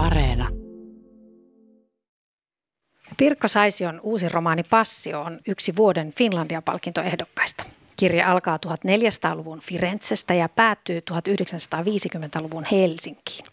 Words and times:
Areena. 0.00 0.48
Pirkko 3.16 3.48
Saision 3.48 4.00
uusi 4.02 4.28
romaani 4.28 4.62
Passio 4.62 5.20
on 5.20 5.40
yksi 5.48 5.76
vuoden 5.76 6.12
Finlandia-palkintoehdokkaista. 6.12 7.64
Kirja 7.96 8.30
alkaa 8.30 8.58
1400-luvun 8.66 9.60
Firenzestä 9.60 10.34
ja 10.34 10.48
päättyy 10.48 11.02
1950-luvun 11.10 12.64
Helsinkiin. 12.72 13.44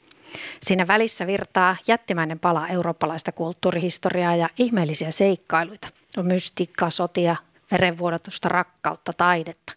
Siinä 0.61 0.87
välissä 0.87 1.27
virtaa 1.27 1.75
jättimäinen 1.87 2.39
pala 2.39 2.67
eurooppalaista 2.67 3.31
kulttuurihistoriaa 3.31 4.35
ja 4.35 4.49
ihmeellisiä 4.59 5.11
seikkailuita. 5.11 5.87
On 6.17 6.25
mystiikkaa, 6.25 6.89
sotia, 6.89 7.35
verenvuodatusta 7.71 8.49
rakkautta, 8.49 9.13
taidetta. 9.13 9.73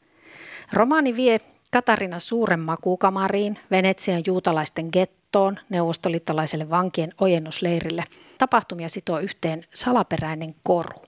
Romaani 0.72 1.16
vie 1.16 1.40
Katarina 1.70 2.18
suuren 2.18 2.60
makuukamariin, 2.60 3.58
Venetsian 3.70 4.22
juutalaisten 4.26 4.88
gettoon, 4.92 5.19
neuvostoliittolaiselle 5.68 6.70
vankien 6.70 7.12
ojennusleirille. 7.20 8.04
Tapahtumia 8.38 8.88
sitoo 8.88 9.18
yhteen 9.18 9.64
salaperäinen 9.74 10.54
koru. 10.62 11.02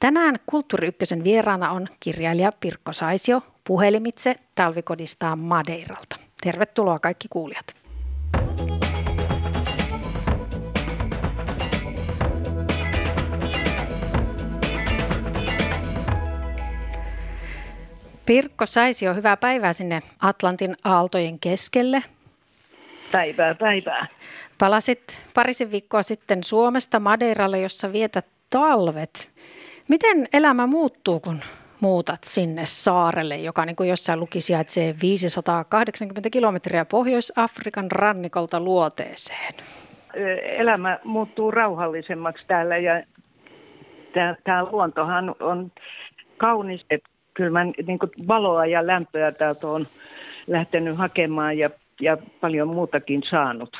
Tänään 0.00 0.36
Kulttuuri 0.46 0.88
Ykkösen 0.88 1.24
vieraana 1.24 1.70
on 1.70 1.88
kirjailija 2.00 2.52
Pirkko 2.52 2.92
Saisio 2.92 3.42
puhelimitse 3.64 4.36
talvikodistaan 4.54 5.38
Madeiralta. 5.38 6.16
Tervetuloa 6.42 6.98
kaikki 6.98 7.28
kuulijat. 7.30 7.74
Pirkko 18.26 18.66
Saisio, 18.66 19.14
hyvää 19.14 19.36
päivää 19.36 19.72
sinne 19.72 20.02
Atlantin 20.20 20.76
aaltojen 20.84 21.38
keskelle. 21.38 22.02
Päivää, 23.12 23.54
päivää. 23.54 24.06
Palasit 24.58 25.26
parisen 25.34 25.70
viikkoa 25.70 26.02
sitten 26.02 26.44
Suomesta 26.44 27.00
Madeiralle, 27.00 27.60
jossa 27.60 27.92
vietät 27.92 28.26
talvet. 28.50 29.30
Miten 29.88 30.28
elämä 30.32 30.66
muuttuu, 30.66 31.20
kun 31.20 31.40
muutat 31.80 32.24
sinne 32.24 32.62
saarelle, 32.64 33.36
joka 33.36 33.64
niin 33.64 33.76
kuin 33.76 33.88
jossain 33.88 34.20
luki 34.20 34.40
sijaitsee 34.40 34.94
580 35.02 36.30
kilometriä 36.30 36.84
Pohjois-Afrikan 36.84 37.90
rannikolta 37.90 38.60
luoteeseen? 38.60 39.54
Elämä 40.42 40.98
muuttuu 41.04 41.50
rauhallisemmaksi 41.50 42.44
täällä 42.46 42.76
ja 42.76 43.02
tämä 44.44 44.64
luontohan 44.72 45.34
on 45.40 45.72
kaunis. 46.36 46.84
Että 46.90 47.10
kyllä 47.34 47.50
mä 47.50 47.64
niin 47.64 47.98
valoa 48.28 48.66
ja 48.66 48.86
lämpöä 48.86 49.32
täältä 49.32 49.66
on 49.66 49.86
lähtenyt 50.46 50.98
hakemaan 50.98 51.58
ja, 51.58 51.70
ja 52.00 52.16
paljon 52.40 52.68
muutakin 52.68 53.22
saanut. 53.30 53.76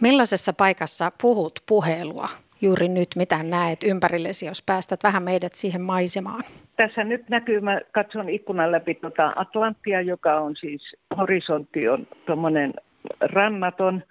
Millaisessa 0.00 0.52
paikassa 0.52 1.12
puhut 1.22 1.52
puhelua 1.68 2.28
juuri 2.62 2.88
nyt, 2.88 3.08
mitä 3.16 3.42
näet 3.42 3.78
ympärillesi, 3.84 4.46
jos 4.46 4.62
päästät 4.66 5.02
vähän 5.02 5.22
meidät 5.22 5.54
siihen 5.54 5.82
maisemaan? 5.82 6.44
Tässä 6.76 7.04
nyt 7.04 7.28
näkyy, 7.28 7.60
mä 7.60 7.80
katson 7.92 8.28
ikkunan 8.28 8.72
läpi 8.72 8.94
tuota 8.94 9.32
Atlanttia, 9.36 10.00
joka 10.00 10.40
on 10.40 10.56
siis, 10.56 10.96
horisontti 11.16 11.88
on 11.88 12.06
tuommoinen 12.26 12.74
rannaton. 13.20 14.02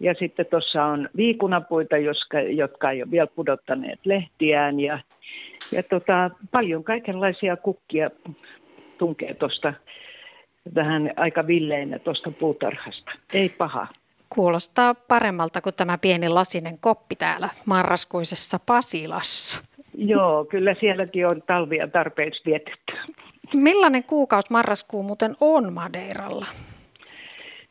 Ja 0.00 0.14
sitten 0.14 0.46
tuossa 0.46 0.84
on 0.84 1.08
viikunapuita, 1.16 1.96
jotka, 1.96 2.40
jotka 2.40 2.90
ei 2.90 3.02
ole 3.02 3.10
vielä 3.10 3.26
pudottaneet 3.26 4.00
lehtiään. 4.04 4.80
Ja, 4.80 4.98
ja 5.72 5.82
tota, 5.82 6.30
paljon 6.50 6.84
kaikenlaisia 6.84 7.56
kukkia 7.56 8.10
tunkee 8.98 9.34
tuosta 9.34 9.72
vähän 10.74 11.12
aika 11.16 11.46
villeinä 11.46 11.98
tuosta 11.98 12.30
puutarhasta. 12.30 13.10
Ei 13.34 13.48
paha. 13.48 13.86
Kuulostaa 14.34 14.94
paremmalta 14.94 15.60
kuin 15.60 15.74
tämä 15.74 15.98
pieni 15.98 16.28
lasinen 16.28 16.78
koppi 16.78 17.16
täällä 17.16 17.48
marraskuisessa 17.66 18.58
Pasilassa. 18.66 19.62
Joo, 19.94 20.44
kyllä 20.44 20.74
sielläkin 20.74 21.26
on 21.26 21.42
talvia 21.46 21.88
tarpeeksi 21.88 22.42
vietetty. 22.46 22.92
Millainen 23.54 24.04
kuukausi 24.04 24.52
marraskuu 24.52 25.02
muuten 25.02 25.36
on 25.40 25.72
Madeiralla? 25.72 26.46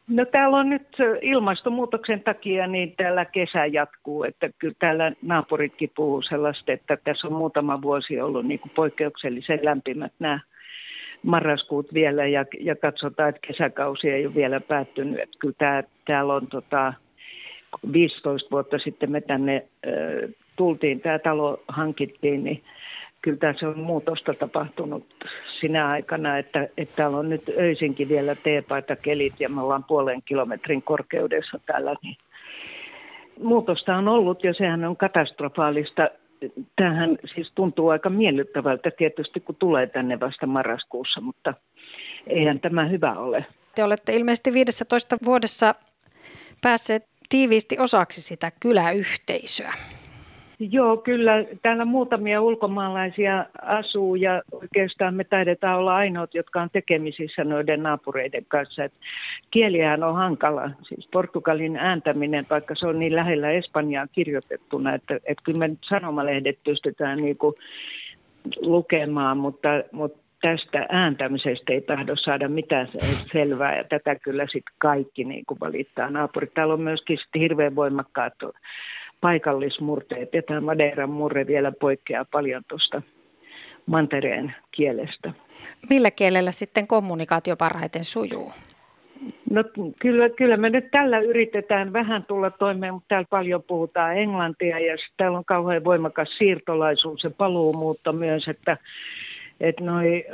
No 0.07 0.25
täällä 0.25 0.57
on 0.57 0.69
nyt 0.69 0.87
ilmastonmuutoksen 1.21 2.23
takia, 2.23 2.67
niin 2.67 2.93
täällä 2.97 3.25
kesä 3.25 3.65
jatkuu, 3.65 4.23
että 4.23 4.49
kyllä 4.59 4.75
täällä 4.79 5.11
naapuritkin 5.21 5.91
puhuu 5.95 6.21
sellaista, 6.21 6.71
että 6.71 6.97
tässä 7.03 7.27
on 7.27 7.33
muutama 7.33 7.81
vuosi 7.81 8.21
ollut 8.21 8.45
niin 8.45 8.59
kuin 8.59 8.71
poikkeuksellisen 8.75 9.59
lämpimät 9.63 10.11
nämä 10.19 10.39
marraskuut 11.23 11.93
vielä 11.93 12.25
ja, 12.25 12.45
ja 12.59 12.75
katsotaan, 12.75 13.29
että 13.29 13.47
kesäkausi 13.47 14.09
ei 14.09 14.25
ole 14.25 14.35
vielä 14.35 14.59
päättynyt. 14.59 15.19
Että 15.19 15.37
kyllä 15.39 15.55
tää, 15.57 15.83
täällä 16.05 16.33
on 16.33 16.47
tota, 16.47 16.93
15 17.93 18.51
vuotta 18.51 18.77
sitten 18.77 19.11
me 19.11 19.21
tänne 19.21 19.55
äh, 19.87 20.29
tultiin, 20.57 21.01
tämä 21.01 21.19
talo 21.19 21.63
hankittiin, 21.67 22.43
niin 22.43 22.63
kyllä 23.21 23.37
tässä 23.37 23.67
on 23.67 23.79
muutosta 23.79 24.33
tapahtunut 24.33 25.05
sinä 25.59 25.87
aikana, 25.87 26.37
että, 26.37 26.67
että 26.77 26.95
täällä 26.95 27.17
on 27.17 27.29
nyt 27.29 27.43
öisinkin 27.59 28.09
vielä 28.09 28.35
teepaita 28.35 28.95
kelit 28.95 29.33
ja 29.39 29.49
me 29.49 29.61
ollaan 29.61 29.83
puolen 29.83 30.21
kilometrin 30.25 30.81
korkeudessa 30.81 31.59
täällä. 31.65 31.95
Niin 32.03 32.15
muutosta 33.43 33.95
on 33.95 34.07
ollut 34.07 34.43
ja 34.43 34.53
sehän 34.53 34.85
on 34.85 34.97
katastrofaalista 34.97 36.09
tämähän 36.75 37.17
siis 37.35 37.51
tuntuu 37.55 37.89
aika 37.89 38.09
miellyttävältä 38.09 38.91
tietysti, 38.91 39.39
kun 39.39 39.55
tulee 39.55 39.87
tänne 39.87 40.19
vasta 40.19 40.47
marraskuussa, 40.47 41.21
mutta 41.21 41.53
eihän 42.27 42.59
tämä 42.59 42.87
hyvä 42.87 43.13
ole. 43.13 43.45
Te 43.75 43.83
olette 43.83 44.15
ilmeisesti 44.15 44.53
15 44.53 45.17
vuodessa 45.25 45.75
päässeet 46.61 47.03
tiiviisti 47.29 47.79
osaksi 47.79 48.21
sitä 48.21 48.51
kyläyhteisöä. 48.59 49.73
Joo, 50.59 50.97
kyllä. 50.97 51.45
Täällä 51.61 51.85
muutamia 51.85 52.41
ulkomaalaisia 52.41 53.45
asuu 53.61 54.15
ja 54.15 54.41
oikeastaan 54.51 55.15
me 55.15 55.23
taidetaan 55.23 55.79
olla 55.79 55.95
ainoat, 55.95 56.33
jotka 56.35 56.61
on 56.61 56.69
tekemisissä 56.73 57.43
noiden 57.43 57.83
naapureiden 57.83 58.45
kanssa. 58.47 58.83
Et 58.83 58.93
kielihän 59.51 60.03
on 60.03 60.15
hankala. 60.15 60.69
Siis 60.81 61.07
Portugalin 61.13 61.77
ääntäminen, 61.77 62.45
vaikka 62.49 62.75
se 62.75 62.87
on 62.87 62.99
niin 62.99 63.15
lähellä 63.15 63.51
Espanjaa 63.51 64.07
kirjoitettuna, 64.07 64.93
että, 64.93 65.15
että 65.15 65.43
kyllä 65.43 65.59
me 65.59 65.75
sanomalehdet 65.89 66.59
pystytään 66.63 67.17
niinku 67.17 67.55
lukemaan, 68.61 69.37
mutta, 69.37 69.69
mutta 69.91 70.19
tästä 70.41 70.85
ääntämisestä 70.89 71.73
ei 71.73 71.81
tahdo 71.81 72.15
saada 72.15 72.49
mitään 72.49 72.87
selvää 73.31 73.77
ja 73.77 73.83
tätä 73.83 74.15
kyllä 74.15 74.45
sitten 74.45 74.75
kaikki 74.77 75.23
niin 75.23 75.45
kuin 75.45 75.59
valittaa 75.59 76.09
naapurit. 76.09 76.53
Täällä 76.53 76.73
on 76.73 76.81
myöskin 76.81 77.17
hirveän 77.39 77.75
voimakkaat 77.75 78.33
paikallismurteet. 79.21 80.33
Ja 80.33 80.41
tämä 80.41 80.61
Madeiran 80.61 81.09
murre 81.09 81.47
vielä 81.47 81.71
poikkeaa 81.71 82.25
paljon 82.31 82.63
tuosta 82.67 83.01
mantereen 83.85 84.55
kielestä. 84.71 85.33
Millä 85.89 86.11
kielellä 86.11 86.51
sitten 86.51 86.87
kommunikaatio 86.87 87.55
parhaiten 87.55 88.03
sujuu? 88.03 88.51
No 89.49 89.63
kyllä, 89.99 90.29
kyllä 90.29 90.57
me 90.57 90.69
nyt 90.69 90.91
tällä 90.91 91.19
yritetään 91.19 91.93
vähän 91.93 92.25
tulla 92.25 92.51
toimeen, 92.51 92.93
mutta 92.93 93.07
täällä 93.07 93.27
paljon 93.29 93.63
puhutaan 93.63 94.17
englantia 94.17 94.79
ja 94.79 94.97
täällä 95.17 95.37
on 95.37 95.45
kauhean 95.45 95.83
voimakas 95.83 96.29
siirtolaisuus 96.37 97.23
ja 97.23 97.29
paluumuutto 97.29 98.13
myös, 98.13 98.47
että, 98.47 98.77
että 99.59 99.83
noi 99.83 100.25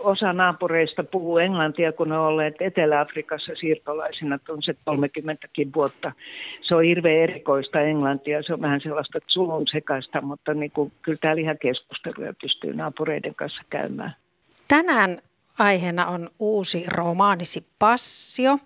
osa 0.00 0.32
naapureista 0.32 1.04
puhuu 1.04 1.38
englantia, 1.38 1.92
kun 1.92 2.08
ne 2.08 2.18
on 2.18 2.26
olleet 2.26 2.54
Etelä-Afrikassa 2.60 3.52
siirtolaisina 3.60 4.38
on 4.48 4.62
se 4.62 4.74
30 4.84 5.48
vuotta. 5.74 6.12
Se 6.68 6.74
on 6.74 6.84
hirveän 6.84 7.22
erikoista 7.22 7.80
englantia, 7.80 8.42
se 8.42 8.54
on 8.54 8.60
vähän 8.60 8.80
sellaista 8.80 9.18
sulun 9.26 9.66
sekaista, 9.72 10.20
mutta 10.20 10.54
niin 10.54 10.70
kuin, 10.70 10.92
kyllä 11.02 11.18
täällä 11.20 11.42
ihan 11.42 11.58
keskusteluja 11.58 12.34
pystyy 12.40 12.74
naapureiden 12.74 13.34
kanssa 13.34 13.62
käymään. 13.70 14.14
Tänään 14.68 15.18
aiheena 15.58 16.06
on 16.06 16.30
uusi 16.38 16.84
romaanisi 16.88 17.66
Passio. 17.78 18.58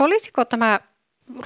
Olisiko 0.00 0.44
tämä 0.44 0.80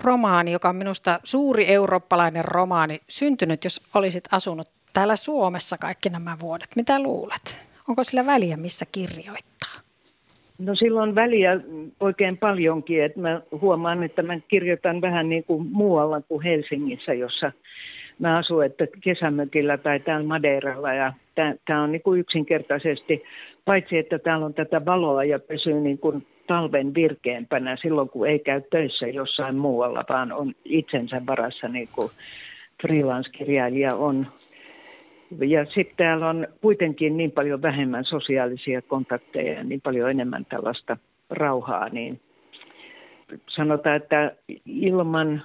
romaani, 0.02 0.52
joka 0.52 0.69
on 0.69 0.76
minusta 0.76 1.20
suuri 1.25 1.73
eurooppalainen 1.73 2.44
romaani, 2.44 3.00
syntynyt, 3.09 3.64
jos 3.64 3.81
olisit 3.94 4.25
asunut 4.31 4.69
täällä 4.93 5.17
Suomessa 5.17 5.79
kaikki 5.79 6.11
nämä 6.11 6.37
vuodet? 6.41 6.69
Mitä 6.76 7.02
luulet? 7.02 7.66
Onko 7.88 8.05
sillä 8.05 8.27
väliä, 8.27 8.56
missä 8.56 8.87
kirjoittaa? 8.93 9.81
No 10.59 10.75
silloin 10.75 11.15
väliä 11.15 11.61
oikein 12.00 12.38
paljonkin, 12.38 13.05
että 13.05 13.21
mä 13.21 13.41
huomaan, 13.61 14.03
että 14.03 14.23
mä 14.23 14.41
kirjoitan 14.49 15.00
vähän 15.00 15.29
niin 15.29 15.44
kuin 15.44 15.67
muualla 15.73 16.21
kuin 16.21 16.43
Helsingissä, 16.43 17.15
jossa 17.15 17.53
mä 18.19 18.38
asun, 18.38 18.65
että 18.65 18.87
kesämökillä 19.00 19.79
tai 19.79 20.00
täällä 20.00 20.27
Madeiralla 20.27 20.94
ja 20.94 21.12
tämä 21.67 21.83
on 21.83 21.93
niin 21.93 22.03
kuin 22.03 22.21
yksinkertaisesti, 22.21 23.23
paitsi 23.65 23.99
että 23.99 24.19
täällä 24.19 24.47
on 24.47 24.55
tätä 24.55 24.85
valoa 24.85 25.25
ja 25.25 25.38
pysyy 25.38 25.81
niin 25.81 25.99
kuin 25.99 26.27
talven 26.47 26.94
virkeämpänä 26.94 27.77
silloin, 27.83 28.09
kun 28.09 28.29
ei 28.29 28.38
käy 28.38 28.62
töissä 28.71 29.06
jossain 29.06 29.56
muualla, 29.56 30.05
vaan 30.09 30.33
on 30.33 30.55
itsensä 30.65 31.23
varassa 31.27 31.69
niin 31.69 31.88
kuin 31.93 32.11
freelance-kirjailija 32.83 33.94
on 33.94 34.27
ja 35.31 35.64
sitten 35.64 35.96
täällä 35.96 36.28
on 36.28 36.46
kuitenkin 36.61 37.17
niin 37.17 37.31
paljon 37.31 37.62
vähemmän 37.62 38.05
sosiaalisia 38.05 38.82
kontakteja 38.82 39.52
ja 39.52 39.64
niin 39.64 39.81
paljon 39.81 40.11
enemmän 40.11 40.44
tällaista 40.44 40.96
rauhaa, 41.31 41.88
niin 41.88 42.20
sanotaan, 43.49 43.96
että 43.96 44.32
ilman, 44.67 45.43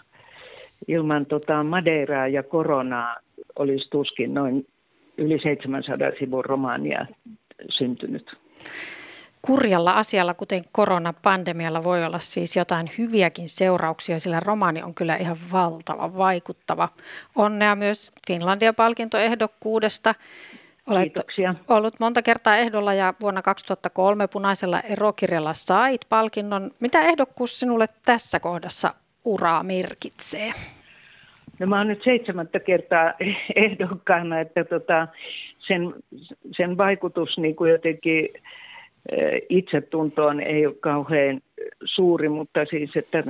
ilman 0.87 1.25
tota 1.25 1.63
Madeiraa 1.63 2.27
ja 2.27 2.43
koronaa 2.43 3.15
olisi 3.55 3.89
tuskin 3.89 4.33
noin 4.33 4.65
yli 5.17 5.39
700 5.43 6.11
sivun 6.19 6.45
romaania 6.45 7.05
syntynyt. 7.69 8.31
Kurjalla 9.41 9.91
asialla, 9.91 10.33
kuten 10.33 10.61
koronapandemialla, 10.71 11.83
voi 11.83 12.05
olla 12.05 12.19
siis 12.19 12.55
jotain 12.55 12.91
hyviäkin 12.97 13.49
seurauksia, 13.49 14.19
sillä 14.19 14.39
romaani 14.39 14.83
on 14.83 14.93
kyllä 14.93 15.15
ihan 15.15 15.38
valtava, 15.51 16.17
vaikuttava. 16.17 16.89
Onnea 17.35 17.75
myös 17.75 18.11
Finlandia-palkintoehdokkuudesta. 18.27 20.15
Olet 20.88 21.03
Kiitoksia. 21.03 21.55
ollut 21.67 21.99
monta 21.99 22.21
kertaa 22.21 22.57
ehdolla 22.57 22.93
ja 22.93 23.13
vuonna 23.21 23.41
2003 23.41 24.27
punaisella 24.27 24.79
erokirjalla 24.79 25.53
sait 25.53 26.01
palkinnon. 26.09 26.71
Mitä 26.79 27.01
ehdokkuus 27.01 27.59
sinulle 27.59 27.88
tässä 28.05 28.39
kohdassa 28.39 28.93
uraa 29.25 29.63
merkitsee? 29.63 30.53
No 31.59 31.67
mä 31.67 31.77
oon 31.77 31.88
nyt 31.88 32.03
seitsemättä 32.03 32.59
kertaa 32.59 33.13
ehdokkaana, 33.55 34.39
että 34.39 34.63
tota, 34.63 35.07
sen, 35.59 35.93
sen 36.57 36.77
vaikutus 36.77 37.38
niin 37.38 37.55
kuin 37.55 37.71
jotenkin 37.71 38.29
itsetuntoon 39.50 40.39
ei 40.39 40.65
ole 40.65 40.75
kauhean 40.80 41.42
suuri, 41.83 42.30
mutta 42.30 42.65
siis, 42.65 42.92
että 42.95 43.24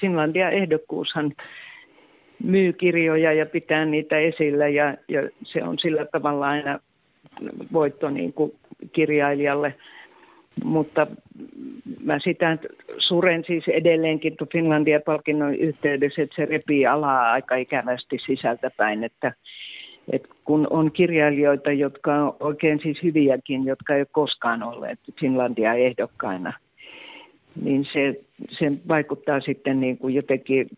Finlandia 0.00 0.50
ehdokkuushan 0.50 1.32
myy 2.44 2.72
kirjoja 2.72 3.32
ja 3.32 3.46
pitää 3.46 3.84
niitä 3.84 4.18
esillä 4.18 4.68
ja, 4.68 4.94
ja 5.08 5.28
se 5.44 5.62
on 5.62 5.78
sillä 5.78 6.04
tavalla 6.04 6.48
aina 6.48 6.78
voitto 7.72 8.10
niin 8.10 8.32
kuin 8.32 8.52
kirjailijalle. 8.92 9.74
Mutta 10.64 11.06
mä 12.04 12.18
sitä 12.24 12.58
suren 12.98 13.44
siis 13.46 13.64
edelleenkin 13.68 14.36
Finlandia-palkinnon 14.52 15.54
yhteydessä, 15.54 16.22
että 16.22 16.36
se 16.36 16.44
repii 16.44 16.86
alaa 16.86 17.32
aika 17.32 17.56
ikävästi 17.56 18.18
sisältäpäin, 18.26 19.04
että, 19.04 19.32
että 20.12 20.28
kun 20.44 20.66
on 20.70 20.92
kirjailijoita, 20.92 21.72
jotka 21.72 22.14
on 22.14 22.36
oikein 22.40 22.80
siis 22.82 23.02
hyviäkin, 23.02 23.64
jotka 23.64 23.94
ei 23.94 24.00
ole 24.00 24.06
koskaan 24.12 24.62
olleet 24.62 24.98
Finlandia 25.20 25.74
ehdokkaina, 25.74 26.52
niin 27.62 27.88
se, 27.92 28.20
se 28.58 28.72
vaikuttaa 28.88 29.40
sitten 29.40 29.80
niin 29.80 29.98
kuin 29.98 30.14
jotenkin 30.14 30.70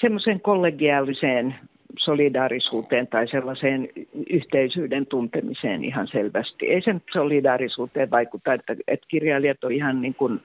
semmoiseen 0.00 0.40
kollegiaaliseen 0.40 1.54
solidaarisuuteen 1.98 3.06
tai 3.06 3.28
sellaiseen 3.28 3.88
yhteisyyden 4.30 5.06
tuntemiseen 5.06 5.84
ihan 5.84 6.08
selvästi. 6.08 6.66
Ei 6.66 6.82
sen 6.82 7.02
solidaarisuuteen 7.12 8.10
vaikuta, 8.10 8.54
että, 8.54 8.76
että 8.88 9.06
kirjailijat 9.08 9.64
on 9.64 9.72
ihan 9.72 10.02
niin 10.02 10.14
kuin, 10.14 10.40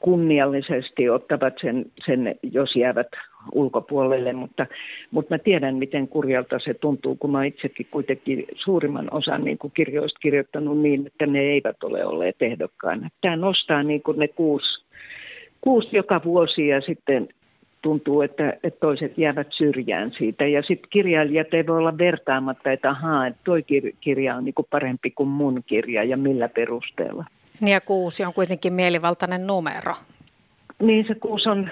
kunniallisesti 0.00 1.10
ottavat 1.10 1.54
sen, 1.60 1.86
sen, 2.06 2.34
jos 2.42 2.76
jäävät 2.76 3.08
ulkopuolelle, 3.52 4.32
mutta, 4.32 4.66
mutta 5.10 5.34
mä 5.34 5.38
tiedän, 5.38 5.76
miten 5.76 6.08
kurjalta 6.08 6.58
se 6.58 6.74
tuntuu, 6.74 7.16
kun 7.16 7.32
mä 7.32 7.44
itsekin 7.44 7.86
kuitenkin 7.90 8.44
suurimman 8.54 9.08
osan 9.10 9.44
niin 9.44 9.58
kuin 9.58 9.72
kirjoista 9.76 10.18
kirjoittanut 10.18 10.78
niin, 10.78 11.06
että 11.06 11.26
ne 11.26 11.40
eivät 11.40 11.82
ole 11.82 12.04
olleet 12.04 12.36
ehdokkaina. 12.40 13.08
Tämä 13.20 13.36
nostaa 13.36 13.82
niin 13.82 14.02
kuin 14.02 14.18
ne 14.18 14.28
kuusi 14.28 14.80
kuusi 15.60 15.96
joka 15.96 16.20
vuosi 16.24 16.68
ja 16.68 16.80
sitten 16.80 17.28
tuntuu, 17.82 18.22
että, 18.22 18.52
että 18.62 18.80
toiset 18.80 19.18
jäävät 19.18 19.48
syrjään 19.50 20.12
siitä. 20.18 20.46
Ja 20.46 20.62
sitten 20.62 20.90
kirjailijat 20.90 21.54
ei 21.54 21.66
voi 21.66 21.78
olla 21.78 21.98
vertaamatta, 21.98 22.72
että 22.72 22.90
ahaa, 22.90 23.30
toi 23.44 23.64
kirja 24.00 24.36
on 24.36 24.44
niinku 24.44 24.66
parempi 24.70 25.10
kuin 25.10 25.28
mun 25.28 25.62
kirja 25.66 26.04
ja 26.04 26.16
millä 26.16 26.48
perusteella. 26.48 27.24
Ja 27.66 27.80
kuusi 27.80 28.24
on 28.24 28.34
kuitenkin 28.34 28.72
mielivaltainen 28.72 29.46
numero. 29.46 29.94
Niin 30.82 31.04
se 31.08 31.14
kuusi 31.14 31.48
on, 31.48 31.70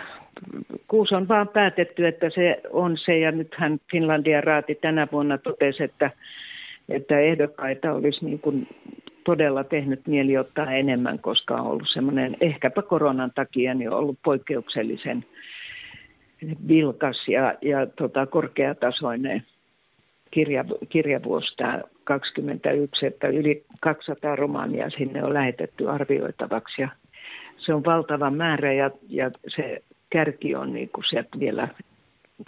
kuusi 0.89 1.15
on 1.15 1.29
vaan 1.29 1.49
päätetty, 1.49 2.07
että 2.07 2.31
se 2.35 2.61
on 2.71 2.97
se. 3.05 3.19
Ja 3.19 3.33
nythän 3.33 3.79
Finlandia 3.93 4.41
raati 4.41 4.75
tänä 4.75 5.09
vuonna 5.13 5.39
totesi, 5.39 5.83
että, 5.83 6.11
että 6.89 7.19
ehdokkaita 7.19 7.93
olisi 7.93 8.25
niin 8.25 8.39
kuin 8.39 8.69
todella 9.25 9.65
tehnyt 9.65 10.07
mieli 10.07 10.37
ottaa 10.37 10.73
enemmän, 10.73 11.19
koska 11.19 11.55
on 11.55 11.67
ollut 11.67 11.89
semmoinen, 11.93 12.37
ehkäpä 12.41 12.83
koronan 12.83 13.33
takia, 13.35 13.75
niin 13.75 13.91
on 13.91 13.99
ollut 13.99 14.19
poikkeuksellisen 14.25 15.25
vilkas 16.69 17.29
ja, 17.29 17.55
ja 17.63 17.87
tota, 17.87 18.27
korkeatasoinen 18.27 19.43
kirja, 20.31 20.65
kirjavuosi 20.89 21.57
tämä 21.57 21.83
21, 22.05 23.07
että 23.07 23.29
yli 23.29 23.65
200 23.81 24.37
romaania 24.37 24.91
sinne 24.91 25.25
on 25.25 25.35
lähetetty 25.35 25.91
arvioitavaksi 25.91 26.83
ja 26.83 26.89
se 27.59 27.75
on 27.75 27.85
valtava 27.85 28.31
määrä 28.31 28.73
ja, 28.73 28.91
ja 29.09 29.31
se 29.57 29.83
kärki 30.11 30.55
on 30.55 30.73
niin 30.73 30.89
kuin 30.89 31.05
sieltä 31.11 31.41
vielä 31.41 31.69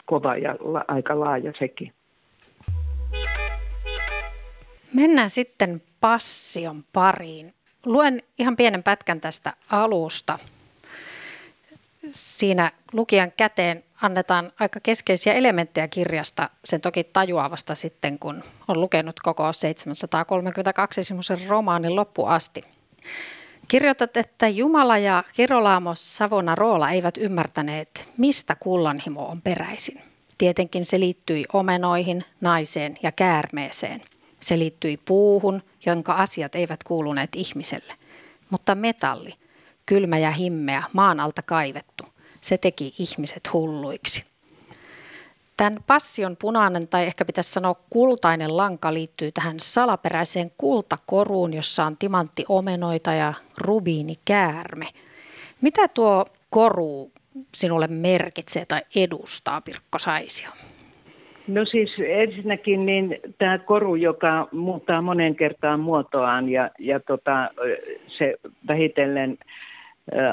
kova 0.04 0.36
ja 0.36 0.56
la, 0.60 0.84
aika 0.88 1.20
laaja 1.20 1.52
sekin. 1.58 1.92
Mennään 4.94 5.30
sitten 5.30 5.82
passion 6.00 6.82
pariin. 6.92 7.52
Luen 7.86 8.22
ihan 8.38 8.56
pienen 8.56 8.82
pätkän 8.82 9.20
tästä 9.20 9.52
alusta. 9.70 10.38
Siinä 12.10 12.72
lukijan 12.92 13.32
käteen 13.36 13.84
annetaan 14.02 14.52
aika 14.60 14.80
keskeisiä 14.80 15.32
elementtejä 15.34 15.88
kirjasta, 15.88 16.50
sen 16.64 16.80
toki 16.80 17.04
tajuavasta 17.04 17.74
sitten, 17.74 18.18
kun 18.18 18.44
on 18.68 18.80
lukenut 18.80 19.20
koko 19.20 19.52
732 19.52 21.04
semmoisen 21.04 21.46
romaanin 21.48 21.96
loppuasti. 21.96 22.64
Kirjoitat, 23.68 24.16
että 24.16 24.48
Jumala 24.48 24.98
ja 24.98 25.24
Kirolaamo 25.36 25.94
Savonarola 25.94 26.90
eivät 26.90 27.16
ymmärtäneet, 27.16 28.08
mistä 28.16 28.56
kullanhimo 28.60 29.26
on 29.26 29.42
peräisin. 29.42 30.02
Tietenkin 30.38 30.84
se 30.84 31.00
liittyi 31.00 31.44
omenoihin, 31.52 32.24
naiseen 32.40 32.98
ja 33.02 33.12
käärmeeseen. 33.12 34.00
Se 34.40 34.58
liittyi 34.58 34.96
puuhun, 34.96 35.62
jonka 35.86 36.12
asiat 36.12 36.54
eivät 36.54 36.84
kuuluneet 36.84 37.30
ihmiselle. 37.34 37.94
Mutta 38.50 38.74
metalli, 38.74 39.34
kylmä 39.90 40.18
ja 40.18 40.30
himmeä, 40.30 40.82
maan 40.92 41.20
alta 41.20 41.42
kaivettu, 41.42 42.04
se 42.40 42.58
teki 42.58 42.94
ihmiset 42.98 43.52
hulluiksi. 43.52 44.22
Tämän 45.56 45.78
passion 45.86 46.36
punainen 46.40 46.88
tai 46.88 47.06
ehkä 47.06 47.24
pitäisi 47.24 47.52
sanoa 47.52 47.74
kultainen 47.90 48.56
lanka 48.56 48.94
liittyy 48.94 49.32
tähän 49.32 49.56
salaperäiseen 49.60 50.50
kultakoruun, 50.56 51.54
jossa 51.54 51.84
on 51.84 51.96
omenoita 52.48 53.12
ja 53.12 53.34
rubiinikäärme. 53.58 54.86
Mitä 55.60 55.88
tuo 55.88 56.26
koru 56.50 57.10
sinulle 57.54 57.86
merkitsee 57.86 58.64
tai 58.66 58.80
edustaa, 58.96 59.60
Pirkko 59.60 59.98
Saisio? 59.98 60.50
No 61.48 61.64
siis 61.64 61.90
ensinnäkin 62.08 62.86
niin 62.86 63.18
tämä 63.38 63.58
koru, 63.58 63.94
joka 63.94 64.48
muuttaa 64.52 65.02
monen 65.02 65.36
kertaan 65.36 65.80
muotoaan 65.80 66.48
ja, 66.48 66.70
ja 66.78 67.00
tota, 67.00 67.50
se 68.18 68.34
vähitellen 68.68 69.38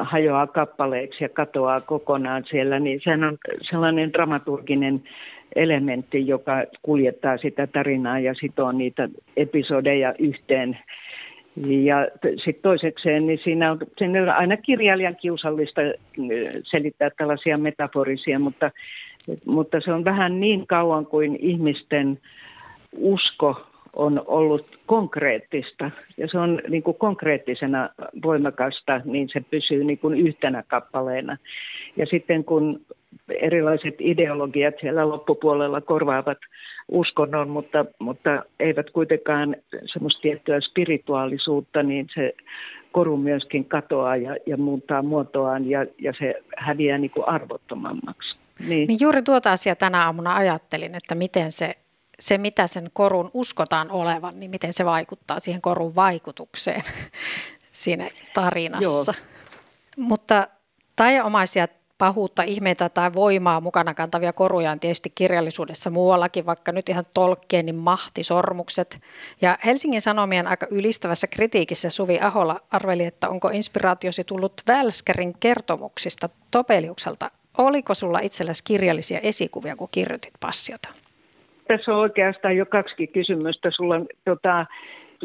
hajoaa 0.02 0.48
kappaleiksi 0.48 1.24
ja 1.24 1.30
katoaa 1.30 1.82
kokonaan 1.82 2.44
siellä, 2.50 2.80
niin 2.80 3.02
sehän 3.04 3.24
on 3.24 3.38
sellainen 3.70 4.14
dramaturginen 4.14 5.04
elementti, 5.56 6.28
joka 6.28 6.52
kuljettaa 6.82 7.38
sitä 7.38 7.68
tarinaa 7.68 8.20
ja 8.20 8.34
sitoo 8.34 8.72
niitä 8.72 9.10
episodeja 9.38 10.14
yhteen. 10.20 10.78
Ja 11.66 12.08
sitten 12.36 12.62
toisekseen, 12.62 13.28
niin 13.28 13.40
siinä 13.44 13.72
on, 13.72 13.78
siinä 13.98 14.22
on 14.22 14.30
aina 14.30 14.58
kirjailijan 14.58 15.16
kiusallista 15.16 15.82
selittää 16.64 17.10
tällaisia 17.18 17.58
metaforisia, 17.58 18.40
mutta 18.40 18.72
mutta 19.46 19.82
se 19.82 19.94
on 19.94 20.06
vähän 20.06 20.40
niin 20.40 20.68
kauan 20.68 21.06
kuin 21.06 21.38
ihmisten 21.42 22.20
usko 22.98 23.62
on 23.98 24.24
ollut 24.28 24.66
konkreettista 24.86 25.92
ja 26.18 26.28
se 26.32 26.40
on 26.40 26.62
niin 26.70 26.84
kuin 26.84 26.98
konkreettisena 26.98 27.90
voimakasta, 28.24 29.02
niin 29.06 29.30
se 29.34 29.42
pysyy 29.52 29.84
niin 29.84 29.98
kuin 29.98 30.18
yhtenä 30.18 30.64
kappaleena. 30.68 31.38
Ja 31.98 32.06
sitten 32.06 32.44
kun 32.44 32.82
erilaiset 33.30 33.96
ideologiat 34.00 34.76
siellä 34.82 35.10
loppupuolella 35.10 35.82
korvaavat 35.82 36.38
uskonnon, 36.88 37.50
mutta, 37.50 37.86
mutta 38.00 38.44
eivät 38.60 38.90
kuitenkaan 38.90 39.56
semmoista 39.94 40.22
tiettyä 40.22 40.60
spirituaalisuutta, 40.62 41.84
niin 41.84 42.08
se 42.16 42.34
koru 42.92 43.18
myöskin 43.18 43.66
katoaa 43.66 44.16
ja, 44.16 44.38
ja 44.46 44.58
muuttaa 44.58 45.02
muotoaan 45.02 45.70
ja, 45.70 45.86
ja 46.00 46.14
se 46.20 46.34
häviää 46.58 46.98
niin 46.98 47.12
kuin 47.12 47.28
arvottomammaksi. 47.28 48.38
Niin. 48.68 48.88
niin 48.88 49.00
juuri 49.02 49.22
tuota 49.22 49.52
asiaa 49.52 49.76
tänä 49.76 50.06
aamuna 50.06 50.36
ajattelin, 50.36 50.96
että 50.96 51.16
miten 51.16 51.52
se, 51.52 51.76
se, 52.20 52.38
mitä 52.38 52.68
sen 52.68 52.90
korun 52.94 53.32
uskotaan 53.34 53.92
olevan, 53.92 54.40
niin 54.40 54.52
miten 54.52 54.74
se 54.74 54.86
vaikuttaa 54.86 55.40
siihen 55.40 55.62
korun 55.62 55.96
vaikutukseen 55.96 56.84
siinä 57.72 58.10
tarinassa. 58.34 59.14
Joo. 59.18 59.28
Mutta 59.98 60.48
taianomaisia 60.96 61.68
pahuutta, 61.98 62.44
ihmeitä 62.44 62.90
tai 62.90 63.14
voimaa 63.14 63.62
mukana 63.62 63.94
kantavia 63.94 64.34
koruja 64.34 64.72
on 64.72 64.80
tietysti 64.80 65.10
kirjallisuudessa 65.16 65.90
muuallakin, 65.90 66.46
vaikka 66.46 66.72
nyt 66.72 66.90
ihan 66.90 67.06
Tolkienin 67.14 67.76
mahtisormukset. 67.76 69.00
Ja 69.42 69.58
Helsingin 69.66 70.02
Sanomien 70.02 70.48
aika 70.48 70.68
ylistävässä 70.70 71.28
kritiikissä 71.28 71.90
Suvi 71.90 72.20
Ahola 72.22 72.62
arveli, 72.72 73.04
että 73.04 73.30
onko 73.30 73.50
inspiraatiosi 73.50 74.24
tullut 74.24 74.62
Välskärin 74.68 75.34
kertomuksista 75.40 76.30
Topeliukselta. 76.52 77.32
Oliko 77.58 77.94
sulla 77.94 78.20
itsellesi 78.20 78.64
kirjallisia 78.64 79.20
esikuvia, 79.20 79.76
kun 79.76 79.90
kirjoitit 79.92 80.34
passiota? 80.40 80.90
Tässä 81.68 81.92
on 81.92 82.00
oikeastaan 82.00 82.58
jo 82.58 82.66
kaksi 82.66 83.08
kysymystä. 83.08 83.72
Sulla 83.72 83.96
tota, 84.26 84.66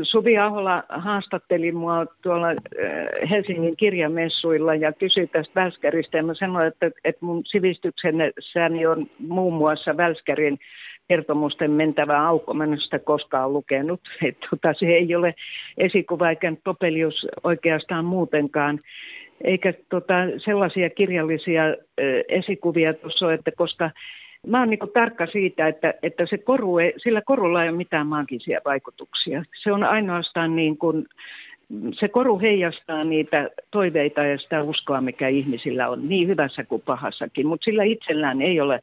Suvi 0.03 0.39
Ahola 0.39 0.85
haastatteli 0.89 1.73
mua 1.73 2.07
tuolla 2.23 2.49
äh, 2.49 3.31
Helsingin 3.31 3.77
kirjamessuilla 3.77 4.75
ja 4.75 4.93
kysyi 4.93 5.27
tästä 5.27 5.61
Välskäristä. 5.61 6.17
Ja 6.17 6.23
mä 6.23 6.35
sanoin, 6.35 6.67
että, 6.67 6.91
että 7.05 7.27
mun 7.27 7.43
sivistyksensäni 7.47 8.87
on 8.87 9.07
muun 9.19 9.55
muassa 9.55 9.97
Välskärin 9.97 10.59
kertomusten 11.09 11.71
mentävä 11.71 12.27
aukko. 12.27 12.55
Mä 12.55 12.65
en 12.65 12.81
sitä 12.81 12.99
koskaan 12.99 13.53
lukenut. 13.53 14.01
Et, 14.29 14.37
tota, 14.51 14.75
se 14.79 14.87
ei 14.87 15.15
ole 15.15 15.35
esikuva 15.79 16.31
eikä 16.31 16.53
Topelius 16.65 17.27
oikeastaan 17.45 18.05
muutenkaan. 18.05 18.79
Eikä 19.45 19.75
tota, 19.89 20.15
sellaisia 20.45 20.91
kirjallisia 20.91 21.65
ö, 21.67 21.75
äh, 22.01 22.25
esikuvia 22.29 22.95
tuossa 22.95 23.33
että 23.33 23.51
koska 23.57 23.91
Mä 24.47 24.59
oon 24.59 24.71
niin 24.71 24.79
tarkka 24.95 25.27
siitä, 25.27 25.69
että, 25.69 25.95
että 26.03 26.27
se 26.31 26.39
koru 26.39 26.79
ei, 26.79 26.95
sillä 26.97 27.23
korulla 27.27 27.63
ei 27.63 27.69
ole 27.69 27.77
mitään 27.77 28.07
maagisia 28.07 28.61
vaikutuksia. 28.65 29.45
Se 29.63 29.73
on 29.73 29.85
ainoastaan 29.85 30.57
niin 30.57 30.77
kuin, 30.77 31.07
se 32.01 32.09
koru 32.09 32.39
heijastaa 32.39 33.05
niitä 33.05 33.49
toiveita 33.71 34.23
ja 34.23 34.39
sitä 34.39 34.63
uskoa, 34.63 35.01
mikä 35.01 35.29
ihmisillä 35.29 35.89
on, 35.89 36.09
niin 36.09 36.29
hyvässä 36.29 36.65
kuin 36.65 36.83
pahassakin, 36.87 37.47
mutta 37.47 37.65
sillä 37.65 37.85
itsellään 37.85 38.43
ei 38.43 38.61
ole 38.61 38.81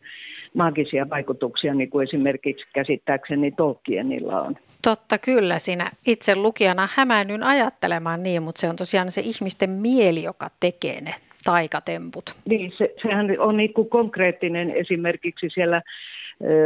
maagisia 0.54 1.10
vaikutuksia, 1.10 1.74
niin 1.74 1.90
kuin 1.90 2.08
esimerkiksi 2.08 2.66
käsittääkseni 2.74 3.52
Tolkienilla 3.52 4.42
on. 4.42 4.56
Totta 4.84 5.18
kyllä, 5.18 5.60
siinä 5.60 5.92
itse 6.08 6.36
lukijana 6.36 6.88
hämäännyn 6.96 7.44
ajattelemaan 7.44 8.24
niin, 8.24 8.44
mutta 8.44 8.62
se 8.62 8.70
on 8.70 8.76
tosiaan 8.76 9.12
se 9.12 9.22
ihmisten 9.22 9.70
mieli, 9.70 10.24
joka 10.24 10.48
tekee 10.60 11.02
ne 11.02 11.16
taikatemput. 11.46 12.24
Niin, 12.46 12.72
se, 12.78 12.94
sehän 13.02 13.40
on 13.40 13.58
niin 13.58 13.74
kuin 13.74 13.90
konkreettinen 13.90 14.72
esimerkiksi 14.72 15.50
siellä 15.54 15.82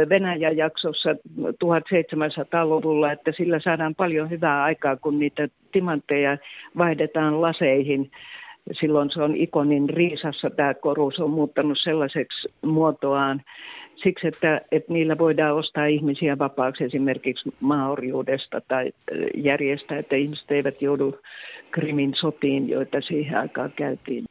Venäjän 0.08 0.56
jaksossa 0.56 1.12
1700-luvulla, 1.40 3.12
että 3.12 3.32
sillä 3.36 3.60
saadaan 3.60 3.94
paljon 3.94 4.30
hyvää 4.30 4.62
aikaa, 4.62 4.96
kun 4.96 5.18
niitä 5.18 5.48
timantteja 5.72 6.38
vaihdetaan 6.78 7.40
laseihin. 7.40 8.10
Silloin 8.80 9.10
se 9.10 9.22
on 9.22 9.36
ikonin 9.36 9.90
riisassa 9.90 10.50
tämä 10.50 10.74
koru, 10.74 11.10
se 11.10 11.22
on 11.22 11.30
muuttanut 11.30 11.78
sellaiseksi 11.84 12.48
muotoaan 12.62 13.42
siksi, 14.02 14.28
että, 14.28 14.60
että 14.72 14.92
niillä 14.92 15.18
voidaan 15.18 15.56
ostaa 15.56 15.86
ihmisiä 15.86 16.38
vapaaksi 16.38 16.84
esimerkiksi 16.84 17.52
maaorjuudesta 17.60 18.60
tai 18.68 18.92
järjestää, 19.34 19.98
että 19.98 20.16
ihmiset 20.16 20.50
eivät 20.50 20.82
joudu 20.82 21.18
Krimin 21.70 22.14
sotiin, 22.20 22.68
joita 22.68 23.00
siihen 23.00 23.38
aikaan 23.38 23.72
käytiin 23.76 24.24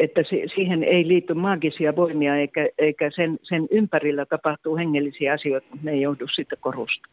että 0.00 0.20
siihen 0.54 0.84
ei 0.84 1.08
liity 1.08 1.34
maagisia 1.34 1.96
voimia 1.96 2.36
eikä, 2.36 2.68
eikä 2.78 3.10
sen, 3.16 3.38
sen 3.42 3.66
ympärillä 3.70 4.26
tapahtuu 4.26 4.76
hengellisiä 4.76 5.32
asioita, 5.32 5.66
mutta 5.70 5.84
ne 5.84 5.92
ei 5.92 6.00
johdu 6.00 6.26
siitä 6.34 6.56
korusta. 6.56 7.08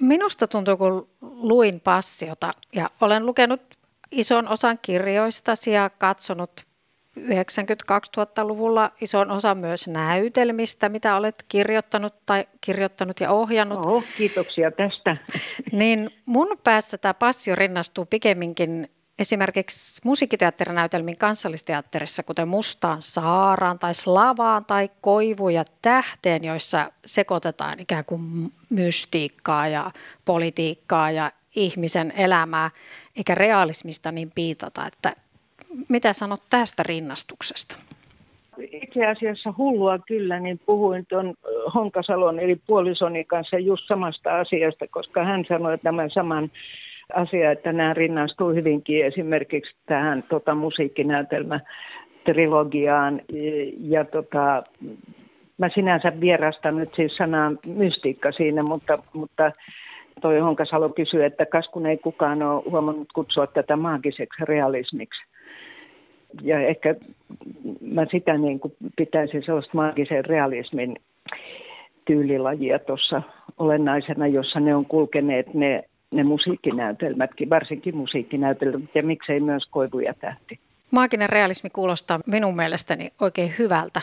Minusta 0.00 0.46
tuntuu, 0.46 0.76
kun 0.76 1.08
luin 1.20 1.80
passiota 1.80 2.54
ja 2.74 2.90
olen 3.00 3.26
lukenut 3.26 3.60
ison 4.12 4.48
osan 4.48 4.78
kirjoistasi 4.82 5.70
ja 5.70 5.90
katsonut 5.98 6.50
90-2000-luvulla 7.20 8.90
ison 9.00 9.30
osan 9.30 9.58
myös 9.58 9.88
näytelmistä, 9.88 10.88
mitä 10.88 11.16
olet 11.16 11.44
kirjoittanut 11.48 12.14
tai 12.26 12.44
kirjoittanut 12.60 13.20
ja 13.20 13.30
ohjannut. 13.30 13.86
Oh, 13.86 14.04
kiitoksia 14.16 14.70
tästä. 14.70 15.16
Niin 15.72 16.10
mun 16.26 16.58
päässä 16.64 16.98
tämä 16.98 17.14
passio 17.14 17.54
rinnastuu 17.54 18.04
pikemminkin 18.04 18.88
esimerkiksi 19.18 20.00
musiikkiteatterinäytelmin 20.04 21.16
kansallisteatterissa, 21.16 22.22
kuten 22.22 22.48
Mustaan 22.48 23.02
saaraan 23.02 23.78
tai 23.78 23.94
Slavaan 23.94 24.64
tai 24.64 24.88
Koivu 25.00 25.48
ja 25.48 25.64
Tähteen, 25.82 26.44
joissa 26.44 26.90
sekoitetaan 27.06 27.80
ikään 27.80 28.04
kuin 28.04 28.20
mystiikkaa 28.70 29.68
ja 29.68 29.90
politiikkaa 30.24 31.10
ja 31.10 31.32
ihmisen 31.56 32.12
elämää, 32.16 32.70
eikä 33.16 33.34
realismista 33.34 34.12
niin 34.12 34.32
piitata. 34.34 34.86
Että 34.86 35.16
mitä 35.88 36.12
sanot 36.12 36.42
tästä 36.50 36.82
rinnastuksesta? 36.82 37.76
Itse 38.72 39.06
asiassa 39.06 39.54
hullua 39.58 39.98
kyllä, 39.98 40.40
niin 40.40 40.60
puhuin 40.66 41.06
tuon 41.06 41.34
Honkasalon 41.74 42.40
eli 42.40 42.56
puolisoni 42.66 43.24
kanssa 43.24 43.58
just 43.58 43.88
samasta 43.88 44.38
asiasta, 44.38 44.86
koska 44.90 45.24
hän 45.24 45.44
sanoi 45.48 45.78
tämän 45.78 46.10
saman 46.10 46.50
asia, 47.14 47.50
että 47.50 47.72
nämä 47.72 47.94
rinnastuu 47.94 48.48
hyvinkin 48.48 49.06
esimerkiksi 49.06 49.76
tähän 49.86 50.24
tota, 50.28 50.54
musiikkinäytelmä 50.54 51.60
trilogiaan 52.24 53.20
ja 53.80 54.04
tota, 54.04 54.62
mä 55.58 55.68
sinänsä 55.74 56.20
vierastan 56.20 56.76
nyt 56.76 56.94
siis 56.96 57.16
sanaa 57.16 57.52
mystiikka 57.66 58.32
siinä, 58.32 58.62
mutta, 58.62 58.98
mutta 59.12 59.52
toi 60.20 60.38
Honkasalo 60.38 60.88
kysyy, 60.88 61.24
että 61.24 61.46
kas 61.46 61.68
kun 61.68 61.86
ei 61.86 61.96
kukaan 61.96 62.42
ole 62.42 62.62
huomannut 62.70 63.08
kutsua 63.14 63.46
tätä 63.46 63.76
maagiseksi 63.76 64.44
realismiksi. 64.44 65.22
Ja 66.42 66.60
ehkä 66.60 66.94
mä 67.80 68.06
sitä 68.10 68.38
niin 68.38 68.60
kuin 68.60 68.72
pitäisin 68.96 69.42
sellaista 69.46 69.70
maagisen 69.74 70.24
realismin 70.24 70.96
tyylilajia 72.04 72.78
tuossa 72.78 73.22
olennaisena, 73.58 74.26
jossa 74.26 74.60
ne 74.60 74.74
on 74.74 74.86
kulkeneet 74.86 75.54
ne 75.54 75.84
ne 76.10 76.24
musiikkinäytelmätkin, 76.24 77.50
varsinkin 77.50 77.96
musiikkinäytelmät 77.96 78.90
ja 78.94 79.02
miksei 79.02 79.40
myös 79.40 79.66
Koivu 79.70 79.98
ja 79.98 80.14
tähti. 80.14 80.58
Maaginen 80.90 81.28
realismi 81.28 81.70
kuulostaa 81.70 82.20
minun 82.26 82.56
mielestäni 82.56 83.12
oikein 83.20 83.54
hyvältä 83.58 84.00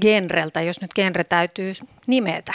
genreltä, 0.00 0.62
jos 0.62 0.80
nyt 0.80 0.94
genre 0.94 1.24
täytyy 1.24 1.72
nimetä. 2.06 2.52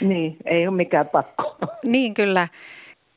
Niin, 0.00 0.36
ei 0.44 0.66
ole 0.66 0.76
mikään 0.76 1.08
pakko. 1.08 1.56
Niin 1.82 2.14
kyllä. 2.14 2.48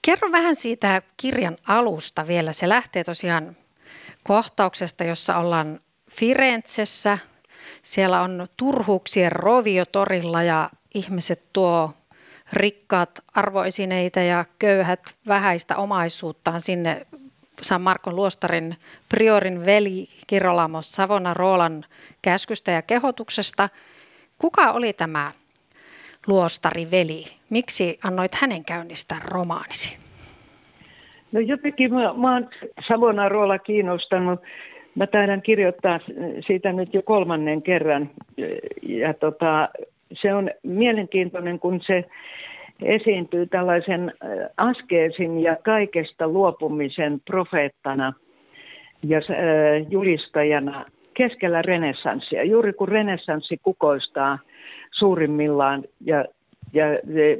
Kerro 0.01 0.31
vähän 0.31 0.55
siitä 0.55 1.01
kirjan 1.17 1.55
alusta 1.67 2.27
vielä. 2.27 2.53
Se 2.53 2.69
lähtee 2.69 3.03
tosiaan 3.03 3.55
kohtauksesta, 4.23 5.03
jossa 5.03 5.37
ollaan 5.37 5.79
Firenzessä. 6.09 7.17
Siellä 7.83 8.21
on 8.21 8.47
turhuuksien 8.57 9.31
rovio 9.31 9.85
torilla 9.85 10.43
ja 10.43 10.69
ihmiset 10.93 11.41
tuo 11.53 11.93
rikkaat 12.53 13.09
arvoesineitä 13.35 14.21
ja 14.21 14.45
köyhät 14.59 14.99
vähäistä 15.27 15.75
omaisuuttaan 15.75 16.61
sinne 16.61 17.07
San 17.61 17.81
Markon 17.81 18.15
luostarin 18.15 18.75
priorin 19.09 19.65
veli 19.65 20.07
Kirolamo 20.27 20.81
Savona 20.81 21.33
Roolan 21.33 21.85
käskystä 22.21 22.71
ja 22.71 22.81
kehotuksesta. 22.81 23.69
Kuka 24.37 24.71
oli 24.71 24.93
tämä 24.93 25.31
luostari 26.27 26.91
veli? 26.91 27.23
Miksi 27.49 27.99
annoit 28.03 28.35
hänen 28.35 28.65
käynnistää 28.65 29.17
romaanisi? 29.25 29.97
No 31.31 31.39
jotenkin 31.39 31.93
mä, 31.93 32.13
mä 32.13 32.33
oon 32.33 32.49
Savona 32.87 33.29
Roola 33.29 33.59
kiinnostanut. 33.59 34.41
Mä 34.95 35.07
taidan 35.07 35.41
kirjoittaa 35.41 35.99
siitä 36.47 36.73
nyt 36.73 36.93
jo 36.93 37.01
kolmannen 37.01 37.61
kerran. 37.61 38.09
Ja 38.81 39.13
tota, 39.13 39.69
se 40.21 40.33
on 40.33 40.49
mielenkiintoinen, 40.63 41.59
kun 41.59 41.81
se 41.87 42.05
esiintyy 42.81 43.45
tällaisen 43.45 44.09
äh, 44.09 44.49
askeesin 44.57 45.39
ja 45.39 45.55
kaikesta 45.63 46.27
luopumisen 46.27 47.21
profeettana 47.25 48.13
ja 49.03 49.17
äh, 49.17 49.23
julistajana 49.89 50.85
keskellä 51.13 51.61
renessanssia. 51.61 52.43
Juuri 52.43 52.73
kun 52.73 52.87
renessanssi 52.87 53.57
kukoistaa 53.63 54.39
suurimmillaan 54.91 55.83
ja, 56.05 56.25
ja 56.73 56.85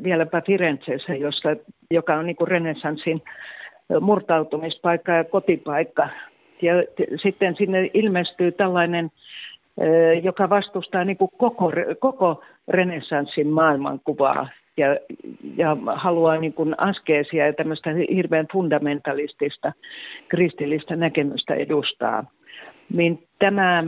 vieläpä 0.04 0.42
Firenzessä, 0.46 1.16
jossa, 1.16 1.50
joka 1.92 2.16
on 2.16 2.26
niin 2.26 2.36
kuin 2.36 2.48
renessanssin 2.48 3.22
murtautumispaikka 4.02 5.12
ja 5.12 5.24
kotipaikka. 5.24 6.10
Ja 6.62 6.74
sitten 7.24 7.56
sinne 7.56 7.90
ilmestyy 7.94 8.52
tällainen 8.52 9.12
joka 10.24 10.50
vastustaa 10.50 11.04
niin 11.04 11.18
kuin 11.18 11.32
koko, 11.38 11.72
koko 12.00 12.44
renessanssin 12.68 13.48
maailmankuvaa 13.48 14.48
ja, 14.78 14.88
ja 15.58 15.78
haluaa 15.96 16.38
niin 16.38 16.54
kuin 16.54 16.76
askeesia 16.78 17.46
ja 17.46 17.54
tämmöistä 17.54 17.90
hirveän 18.16 18.48
fundamentalistista 18.54 19.74
kristillistä 20.28 20.96
näkemystä 20.96 21.54
edustaa. 21.54 22.26
Niin 22.94 23.24
tämä 23.40 23.84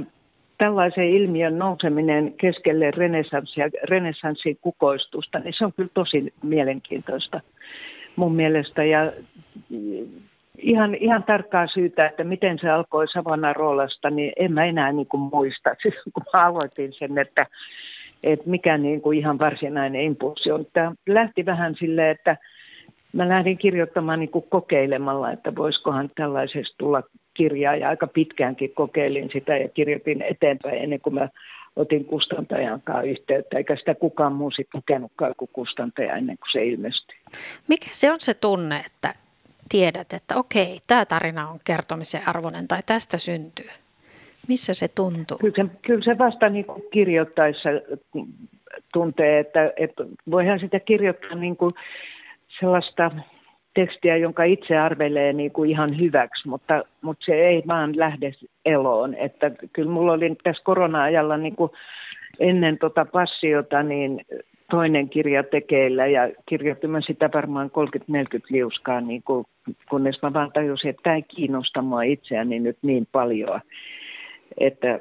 tällaisen 0.57 1.09
ilmiön 1.09 1.59
nouseminen 1.59 2.33
keskelle 2.33 2.91
renessanssia, 2.91 3.69
renessanssin 3.83 4.57
kukoistusta, 4.61 5.39
niin 5.39 5.53
se 5.57 5.65
on 5.65 5.73
kyllä 5.73 5.89
tosi 5.93 6.33
mielenkiintoista 6.43 7.41
mun 8.15 8.35
mielestä. 8.35 8.83
Ja 8.83 9.11
Ihan, 10.57 10.95
ihan 10.95 11.23
tarkkaa 11.23 11.67
syytä, 11.67 12.07
että 12.07 12.23
miten 12.23 12.59
se 12.61 12.69
alkoi 12.69 13.07
Savana 13.07 13.53
roolasta, 13.53 14.09
niin 14.09 14.33
en 14.39 14.53
mä 14.53 14.65
enää 14.65 14.91
niin 14.91 15.07
kuin 15.07 15.21
muista. 15.21 15.75
Siis 15.81 15.95
kun 16.13 16.23
mä 16.33 16.45
aloitin 16.45 16.93
sen, 16.93 17.17
että, 17.17 17.45
että 18.23 18.49
mikä 18.49 18.77
niin 18.77 19.01
kuin 19.01 19.17
ihan 19.17 19.39
varsinainen 19.39 20.01
impulssi 20.01 20.51
on. 20.51 20.65
Tämä 20.73 20.91
lähti 21.07 21.45
vähän 21.45 21.75
silleen, 21.79 22.11
että 22.11 22.37
mä 23.13 23.29
lähdin 23.29 23.57
kirjoittamaan 23.57 24.19
niin 24.19 24.31
kuin 24.31 24.45
kokeilemalla, 24.49 25.31
että 25.31 25.55
voisikohan 25.55 26.11
tällaisesta 26.15 26.75
tulla 26.77 27.03
kirjaa. 27.33 27.75
Ja 27.75 27.89
aika 27.89 28.07
pitkäänkin 28.07 28.73
kokeilin 28.73 29.29
sitä 29.33 29.57
ja 29.57 29.67
kirjoitin 29.67 30.21
eteenpäin 30.21 30.77
ennen 30.77 31.01
kuin 31.01 31.13
mä 31.13 31.29
otin 31.75 32.05
kustantajan 32.05 32.81
kanssa 32.81 33.03
yhteyttä, 33.03 33.57
eikä 33.57 33.75
sitä 33.75 33.95
kukaan 33.95 34.33
muu 34.33 34.51
sitten 34.51 34.77
lukenutkaan 34.77 35.33
kuin 35.37 35.49
kustantaja 35.53 36.15
ennen 36.15 36.37
kuin 36.37 36.51
se 36.51 36.65
ilmestyi. 36.65 37.17
Mikä 37.67 37.87
se 37.91 38.11
on 38.11 38.17
se 38.19 38.33
tunne, 38.33 38.83
että 38.85 39.24
tiedät, 39.69 40.13
että 40.13 40.35
okei, 40.35 40.77
tämä 40.87 41.05
tarina 41.05 41.49
on 41.49 41.59
kertomisen 41.65 42.27
arvoinen 42.27 42.67
tai 42.67 42.79
tästä 42.85 43.17
syntyy? 43.17 43.69
Missä 44.47 44.73
se 44.73 44.87
tuntuu? 44.95 45.37
Kyllä 45.37 45.53
se, 45.55 45.75
kyllä 45.81 46.03
se 46.05 46.17
vasta 46.17 46.49
niin 46.49 46.65
kuin 46.65 46.83
kirjoittaessa 46.93 47.69
tuntee, 48.93 49.39
että, 49.39 49.73
että 49.77 50.03
voihan 50.31 50.59
sitä 50.59 50.79
kirjoittaa 50.79 51.35
niin 51.35 51.57
kuin 51.57 51.71
sellaista 52.59 53.11
tekstiä, 53.73 54.17
jonka 54.17 54.43
itse 54.43 54.77
arvelee 54.77 55.33
niin 55.33 55.51
kuin 55.51 55.69
ihan 55.69 55.99
hyväksi, 55.99 56.47
mutta, 56.47 56.83
mutta 57.01 57.25
se 57.25 57.33
ei 57.33 57.63
vaan 57.67 57.97
lähde 57.97 58.31
eloon. 58.65 59.15
Että 59.15 59.51
kyllä 59.73 59.91
mulla 59.91 60.13
oli 60.13 60.35
tässä 60.43 60.63
korona-ajalla 60.63 61.37
niin 61.37 61.55
kuin 61.55 61.71
ennen 62.39 62.77
tota 62.77 63.05
passiota 63.05 63.83
niin 63.83 64.25
toinen 64.71 65.09
kirja 65.09 65.43
tekeillä 65.43 66.07
ja 66.07 66.29
kirjoitin 66.49 66.91
sitä 67.07 67.29
varmaan 67.33 67.71
30-40 68.09 68.39
liuskaa, 68.49 69.01
niin 69.01 69.23
kuin, 69.23 69.45
kunnes 69.89 70.21
mä 70.21 70.33
vaan 70.33 70.51
tajusin, 70.51 70.89
että 70.89 71.01
tämä 71.03 71.15
ei 71.15 71.21
kiinnosta 71.21 71.81
mua 71.81 72.03
itseäni 72.03 72.59
nyt 72.59 72.77
niin 72.81 73.07
paljon, 73.11 73.61
että 74.57 74.99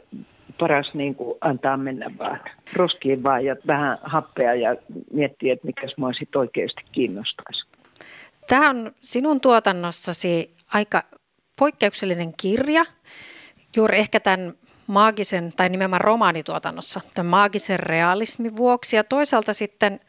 paras 0.58 0.94
niin 0.94 1.14
kuin 1.14 1.38
antaa 1.40 1.76
mennä 1.76 2.10
vaan 2.18 2.40
roskiin 2.76 3.22
vaan 3.22 3.44
ja 3.44 3.56
vähän 3.66 3.98
happea 4.02 4.54
ja 4.54 4.76
miettiä, 5.12 5.52
että 5.52 5.66
mikä 5.66 5.86
mua 5.96 6.12
sitten 6.12 6.38
oikeasti 6.38 6.82
kiinnostaisi. 6.92 7.66
Tämä 8.48 8.70
on 8.70 8.90
sinun 9.00 9.40
tuotannossasi 9.40 10.54
aika 10.74 11.02
poikkeuksellinen 11.58 12.32
kirja, 12.42 12.84
juuri 13.76 13.98
ehkä 13.98 14.20
tämän 14.20 14.52
maagisen 14.86 15.52
tai 15.56 15.68
nimenomaan 15.68 16.00
romaanituotannossa, 16.00 17.00
tämän 17.14 17.30
maagisen 17.30 17.80
realismin 17.80 18.56
vuoksi 18.56 18.96
ja 18.96 19.04
toisaalta 19.04 19.52
sitten 19.52 20.00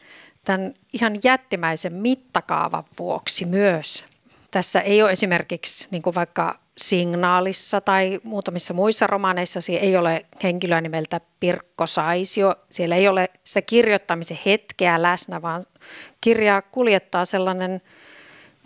tämän 0.44 0.74
ihan 0.94 1.16
jättimäisen 1.24 1.94
mittakaavan 1.94 2.84
vuoksi 3.00 3.46
myös. 3.46 4.06
Tässä 4.52 4.82
ei 4.82 5.02
ole 5.02 5.12
esimerkiksi 5.12 5.88
niin 5.92 6.02
kuin 6.02 6.16
vaikka 6.16 6.60
Signaalissa 6.78 7.82
tai 7.82 8.20
muutamissa 8.24 8.74
muissa 8.74 9.08
romaaneissa 9.08 9.60
ei 9.80 9.98
ole 9.98 10.26
henkilöä 10.44 10.82
nimeltä 10.82 11.22
Pirkko 11.40 11.88
Saisio. 11.88 12.56
Siellä 12.70 12.96
ei 12.96 13.08
ole 13.08 13.30
sitä 13.44 13.62
kirjoittamisen 13.62 14.40
hetkeä 14.46 15.02
läsnä, 15.02 15.42
vaan 15.42 15.64
kirjaa 16.22 16.62
kuljettaa 16.62 17.26
sellainen– 17.26 17.82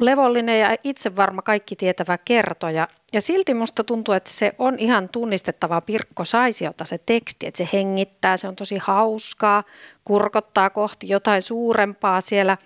levollinen 0.02 0.60
ja 0.60 0.76
itsevarma 0.84 1.42
kaikki 1.42 1.76
tietävä 1.76 2.18
kertoja. 2.26 2.88
Ja 3.14 3.22
silti 3.22 3.54
musta 3.54 3.84
tuntuu, 3.84 4.14
että 4.14 4.30
se 4.30 4.52
on 4.58 4.80
ihan 4.80 5.10
tunnistettava 5.10 5.82
Pirkko 5.82 6.26
Saisiota 6.26 6.86
se 6.86 6.98
teksti, 7.06 7.48
että 7.48 7.58
se 7.58 7.70
hengittää, 7.74 8.38
se 8.38 8.48
on 8.48 8.56
tosi 8.56 8.78
hauskaa, 8.78 9.64
kurkottaa 10.04 10.70
kohti 10.70 11.10
jotain 11.10 11.42
suurempaa 11.42 12.22
siellä. 12.22 12.58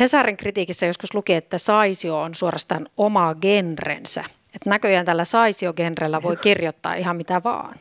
Hesarin 0.00 0.36
kritiikissä 0.36 0.86
joskus 0.86 1.14
luki, 1.14 1.34
että 1.34 1.58
Saisio 1.58 2.20
on 2.20 2.34
suorastaan 2.34 2.86
oma 2.96 3.34
genrensä. 3.34 4.24
Että 4.54 4.70
näköjään 4.70 5.06
tällä 5.06 5.24
Saisio-genrellä 5.24 6.22
voi 6.22 6.36
kirjoittaa 6.36 6.94
ihan 6.94 7.16
mitä 7.16 7.40
vaan. 7.44 7.74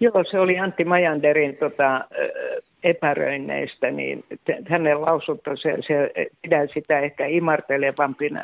Joo, 0.00 0.24
se 0.30 0.40
oli 0.40 0.58
Antti 0.58 0.84
Majanderin 0.84 1.56
tota, 1.56 2.04
epäröinneistä, 2.84 3.90
niin 3.90 4.24
hänen 4.68 5.02
lausunto, 5.02 5.56
se, 5.56 5.76
se 5.86 6.10
pidän 6.42 6.68
sitä 6.74 7.00
ehkä 7.00 7.26
imartelevampina, 7.26 8.42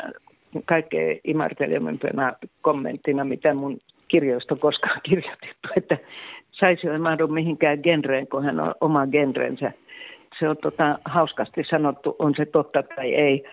kaikkein 0.65 1.21
imartelevampina 1.25 2.33
kommenttina, 2.61 3.25
mitä 3.25 3.55
mun 3.55 3.79
kirjoista 4.09 4.57
koskaan 4.57 5.01
kirjoitettu, 5.09 5.69
että 5.77 5.99
saisi 6.51 6.89
olla 6.89 6.99
mahdu 6.99 7.29
mihinkään 7.29 7.79
genreen, 7.83 8.29
kun 8.29 8.45
hän 8.45 8.61
on 8.61 8.75
oma 8.81 9.07
genrensä. 9.07 9.73
Se 10.39 10.49
on 10.49 10.57
tota, 10.63 10.99
hauskasti 11.05 11.65
sanottu, 11.71 12.17
on 12.19 12.35
se 12.37 12.47
totta 12.47 12.83
tai 12.83 13.15
ei. 13.15 13.45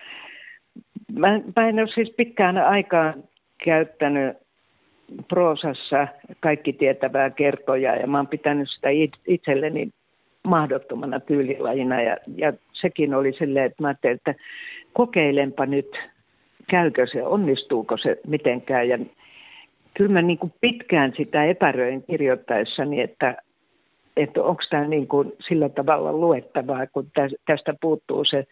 Mä, 1.18 1.40
mä 1.56 1.68
en 1.68 1.78
ole 1.78 1.88
siis 1.94 2.14
pitkään 2.16 2.58
aikaa 2.58 3.14
käyttänyt 3.64 4.36
proosassa 5.28 6.08
kaikki 6.40 6.72
tietävää 6.72 7.30
kertoja 7.30 7.96
ja 7.96 8.06
mä 8.06 8.16
oon 8.18 8.28
pitänyt 8.28 8.68
sitä 8.70 8.88
itselleni 9.26 9.88
mahdottomana 10.46 11.20
tyylilajina 11.20 12.02
ja, 12.02 12.16
ja 12.36 12.52
sekin 12.72 13.14
oli 13.14 13.32
silleen, 13.32 13.66
että 13.66 13.82
mä 13.82 13.88
ajattelin, 13.88 14.16
että 14.16 14.34
kokeilenpa 14.92 15.66
nyt, 15.66 15.98
käykö 16.70 17.06
se, 17.12 17.22
onnistuuko 17.22 17.96
se 17.96 18.20
mitenkään 18.26 18.88
ja 18.88 18.98
kyllä 19.94 20.12
mä 20.12 20.22
niin 20.22 20.38
kuin 20.38 20.52
pitkään 20.60 21.12
sitä 21.16 21.44
epäröin 21.44 22.02
kirjoittaessani, 22.02 23.00
että, 23.00 23.36
että 24.16 24.42
onko 24.42 24.62
tämä 24.70 24.84
niin 24.84 25.06
kuin 25.06 25.32
sillä 25.48 25.68
tavalla 25.68 26.12
luettavaa, 26.12 26.86
kun 26.86 27.06
tästä 27.46 27.74
puuttuu 27.80 28.24
se 28.24 28.46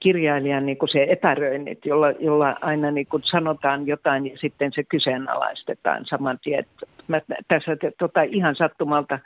kirjailijan 0.00 0.66
niin 0.66 0.78
kuin 0.78 0.88
se 0.88 1.06
epäröinnit, 1.08 1.86
jolla, 1.86 2.10
jolla 2.10 2.56
aina 2.60 2.90
niin 2.90 3.06
kuin 3.06 3.22
sanotaan 3.30 3.86
jotain 3.86 4.26
ja 4.26 4.38
sitten 4.38 4.72
se 4.74 4.82
kyseenalaistetaan 4.82 6.04
saman 6.04 6.38
tien. 6.42 6.66
Mä 7.08 7.20
tässä 7.48 7.76
tota, 7.98 8.22
ihan 8.22 8.56
sattumalta 8.56 9.18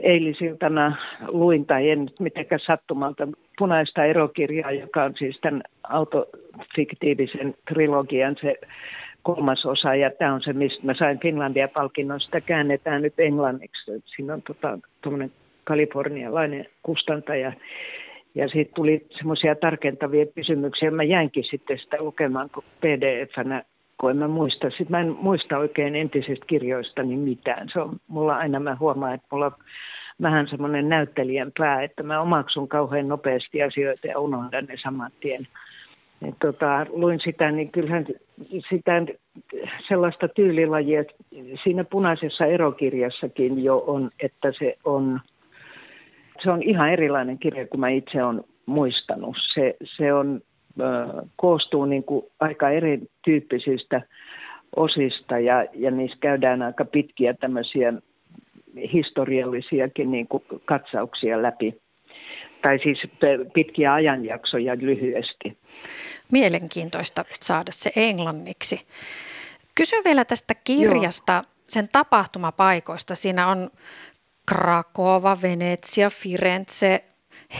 eilisiltana 0.00 0.96
luin, 1.28 1.66
tai 1.66 1.90
en 1.90 2.10
mitenkään 2.20 2.60
sattumalta, 2.66 3.28
punaista 3.58 4.04
erokirjaa, 4.04 4.72
joka 4.72 5.04
on 5.04 5.14
siis 5.18 5.38
tämän 5.40 5.62
autofiktiivisen 5.82 7.54
trilogian 7.68 8.36
se 8.40 8.54
kolmas 9.22 9.66
osa, 9.66 9.94
ja 9.94 10.10
tämä 10.10 10.34
on 10.34 10.42
se, 10.42 10.52
mistä 10.52 10.86
mä 10.86 10.94
sain 10.94 11.20
Finlandia-palkinnon. 11.20 12.20
Sitä 12.20 12.40
käännetään 12.40 13.02
nyt 13.02 13.14
englanniksi. 13.18 13.92
Siinä 14.16 14.34
on 14.34 14.42
tota, 14.42 14.78
kalifornialainen 15.64 16.66
kustantaja. 16.82 17.52
Ja 18.34 18.48
siitä 18.48 18.72
tuli 18.74 19.06
semmoisia 19.10 19.54
tarkentavia 19.54 20.26
kysymyksiä. 20.26 20.90
Mä 20.90 21.02
jäinkin 21.02 21.44
sitten 21.50 21.78
sitä 21.78 21.96
lukemaan 22.00 22.50
pdf-nä 22.80 23.62
kun 24.02 24.10
en 24.10 24.16
mä 24.16 24.28
muista. 24.28 24.70
Sitten 24.70 24.90
mä 24.90 25.00
en 25.00 25.16
muista 25.20 25.58
oikein 25.58 25.96
entisistä 25.96 26.46
kirjoista 26.46 27.02
niin 27.02 27.18
mitään. 27.18 27.68
Se 27.72 27.80
on 27.80 27.96
mulla 28.08 28.36
aina, 28.36 28.60
mä 28.60 28.76
huomaan, 28.80 29.14
että 29.14 29.26
mulla 29.32 29.46
on 29.46 29.52
vähän 30.22 30.46
semmoinen 30.48 30.88
näyttelijän 30.88 31.52
pää, 31.58 31.82
että 31.82 32.02
mä 32.02 32.20
omaksun 32.20 32.68
kauhean 32.68 33.08
nopeasti 33.08 33.62
asioita 33.62 34.06
ja 34.06 34.18
unohdan 34.18 34.64
ne 34.64 34.74
saman 34.82 35.10
tien. 35.20 35.48
Et 36.28 36.34
tota, 36.40 36.86
luin 36.88 37.20
sitä, 37.24 37.50
niin 37.50 37.72
kyllähän 37.72 38.06
sitä 38.70 38.92
sellaista 39.88 40.28
tyylilajia, 40.28 41.04
siinä 41.62 41.84
punaisessa 41.84 42.46
erokirjassakin 42.46 43.64
jo 43.64 43.84
on, 43.86 44.10
että 44.20 44.48
se 44.58 44.76
on, 44.84 45.20
se 46.42 46.50
on 46.50 46.62
ihan 46.62 46.92
erilainen 46.92 47.38
kirja 47.38 47.66
kuin 47.66 47.80
mä 47.80 47.88
itse 47.88 48.24
olen 48.24 48.44
muistanut. 48.66 49.36
Se, 49.54 49.76
se 49.96 50.12
on 50.12 50.40
koostuu 51.36 51.84
niin 51.84 52.04
kuin 52.04 52.26
aika 52.40 52.70
erityyppisistä 52.70 54.02
osista 54.76 55.38
ja, 55.38 55.66
ja 55.74 55.90
niissä 55.90 56.16
käydään 56.20 56.62
aika 56.62 56.84
pitkiä 56.84 57.34
tämmöisiä 57.34 57.92
historiallisiakin 58.92 60.10
niin 60.10 60.28
kuin 60.28 60.44
katsauksia 60.64 61.42
läpi. 61.42 61.74
Tai 62.62 62.78
siis 62.82 62.98
pitkiä 63.54 63.94
ajanjaksoja 63.94 64.76
lyhyesti. 64.80 65.58
Mielenkiintoista 66.32 67.24
saada 67.40 67.72
se 67.72 67.92
englanniksi. 67.96 68.80
Kysy 69.74 69.96
vielä 70.04 70.24
tästä 70.24 70.54
kirjasta, 70.64 71.32
Joo. 71.32 71.42
sen 71.64 71.88
tapahtumapaikoista. 71.92 73.14
Siinä 73.14 73.48
on 73.48 73.70
Krakova, 74.48 75.38
Venetsia, 75.42 76.10
Firenze, 76.10 77.04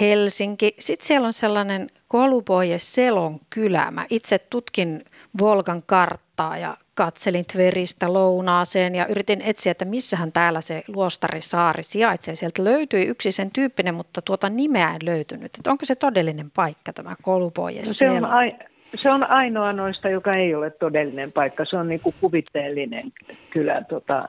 Helsinki. 0.00 0.74
Sitten 0.78 1.06
siellä 1.06 1.26
on 1.26 1.32
sellainen 1.32 1.86
Koluboje 2.08 2.78
Selon 2.78 3.40
kylä. 3.50 3.90
Mä 3.90 4.06
itse 4.10 4.38
tutkin 4.38 5.04
Volgan 5.40 5.82
karttaa 5.86 6.58
ja 6.58 6.76
katselin 6.94 7.44
Tveristä 7.52 8.12
lounaaseen 8.12 8.94
ja 8.94 9.06
yritin 9.06 9.42
etsiä, 9.42 9.70
että 9.70 9.84
missähän 9.84 10.32
täällä 10.32 10.60
se 10.60 10.82
luostarisaari 10.88 11.82
sijaitsee. 11.82 12.34
Sieltä 12.34 12.64
löytyi 12.64 13.06
yksi 13.06 13.32
sen 13.32 13.50
tyyppinen, 13.54 13.94
mutta 13.94 14.22
tuota 14.22 14.48
nimeä 14.48 14.92
ei 14.92 14.98
löytynyt. 15.04 15.58
Että 15.58 15.70
onko 15.70 15.86
se 15.86 15.94
todellinen 15.94 16.50
paikka 16.50 16.92
tämä 16.92 17.16
Koluboje 17.22 17.78
no 17.78 17.84
se, 17.84 18.10
on 18.10 18.24
ai- 18.24 18.56
se 18.94 19.10
on 19.10 19.30
ainoa 19.30 19.72
noista, 19.72 20.08
joka 20.08 20.32
ei 20.32 20.54
ole 20.54 20.70
todellinen 20.70 21.32
paikka. 21.32 21.64
Se 21.64 21.76
on 21.76 21.88
niin 21.88 22.00
kuin 22.00 22.14
kuvitteellinen 22.20 23.12
kylä 23.50 23.82
tota, 23.88 24.28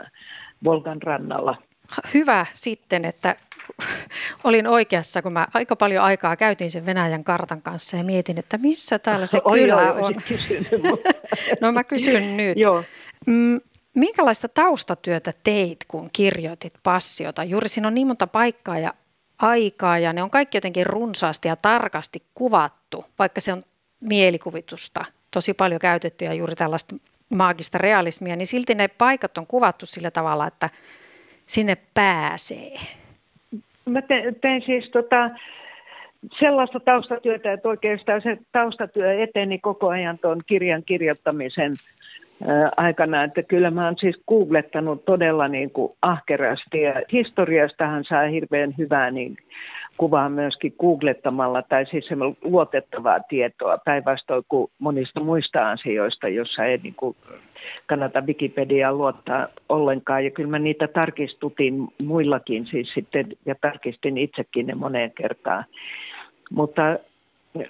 Volgan 0.63 1.01
rannalla. 1.01 1.55
Hyvä 2.13 2.45
sitten, 2.55 3.05
että 3.05 3.35
olin 4.43 4.67
oikeassa, 4.67 5.21
kun 5.21 5.33
mä 5.33 5.47
aika 5.53 5.75
paljon 5.75 6.03
aikaa 6.03 6.35
käytin 6.35 6.71
sen 6.71 6.85
Venäjän 6.85 7.23
kartan 7.23 7.61
kanssa 7.61 7.97
ja 7.97 8.03
mietin, 8.03 8.39
että 8.39 8.57
missä 8.57 8.99
täällä 8.99 9.25
se 9.25 9.41
Oi, 9.43 9.59
kylä 9.59 9.81
joo, 9.81 10.05
on. 10.05 10.15
kysynyt, 10.27 10.69
No 11.61 11.71
mä 11.71 11.83
kysyn 11.83 12.37
nyt. 12.37 12.57
Joo. 12.57 12.83
Mm, 13.25 13.59
Minkälaista 13.95 14.47
taustatyötä 14.47 15.33
teit, 15.43 15.77
kun 15.87 16.09
kirjoitit 16.13 16.73
passiota? 16.83 17.43
Juuri 17.43 17.69
siinä 17.69 17.87
on 17.87 17.93
niin 17.93 18.07
monta 18.07 18.27
paikkaa 18.27 18.79
ja 18.79 18.93
aikaa 19.37 19.97
ja 19.99 20.13
ne 20.13 20.23
on 20.23 20.29
kaikki 20.29 20.57
jotenkin 20.57 20.85
runsaasti 20.85 21.47
ja 21.47 21.55
tarkasti 21.55 22.23
kuvattu, 22.33 23.05
vaikka 23.19 23.41
se 23.41 23.53
on 23.53 23.63
mielikuvitusta 23.99 25.05
tosi 25.31 25.53
paljon 25.53 25.79
käytetty 25.79 26.25
ja 26.25 26.33
juuri 26.33 26.55
tällaista 26.55 26.95
maagista 27.29 27.77
realismia, 27.77 28.35
niin 28.35 28.47
silti 28.47 28.75
ne 28.75 28.87
paikat 28.87 29.37
on 29.37 29.47
kuvattu 29.47 29.85
sillä 29.85 30.11
tavalla, 30.11 30.47
että 30.47 30.69
sinne 31.45 31.77
pääsee. 31.93 32.79
Mä 33.85 34.01
te, 34.01 34.33
tein 34.41 34.61
siis 34.65 34.91
tota, 34.91 35.29
sellaista 36.39 36.79
taustatyötä, 36.79 37.53
että 37.53 37.69
oikeastaan 37.69 38.21
se 38.21 38.37
taustatyö 38.51 39.23
eteni 39.23 39.59
koko 39.59 39.89
ajan 39.89 40.19
tuon 40.19 40.41
kirjan 40.47 40.83
kirjoittamisen 40.85 41.73
aikana, 42.77 43.23
että 43.23 43.43
kyllä 43.43 43.71
mä 43.71 43.85
oon 43.85 43.95
siis 43.99 44.15
googlettanut 44.27 45.05
todella 45.05 45.47
niin 45.47 45.71
kuin 45.71 45.93
ahkerasti 46.01 46.81
ja 46.81 46.93
historiastahan 47.11 48.03
saa 48.09 48.27
hirveän 48.27 48.75
hyvää 48.77 49.11
niin 49.11 49.37
kuvaa 49.97 50.29
myöskin 50.29 50.75
googlettamalla 50.79 51.61
tai 51.61 51.85
siis 51.85 52.05
luotettavaa 52.41 53.19
tietoa 53.19 53.77
päinvastoin 53.85 54.43
kuin 54.49 54.71
monista 54.79 55.19
muista 55.19 55.71
asioista, 55.71 56.27
jossa 56.27 56.65
ei 56.65 56.77
niin 56.83 56.95
kuin 56.95 57.15
kannata 57.87 58.21
Wikipediaan 58.21 58.97
luottaa 58.97 59.47
ollenkaan. 59.69 60.25
Ja 60.25 60.31
kyllä 60.31 60.49
mä 60.49 60.59
niitä 60.59 60.87
tarkistutin 60.87 61.87
muillakin 62.03 62.65
siis 62.65 62.93
sitten 62.93 63.27
ja 63.45 63.55
tarkistin 63.61 64.17
itsekin 64.17 64.67
ne 64.67 64.75
moneen 64.75 65.11
kertaan. 65.11 65.65
Mutta 66.51 66.81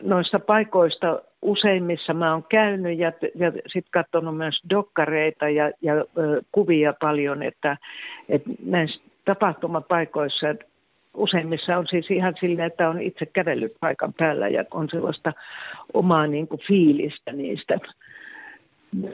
noista 0.01 0.39
paikoista 0.39 1.21
useimmissa 1.41 2.13
mä 2.13 2.33
oon 2.33 2.43
käynyt 2.49 2.99
ja, 2.99 3.11
ja 3.35 3.51
sitten 3.51 3.91
katsonut 3.91 4.37
myös 4.37 4.61
dokkareita 4.69 5.49
ja, 5.49 5.71
ja 5.81 5.93
ö, 5.95 6.41
kuvia 6.51 6.93
paljon, 7.01 7.43
että, 7.43 7.77
että 8.29 8.49
näissä 8.65 9.01
tapahtumapaikoissa 9.25 10.55
useimmissa 11.13 11.77
on 11.77 11.87
siis 11.89 12.11
ihan 12.11 12.33
silleen, 12.39 12.67
että 12.67 12.89
on 12.89 13.01
itse 13.01 13.25
kävellyt 13.25 13.73
paikan 13.79 14.13
päällä 14.13 14.47
ja 14.47 14.63
on 14.71 14.89
sellaista 14.91 15.33
omaa 15.93 16.27
niin 16.27 16.47
kuin 16.47 16.61
fiilistä 16.67 17.33
niistä, 17.33 17.77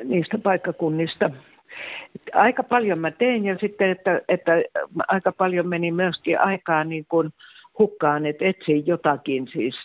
niistä 0.03 0.37
paikkakunnista. 0.37 1.29
Aika 2.33 2.63
paljon 2.63 2.99
mä 2.99 3.11
tein 3.11 3.45
ja 3.45 3.57
sitten, 3.57 3.89
että, 3.89 4.21
että 4.27 4.51
aika 5.07 5.31
paljon 5.31 5.67
meni 5.67 5.91
myöskin 5.91 6.39
aikaa 6.39 6.83
niin 6.83 7.05
kuin 7.09 7.29
hukkaan, 7.79 8.25
että 8.25 8.45
etsin 8.45 8.87
jotakin 8.87 9.47
siis 9.53 9.75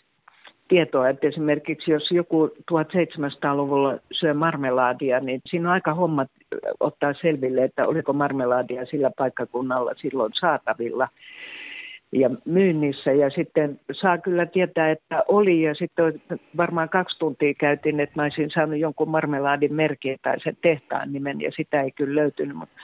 tietoa, 0.69 1.09
että 1.09 1.27
esimerkiksi 1.27 1.91
jos 1.91 2.11
joku 2.11 2.51
1700-luvulla 2.73 3.99
syö 4.13 4.35
marmelaadia, 4.35 5.21
niin 5.21 5.41
siinä 5.47 5.69
on 5.69 5.73
aika 5.73 5.95
hommat 5.95 6.31
ottaa 6.81 7.15
selville, 7.21 7.65
että 7.65 7.87
oliko 7.87 8.13
marmelaadia 8.13 8.87
sillä 8.87 9.11
paikkakunnalla 9.19 9.93
silloin 9.97 10.33
saatavilla 10.41 11.09
ja 12.13 12.31
myynnissä. 12.45 13.13
Ja 13.13 13.31
sitten 13.31 13.81
saa 14.01 14.19
kyllä 14.19 14.47
tietää, 14.47 14.91
että 14.91 15.23
oli 15.29 15.63
ja 15.63 15.75
sitten 15.75 16.23
varmaan 16.57 16.89
kaksi 16.89 17.19
tuntia 17.19 17.55
käytin, 17.55 18.01
että 18.01 18.13
mä 18.17 18.23
olisin 18.23 18.51
saanut 18.55 18.79
jonkun 18.79 19.09
marmelaadin 19.09 19.75
merkin 19.75 20.17
tai 20.23 20.41
sen 20.41 20.57
tehtaan 20.63 21.13
nimen 21.13 21.41
ja 21.41 21.51
sitä 21.57 21.83
ei 21.83 21.91
kyllä 21.91 22.21
löytynyt. 22.21 22.57
Mutta 22.57 22.75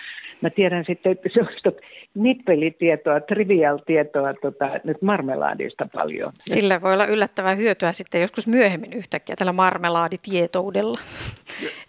mä 0.40 0.50
tiedän 0.50 0.84
sitten, 0.84 1.12
että 1.12 1.28
se 1.34 1.40
on 1.40 1.72
nippelitietoa, 2.14 3.20
trivial-tietoa 3.20 4.34
tota, 4.34 4.70
nyt 4.84 5.02
marmelaadista 5.02 5.88
paljon. 5.92 6.32
Sillä 6.40 6.80
voi 6.82 6.92
olla 6.92 7.06
yllättävää 7.06 7.54
hyötyä 7.54 7.92
sitten 7.92 8.20
joskus 8.20 8.46
myöhemmin 8.46 8.92
yhtäkkiä 8.92 9.36
tällä 9.36 9.52
marmelaaditietoudella. 9.52 10.98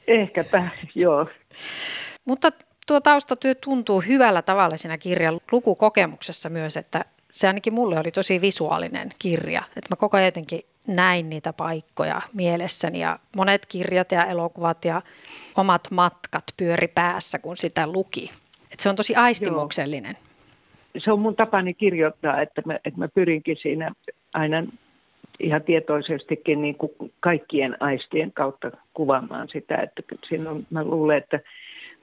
Ehkäpä, 0.07 0.69
joo. 0.95 1.27
Mutta 2.25 2.51
tuo 2.87 3.01
taustatyö 3.01 3.55
tuntuu 3.55 4.01
hyvällä 4.07 4.41
tavalla 4.41 4.77
siinä 4.77 4.97
kirjan 4.97 5.39
lukukokemuksessa 5.51 6.49
myös, 6.49 6.77
että 6.77 7.05
se 7.31 7.47
ainakin 7.47 7.73
mulle 7.73 7.99
oli 7.99 8.11
tosi 8.11 8.41
visuaalinen 8.41 9.09
kirja. 9.19 9.61
Että 9.67 9.87
mä 9.89 9.95
koko 9.95 10.17
ajan 10.17 10.27
jotenkin 10.27 10.61
näin 10.87 11.29
niitä 11.29 11.53
paikkoja 11.53 12.21
mielessäni 12.33 12.99
ja 12.99 13.19
monet 13.35 13.65
kirjat 13.65 14.11
ja 14.11 14.25
elokuvat 14.25 14.85
ja 14.85 15.01
omat 15.55 15.81
matkat 15.91 16.43
pyöri 16.57 16.87
päässä, 16.87 17.39
kun 17.39 17.57
sitä 17.57 17.87
luki. 17.87 18.31
Että 18.63 18.83
se 18.83 18.89
on 18.89 18.95
tosi 18.95 19.15
aistimuksellinen. 19.15 20.17
Joo. 20.21 21.01
Se 21.03 21.11
on 21.11 21.19
mun 21.19 21.35
tapani 21.35 21.73
kirjoittaa, 21.73 22.41
että 22.41 22.61
mä, 22.65 22.75
että 22.75 22.99
mä 22.99 23.07
pyrinkin 23.07 23.57
siinä 23.61 23.91
aina 24.33 24.63
ihan 25.39 25.63
tietoisestikin 25.63 26.61
niin 26.61 26.75
kuin 26.75 26.91
kaikkien 27.19 27.77
aistien 27.79 28.31
kautta 28.31 28.71
kuvaamaan 28.93 29.47
sitä. 29.47 29.75
Että 29.75 30.03
siinä 30.29 30.49
on, 30.49 30.67
mä 30.69 30.83
luulen, 30.83 31.17
että 31.17 31.39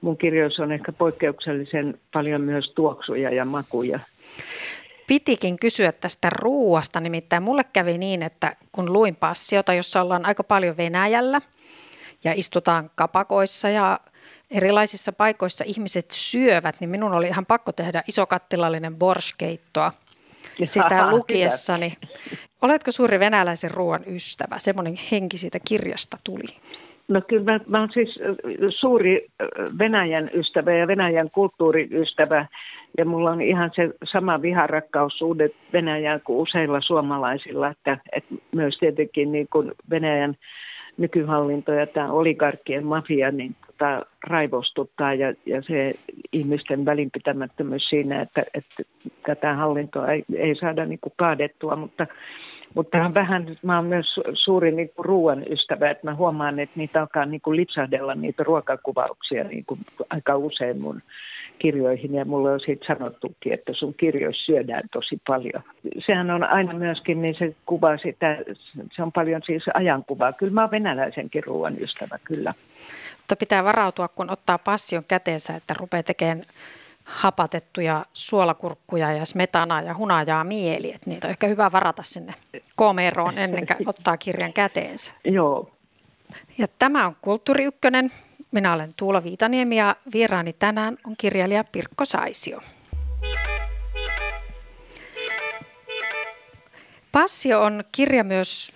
mun 0.01 0.17
kirjoissa 0.17 0.63
on 0.63 0.71
ehkä 0.71 0.91
poikkeuksellisen 0.91 1.99
paljon 2.13 2.41
myös 2.41 2.71
tuoksuja 2.75 3.29
ja 3.29 3.45
makuja. 3.45 3.99
Pitikin 5.09 5.59
kysyä 5.59 5.91
tästä 5.91 6.29
ruuasta, 6.29 6.99
nimittäin 6.99 7.43
mulle 7.43 7.63
kävi 7.63 7.97
niin, 7.97 8.23
että 8.23 8.55
kun 8.71 8.93
luin 8.93 9.15
passiota, 9.15 9.73
jossa 9.73 10.01
ollaan 10.01 10.25
aika 10.25 10.43
paljon 10.43 10.77
Venäjällä 10.77 11.41
ja 12.23 12.33
istutaan 12.35 12.91
kapakoissa 12.95 13.69
ja 13.69 13.99
erilaisissa 14.51 15.11
paikoissa 15.11 15.63
ihmiset 15.67 16.11
syövät, 16.11 16.75
niin 16.79 16.89
minun 16.89 17.13
oli 17.13 17.27
ihan 17.27 17.45
pakko 17.45 17.71
tehdä 17.71 18.03
kattilallinen 18.29 18.95
borskeittoa 18.95 19.91
sitä 20.63 21.09
lukiessani. 21.09 21.93
Oletko 22.61 22.91
suuri 22.91 23.19
venäläisen 23.19 23.71
ruoan 23.71 24.03
ystävä? 24.07 24.59
Semmoinen 24.59 24.95
henki 25.11 25.37
siitä 25.37 25.59
kirjasta 25.67 26.17
tuli. 26.23 26.55
No 27.09 27.21
kyllä 27.27 27.43
mä, 27.43 27.59
mä 27.67 27.79
olen 27.79 27.89
siis 27.93 28.19
suuri 28.69 29.27
Venäjän 29.79 30.29
ystävä 30.33 30.73
ja 30.73 30.87
Venäjän 30.87 31.29
kulttuuriystävä. 31.31 32.45
Ja 32.97 33.05
mulla 33.05 33.31
on 33.31 33.41
ihan 33.41 33.71
se 33.75 33.89
sama 34.11 34.41
viharakkaus 34.41 35.17
suhde 35.17 35.49
Venäjään 35.73 36.21
kuin 36.21 36.39
useilla 36.39 36.81
suomalaisilla, 36.81 37.67
että, 37.69 37.97
että 38.11 38.35
myös 38.55 38.77
tietenkin 38.79 39.31
niin 39.31 39.47
kuin 39.51 39.71
Venäjän 39.89 40.35
nykyhallinto 40.97 41.73
ja 41.73 41.87
tämä 41.87 42.11
oligarkkien 42.11 42.85
mafia 42.85 43.31
niin 43.31 43.55
tota, 43.67 44.05
raivostuttaa 44.27 45.13
ja, 45.13 45.33
ja 45.45 45.61
se 45.61 45.93
ihmisten 46.33 46.85
välinpitämättömyys 46.85 47.89
siinä, 47.89 48.21
että, 48.21 48.43
että 48.53 48.83
tätä 49.25 49.53
hallintoa 49.53 50.07
ei, 50.07 50.23
ei 50.35 50.55
saada 50.55 50.85
niin 50.85 50.99
kuin 51.01 51.13
kaadettua, 51.17 51.75
mutta 51.75 52.07
mutta 52.75 53.11
vähän, 53.13 53.57
mä 53.63 53.75
oon 53.75 53.85
myös 53.85 54.19
suuri 54.33 54.71
niin 54.71 54.89
kuin 54.95 55.05
ruoan 55.05 55.43
ystävä, 55.51 55.89
että 55.89 56.07
mä 56.07 56.15
huomaan, 56.15 56.59
että 56.59 56.79
niitä 56.79 57.01
alkaa 57.01 57.25
niin 57.25 57.41
kuin 57.41 57.57
lipsahdella 57.57 58.15
niitä 58.15 58.43
ruokakuvauksia 58.43 59.43
niin 59.43 59.65
kuin 59.65 59.79
aika 60.09 60.37
usein 60.37 60.81
mun 60.81 61.01
kirjoihin 61.59 62.13
ja 62.13 62.25
mulle 62.25 62.51
on 62.51 62.59
siitä 62.59 62.85
sanottukin, 62.87 63.53
että 63.53 63.73
sun 63.73 63.93
kirjoissa 63.93 64.45
syödään 64.45 64.83
tosi 64.91 65.21
paljon. 65.27 65.63
Sehän 66.05 66.31
on 66.31 66.43
aina 66.43 66.73
myöskin, 66.73 67.21
niin 67.21 67.35
se 67.39 67.55
kuvaa 67.65 67.97
sitä, 67.97 68.37
se 68.95 69.03
on 69.03 69.11
paljon 69.11 69.41
siis 69.45 69.63
ajankuvaa. 69.73 70.33
Kyllä 70.33 70.53
mä 70.53 70.61
oon 70.61 70.71
venäläisenkin 70.71 71.43
ruoan 71.43 71.81
ystävä, 71.81 72.19
kyllä. 72.23 72.53
Mutta 73.17 73.35
pitää 73.35 73.63
varautua, 73.63 74.07
kun 74.07 74.31
ottaa 74.31 74.57
passion 74.57 75.03
käteensä, 75.07 75.55
että 75.55 75.73
rupeaa 75.79 76.03
tekemään 76.03 76.41
hapatettuja 77.09 78.05
suolakurkkuja 78.13 79.11
ja 79.11 79.25
smetanaa 79.25 79.81
ja 79.81 79.95
hunajaa 79.95 80.43
mieli. 80.43 80.93
Että 80.93 81.09
niitä 81.09 81.27
on 81.27 81.31
ehkä 81.31 81.47
hyvä 81.47 81.71
varata 81.71 82.03
sinne 82.03 82.33
komeroon 82.75 83.37
ennen 83.37 83.67
kuin 83.67 83.89
ottaa 83.93 84.17
kirjan 84.17 84.53
käteensä. 84.53 85.11
Joo. 85.23 85.71
Ja 86.57 86.67
tämä 86.79 87.05
on 87.07 87.15
Kulttuuri 87.21 87.63
Ykkönen. 87.63 88.11
Minä 88.51 88.73
olen 88.73 88.93
Tuula 88.97 89.23
Viitaniemi 89.23 89.77
ja 89.77 89.95
vieraani 90.13 90.53
tänään 90.53 90.97
on 91.07 91.15
kirjailija 91.17 91.63
Pirkko 91.63 92.05
Saisio. 92.05 92.61
Passio 97.11 97.61
on 97.61 97.83
kirja 97.91 98.23
myös 98.23 98.71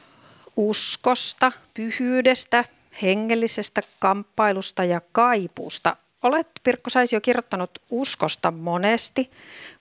uskosta, 0.56 1.52
pyhyydestä, 1.74 2.66
hengellisestä 3.02 3.82
kamppailusta 4.00 4.84
ja 4.84 5.02
kaipuusta. 5.12 5.96
Olet 6.24 6.48
Pirkko 6.64 6.90
Saisio 6.90 7.22
kirjoittanut 7.22 7.72
uskosta 7.90 8.52
monesti. 8.52 9.32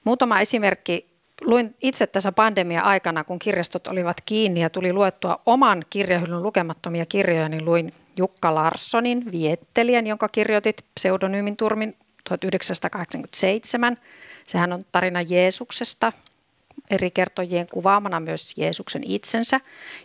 Muutama 0.04 0.40
esimerkki. 0.40 1.12
Luin 1.40 1.74
itse 1.82 2.06
tässä 2.06 2.32
pandemia-aikana, 2.32 3.24
kun 3.24 3.38
kirjastot 3.38 3.86
olivat 3.86 4.16
kiinni 4.26 4.60
ja 4.60 4.70
tuli 4.70 4.92
luettua 4.92 5.40
oman 5.46 5.84
kirjahyllyn 5.90 6.42
lukemattomia 6.42 7.06
kirjoja, 7.06 7.48
niin 7.48 7.64
luin 7.64 7.92
Jukka 8.16 8.54
Larssonin 8.54 9.32
Viettelijän, 9.32 10.06
jonka 10.06 10.28
kirjoitit 10.28 10.84
pseudonyymin 10.94 11.56
turmin 11.56 11.96
1987. 12.24 13.96
Sehän 14.46 14.72
on 14.72 14.84
tarina 14.92 15.22
Jeesuksesta, 15.22 16.12
eri 16.90 17.10
kertojien 17.10 17.66
kuvaamana 17.72 18.20
myös 18.20 18.54
Jeesuksen 18.56 19.02
itsensä. 19.04 19.60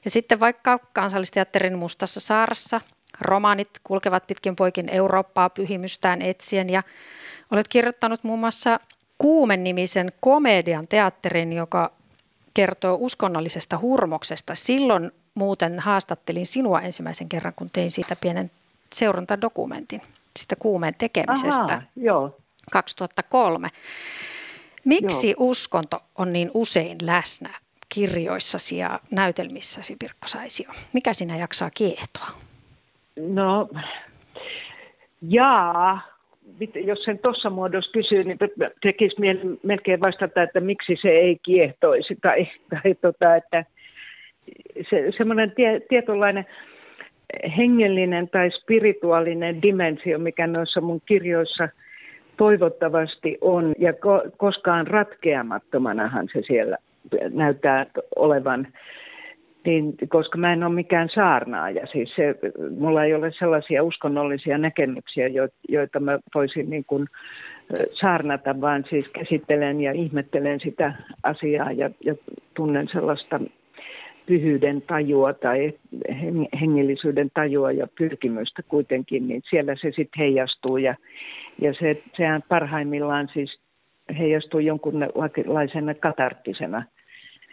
Ja 0.05 0.11
sitten 0.11 0.39
vaikka 0.39 0.79
kansallisteatterin 0.93 1.77
Mustassa 1.77 2.19
saarassa 2.19 2.81
romaanit 3.21 3.69
kulkevat 3.83 4.27
pitkin 4.27 4.55
poikin 4.55 4.89
Eurooppaa 4.89 5.49
pyhimystään 5.49 6.21
etsien 6.21 6.69
ja 6.69 6.83
olet 7.51 7.67
kirjoittanut 7.67 8.23
muun 8.23 8.39
muassa 8.39 8.79
Kuumen-nimisen 9.17 10.11
komedian 10.19 10.87
teatterin, 10.87 11.53
joka 11.53 11.91
kertoo 12.53 12.97
uskonnollisesta 12.99 13.77
hurmoksesta. 13.77 14.55
Silloin 14.55 15.11
muuten 15.33 15.79
haastattelin 15.79 16.45
sinua 16.45 16.81
ensimmäisen 16.81 17.29
kerran, 17.29 17.53
kun 17.55 17.69
tein 17.73 17.91
siitä 17.91 18.15
pienen 18.15 18.51
seurantadokumentin, 18.93 20.01
sitä 20.39 20.55
kuumeen 20.55 20.95
tekemisestä. 20.97 21.63
Aha, 21.63 21.81
joo. 21.95 22.37
2003. 22.71 23.69
Miksi 24.85 25.29
joo. 25.29 25.35
uskonto 25.37 25.99
on 26.15 26.33
niin 26.33 26.51
usein 26.53 26.97
läsnä 27.01 27.53
kirjoissasi 27.89 28.77
ja 28.77 28.99
näytelmissäsi, 29.11 29.95
Pirkko 29.99 30.27
Saisio? 30.27 30.71
Mikä 30.93 31.13
sinä 31.13 31.37
jaksaa 31.37 31.69
kiehtoa? 31.69 32.46
No, 33.17 33.69
jaa, 35.21 36.01
jos 36.75 37.03
sen 37.03 37.19
tuossa 37.19 37.49
muodossa 37.49 37.91
kysyy, 37.91 38.23
niin 38.23 38.37
tekisi 38.81 39.15
melkein 39.63 40.01
vastata, 40.01 40.43
että 40.43 40.59
miksi 40.59 40.95
se 40.95 41.09
ei 41.09 41.37
kiehtoisi. 41.43 42.17
Tai, 42.21 42.47
tai 42.69 42.95
tota, 43.01 43.35
että 43.35 43.65
se, 44.89 45.11
semmoinen 45.17 45.51
tie, 45.51 45.79
tietynlainen 45.89 46.45
hengellinen 47.57 48.29
tai 48.29 48.51
spirituaalinen 48.51 49.61
dimensio, 49.61 50.19
mikä 50.19 50.47
noissa 50.47 50.81
mun 50.81 51.01
kirjoissa 51.05 51.69
toivottavasti 52.37 53.37
on, 53.41 53.73
ja 53.79 53.93
ko, 53.93 54.23
koskaan 54.37 54.87
ratkeamattomanahan 54.87 56.27
se 56.33 56.41
siellä 56.47 56.77
näyttää 57.29 57.85
olevan, 58.15 58.67
niin, 59.67 59.93
koska 60.09 60.37
mä 60.37 60.53
en 60.53 60.63
ole 60.63 60.73
mikään 60.73 61.09
saarnaaja. 61.15 61.87
Siis 61.91 62.15
se, 62.15 62.35
mulla 62.79 63.03
ei 63.03 63.13
ole 63.13 63.31
sellaisia 63.39 63.83
uskonnollisia 63.83 64.57
näkemyksiä, 64.57 65.27
joita 65.69 65.99
mä 65.99 66.19
voisin 66.35 66.69
niin 66.69 66.85
kuin 66.85 67.07
saarnata, 68.01 68.61
vaan 68.61 68.85
siis 68.89 69.09
käsittelen 69.09 69.81
ja 69.81 69.91
ihmettelen 69.91 70.59
sitä 70.59 70.93
asiaa 71.23 71.71
ja, 71.71 71.89
ja 72.05 72.15
tunnen 72.53 72.87
sellaista 72.91 73.39
pyhyyden 74.25 74.81
tajua 74.81 75.33
tai 75.33 75.73
hengellisyyden 76.61 77.31
tajua 77.33 77.71
ja 77.71 77.87
pyrkimystä 77.97 78.63
kuitenkin, 78.63 79.27
niin 79.27 79.41
siellä 79.49 79.75
se 79.75 79.87
sitten 79.87 80.19
heijastuu 80.19 80.77
ja, 80.77 80.95
ja 81.61 81.73
se, 81.73 82.01
sehän 82.17 82.43
parhaimmillaan 82.49 83.29
siis 83.33 83.59
heijastuu 84.19 84.59
jonkunlaisena 84.59 85.93
katarttisena 85.93 86.83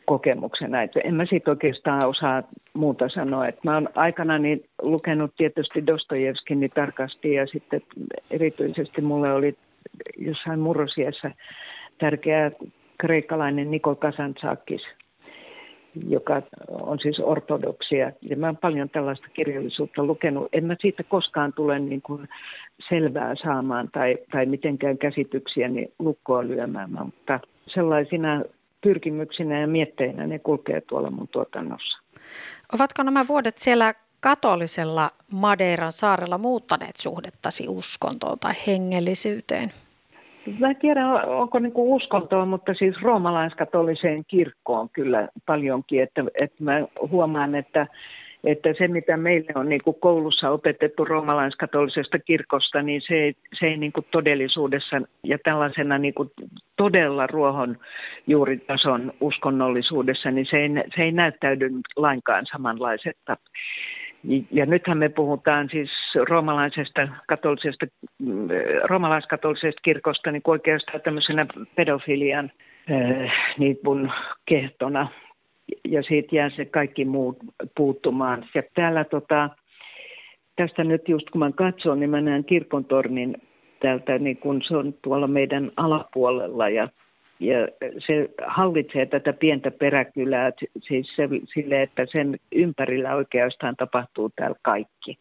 kokemuksena. 0.06 0.82
Et 0.82 0.90
en 1.04 1.14
mä 1.14 1.26
siitä 1.26 1.50
oikeastaan 1.50 2.04
osaa 2.04 2.42
muuta 2.74 3.08
sanoa. 3.08 3.48
Et 3.48 3.64
mä 3.64 3.74
oon 3.74 3.88
aikana 3.94 4.38
niin 4.38 4.64
lukenut 4.82 5.30
tietysti 5.36 5.86
Dostojevskin 5.86 6.60
niin 6.60 6.70
tarkasti 6.74 7.32
ja 7.32 7.46
sitten 7.46 7.82
erityisesti 8.30 9.00
mulle 9.00 9.32
oli 9.32 9.56
jossain 10.18 10.60
murrosiessä 10.60 11.30
tärkeä 11.98 12.50
kreikkalainen 12.98 13.70
Nikol 13.70 13.94
Kasantsakis, 13.94 14.82
joka 16.08 16.42
on 16.68 16.98
siis 16.98 17.20
ortodoksia. 17.20 18.12
Ja 18.22 18.36
mä 18.36 18.46
oon 18.46 18.56
paljon 18.56 18.90
tällaista 18.90 19.26
kirjallisuutta 19.32 20.04
lukenut. 20.04 20.48
En 20.52 20.64
mä 20.64 20.76
siitä 20.80 21.02
koskaan 21.02 21.52
tule 21.52 21.78
niin 21.78 22.02
kuin 22.02 22.28
selvää 22.88 23.34
saamaan 23.42 23.88
tai, 23.92 24.16
tai 24.32 24.46
mitenkään 24.46 24.98
käsityksiä 24.98 25.68
niin 25.68 25.92
lukkoa 25.98 26.44
lyömään, 26.44 26.90
mutta 26.90 27.40
sellaisina 27.66 28.42
pyrkimyksinä 28.84 29.60
ja 29.60 29.66
mietteinä 29.66 30.26
ne 30.26 30.38
kulkee 30.38 30.80
tuolla 30.80 31.10
mun 31.10 31.28
tuotannossa. 31.28 31.98
Ovatko 32.74 33.02
nämä 33.02 33.24
vuodet 33.28 33.58
siellä 33.58 33.94
katolisella 34.20 35.10
Madeiran 35.32 35.92
saarella 35.92 36.38
muuttaneet 36.38 36.96
suhdettasi 36.96 37.68
uskontoon 37.68 38.38
tai 38.38 38.52
hengellisyyteen? 38.66 39.72
Mä 40.58 40.70
en 40.70 40.76
tiedä, 40.76 41.06
onko 41.26 41.58
niinku 41.58 41.94
uskontoa, 41.94 42.46
mutta 42.46 42.74
siis 42.74 43.02
roomalaiskatoliseen 43.02 44.24
kirkkoon 44.28 44.88
kyllä 44.88 45.28
paljonkin. 45.46 46.02
Että, 46.02 46.24
että 46.42 46.64
mä 46.64 46.72
huomaan, 47.10 47.54
että 47.54 47.86
että 48.44 48.74
se, 48.78 48.88
mitä 48.88 49.16
meille 49.16 49.52
on 49.54 49.68
niin 49.68 49.80
kuin 49.84 49.96
koulussa 50.00 50.50
opetettu 50.50 51.04
roomalaiskatolisesta 51.04 52.18
kirkosta, 52.18 52.82
niin 52.82 53.02
se 53.06 53.32
se 53.58 53.66
ei 53.66 53.76
niin 53.76 53.92
kuin 53.92 54.06
todellisuudessa 54.10 55.00
ja 55.22 55.38
tällaisena 55.44 55.98
niin 55.98 56.14
kuin 56.14 56.30
todella 56.76 57.26
ruohon 57.26 57.76
juuritason 58.26 59.12
uskonnollisuudessa, 59.20 60.30
niin 60.30 60.46
se 60.50 60.56
ei, 60.56 60.68
se 60.96 61.02
ei 61.02 61.12
näyttäydy 61.12 61.70
lainkaan 61.96 62.46
samanlaisesta. 62.52 63.36
Ja 64.50 64.66
nythän 64.66 64.98
me 64.98 65.08
puhutaan 65.08 65.68
siis 65.70 65.90
roomalaisesta 66.28 67.08
katolisesta, 67.28 67.86
roomalaiskatolisesta 68.84 69.80
kirkosta 69.82 70.30
niin 70.30 70.42
oikeastaan 70.46 71.00
tämmöisenä 71.00 71.46
pedofilian 71.74 72.52
äh, 72.90 73.32
niin 73.58 73.78
kehtona 74.46 75.08
ja 75.88 76.02
siitä 76.02 76.36
jää 76.36 76.50
se 76.50 76.64
kaikki 76.64 77.04
muu 77.04 77.36
puuttumaan. 77.76 78.46
Ja 78.54 78.62
täällä 78.74 79.04
tota, 79.04 79.50
tästä 80.56 80.84
nyt 80.84 81.08
just 81.08 81.30
kun 81.30 81.38
mä 81.38 81.52
katson, 81.52 82.00
niin 82.00 82.10
mä 82.10 82.20
näen 82.20 82.44
kirkontornin 82.44 83.36
täältä, 83.80 84.18
niin 84.18 84.36
kun 84.36 84.62
se 84.68 84.76
on 84.76 84.94
tuolla 85.02 85.26
meidän 85.26 85.72
alapuolella 85.76 86.68
ja, 86.68 86.88
ja 87.40 87.68
se 88.06 88.30
hallitsee 88.46 89.06
tätä 89.06 89.32
pientä 89.32 89.70
peräkylää 89.70 90.52
siis 90.88 91.16
se, 91.16 91.28
sille, 91.54 91.78
että 91.78 92.06
sen 92.12 92.36
ympärillä 92.52 93.14
oikeastaan 93.14 93.76
tapahtuu 93.76 94.30
täällä 94.36 94.56
kaikki. 94.62 95.18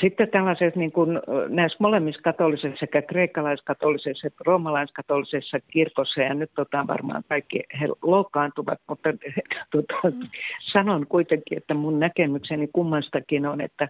Sitten 0.00 0.30
tällaisessa 0.30 0.78
niin 0.78 0.92
kuin, 0.92 1.20
näissä 1.48 1.76
molemmissa 1.80 2.22
katolisessa 2.22 2.80
sekä 2.80 3.02
kreikkalaiskatolisessa 3.02 4.26
että 4.26 4.44
roomalaiskatolisessa 4.46 5.58
kirkossa, 5.70 6.20
ja 6.20 6.34
nyt 6.34 6.50
tota, 6.54 6.86
varmaan 6.86 7.24
kaikki 7.28 7.62
he 7.80 7.88
loukkaantuvat, 8.02 8.80
mutta 8.88 9.08
tota, 9.70 9.94
sanon 10.72 11.06
kuitenkin, 11.06 11.58
että 11.58 11.74
mun 11.74 12.00
näkemykseni 12.00 12.68
kummastakin 12.72 13.46
on, 13.46 13.60
että, 13.60 13.88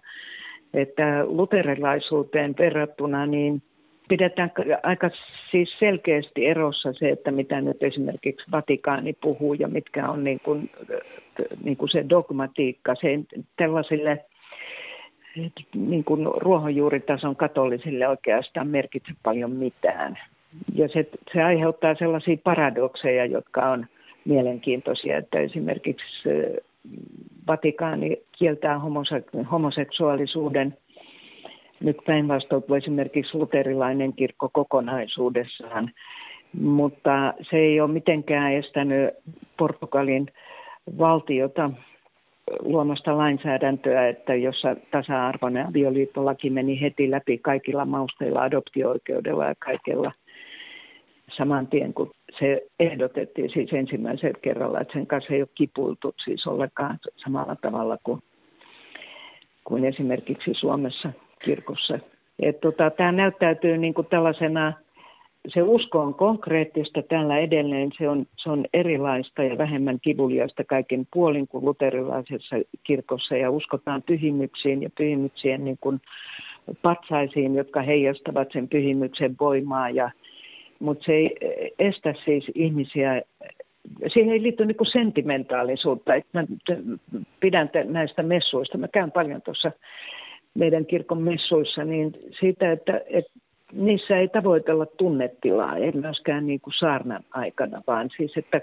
että 0.73 1.25
luterilaisuuteen 1.25 2.55
verrattuna 2.59 3.25
niin 3.25 3.61
pidetään 4.09 4.51
aika 4.83 5.09
siis 5.51 5.69
selkeästi 5.79 6.45
erossa 6.45 6.93
se, 6.93 7.09
että 7.09 7.31
mitä 7.31 7.61
nyt 7.61 7.83
esimerkiksi 7.83 8.51
Vatikaani 8.51 9.13
puhuu 9.13 9.53
ja 9.53 9.67
mitkä 9.67 10.09
on 10.09 10.23
niin 10.23 10.39
kuin, 10.43 10.69
niin 11.63 11.77
kuin 11.77 11.89
se 11.89 12.05
dogmatiikka. 12.09 12.95
Se 12.95 13.19
tällaisille 13.57 14.25
niin 15.75 16.03
kuin 16.03 16.27
ruohonjuuritason 16.35 17.35
katolisille 17.35 18.07
oikeastaan 18.07 18.67
merkitse 18.67 19.11
paljon 19.23 19.51
mitään. 19.51 20.19
Ja 20.73 20.87
se, 20.87 21.09
se 21.33 21.43
aiheuttaa 21.43 21.95
sellaisia 21.95 22.37
paradokseja, 22.43 23.25
jotka 23.25 23.69
on 23.69 23.85
mielenkiintoisia, 24.25 25.17
että 25.17 25.39
esimerkiksi 25.39 26.29
Vatikaani 27.47 28.17
kieltää 28.31 28.79
homose- 28.79 29.47
homoseksuaalisuuden. 29.51 30.77
Nyt 31.79 31.97
päinvastoin 32.05 32.63
kuin 32.63 32.77
esimerkiksi 32.77 33.37
luterilainen 33.37 34.13
kirkko 34.13 34.49
kokonaisuudessaan. 34.53 35.91
Mutta 36.61 37.33
se 37.49 37.57
ei 37.57 37.81
ole 37.81 37.91
mitenkään 37.91 38.53
estänyt 38.53 39.13
Portugalin 39.57 40.27
valtiota 40.97 41.71
luomasta 42.61 43.17
lainsäädäntöä, 43.17 44.07
että 44.07 44.35
jossa 44.35 44.75
tasa-arvoinen 44.91 45.67
avioliittolaki 45.67 46.49
meni 46.49 46.81
heti 46.81 47.11
läpi 47.11 47.37
kaikilla 47.37 47.85
mausteilla, 47.85 48.41
adoptio-oikeudella 48.41 49.45
ja 49.45 49.55
kaikella 49.59 50.11
saman 51.37 51.67
tien, 51.67 51.93
kun 51.93 52.11
se 52.39 52.61
ehdotettiin 52.79 53.49
siis 53.53 53.73
ensimmäisellä 53.73 54.39
kerralla, 54.41 54.81
että 54.81 54.93
sen 54.93 55.07
kanssa 55.07 55.33
ei 55.33 55.41
ole 55.41 55.49
kipuiltu 55.55 56.13
siis 56.23 56.47
ollenkaan 56.47 56.99
samalla 57.23 57.55
tavalla 57.55 57.97
kuin, 58.03 58.21
kuin 59.63 59.85
esimerkiksi 59.85 60.51
Suomessa 60.53 61.09
kirkossa. 61.45 61.99
Tota, 62.61 62.89
Tämä 62.89 63.11
näyttäytyy 63.11 63.77
niin 63.77 63.93
kuin 63.93 64.07
tällaisena 64.07 64.73
se 65.47 65.61
usko 65.61 65.99
on 65.99 66.13
konkreettista 66.13 67.01
tällä 67.01 67.37
edelleen, 67.37 67.89
se 67.97 68.09
on, 68.09 68.25
se 68.43 68.49
on 68.49 68.65
erilaista 68.73 69.43
ja 69.43 69.57
vähemmän 69.57 69.99
kivuliasta 70.01 70.63
kaiken 70.63 71.07
puolin 71.13 71.47
kuin 71.47 71.65
luterilaisessa 71.65 72.55
kirkossa 72.83 73.37
ja 73.37 73.51
uskotaan 73.51 74.03
pyhimyksiin 74.03 74.83
ja 74.83 74.89
pyhimyksien 74.97 75.65
niin 75.65 75.77
kuin 75.81 76.01
patsaisiin, 76.81 77.55
jotka 77.55 77.81
heijastavat 77.81 78.47
sen 78.51 78.67
pyhimyksen 78.67 79.35
voimaa, 79.39 79.89
ja, 79.89 80.11
mutta 80.79 81.03
se 81.05 81.13
ei 81.13 81.35
estä 81.79 82.13
siis 82.25 82.45
ihmisiä 82.55 83.21
siihen 84.13 84.33
ei 84.33 84.43
liity 84.43 84.65
niin 84.65 84.91
sentimentaalisuutta. 84.91 86.11
Mä 86.33 86.43
pidän 87.39 87.69
näistä 87.83 88.23
messuista. 88.23 88.77
Mä 88.77 88.87
käyn 88.87 89.11
paljon 89.11 89.41
tuossa 89.41 89.71
meidän 90.53 90.85
kirkon 90.85 91.21
messuissa, 91.21 91.83
niin 91.83 92.11
siitä, 92.39 92.71
että, 92.71 93.01
että 93.07 93.31
niissä 93.71 94.17
ei 94.17 94.27
tavoitella 94.27 94.85
tunnetilaa, 94.85 95.77
ei 95.77 95.91
myöskään 95.91 96.47
niin 96.47 96.61
kuin 96.61 96.73
saarnan 96.79 97.23
aikana, 97.31 97.81
vaan 97.87 98.09
siis, 98.17 98.37
että 98.37 98.61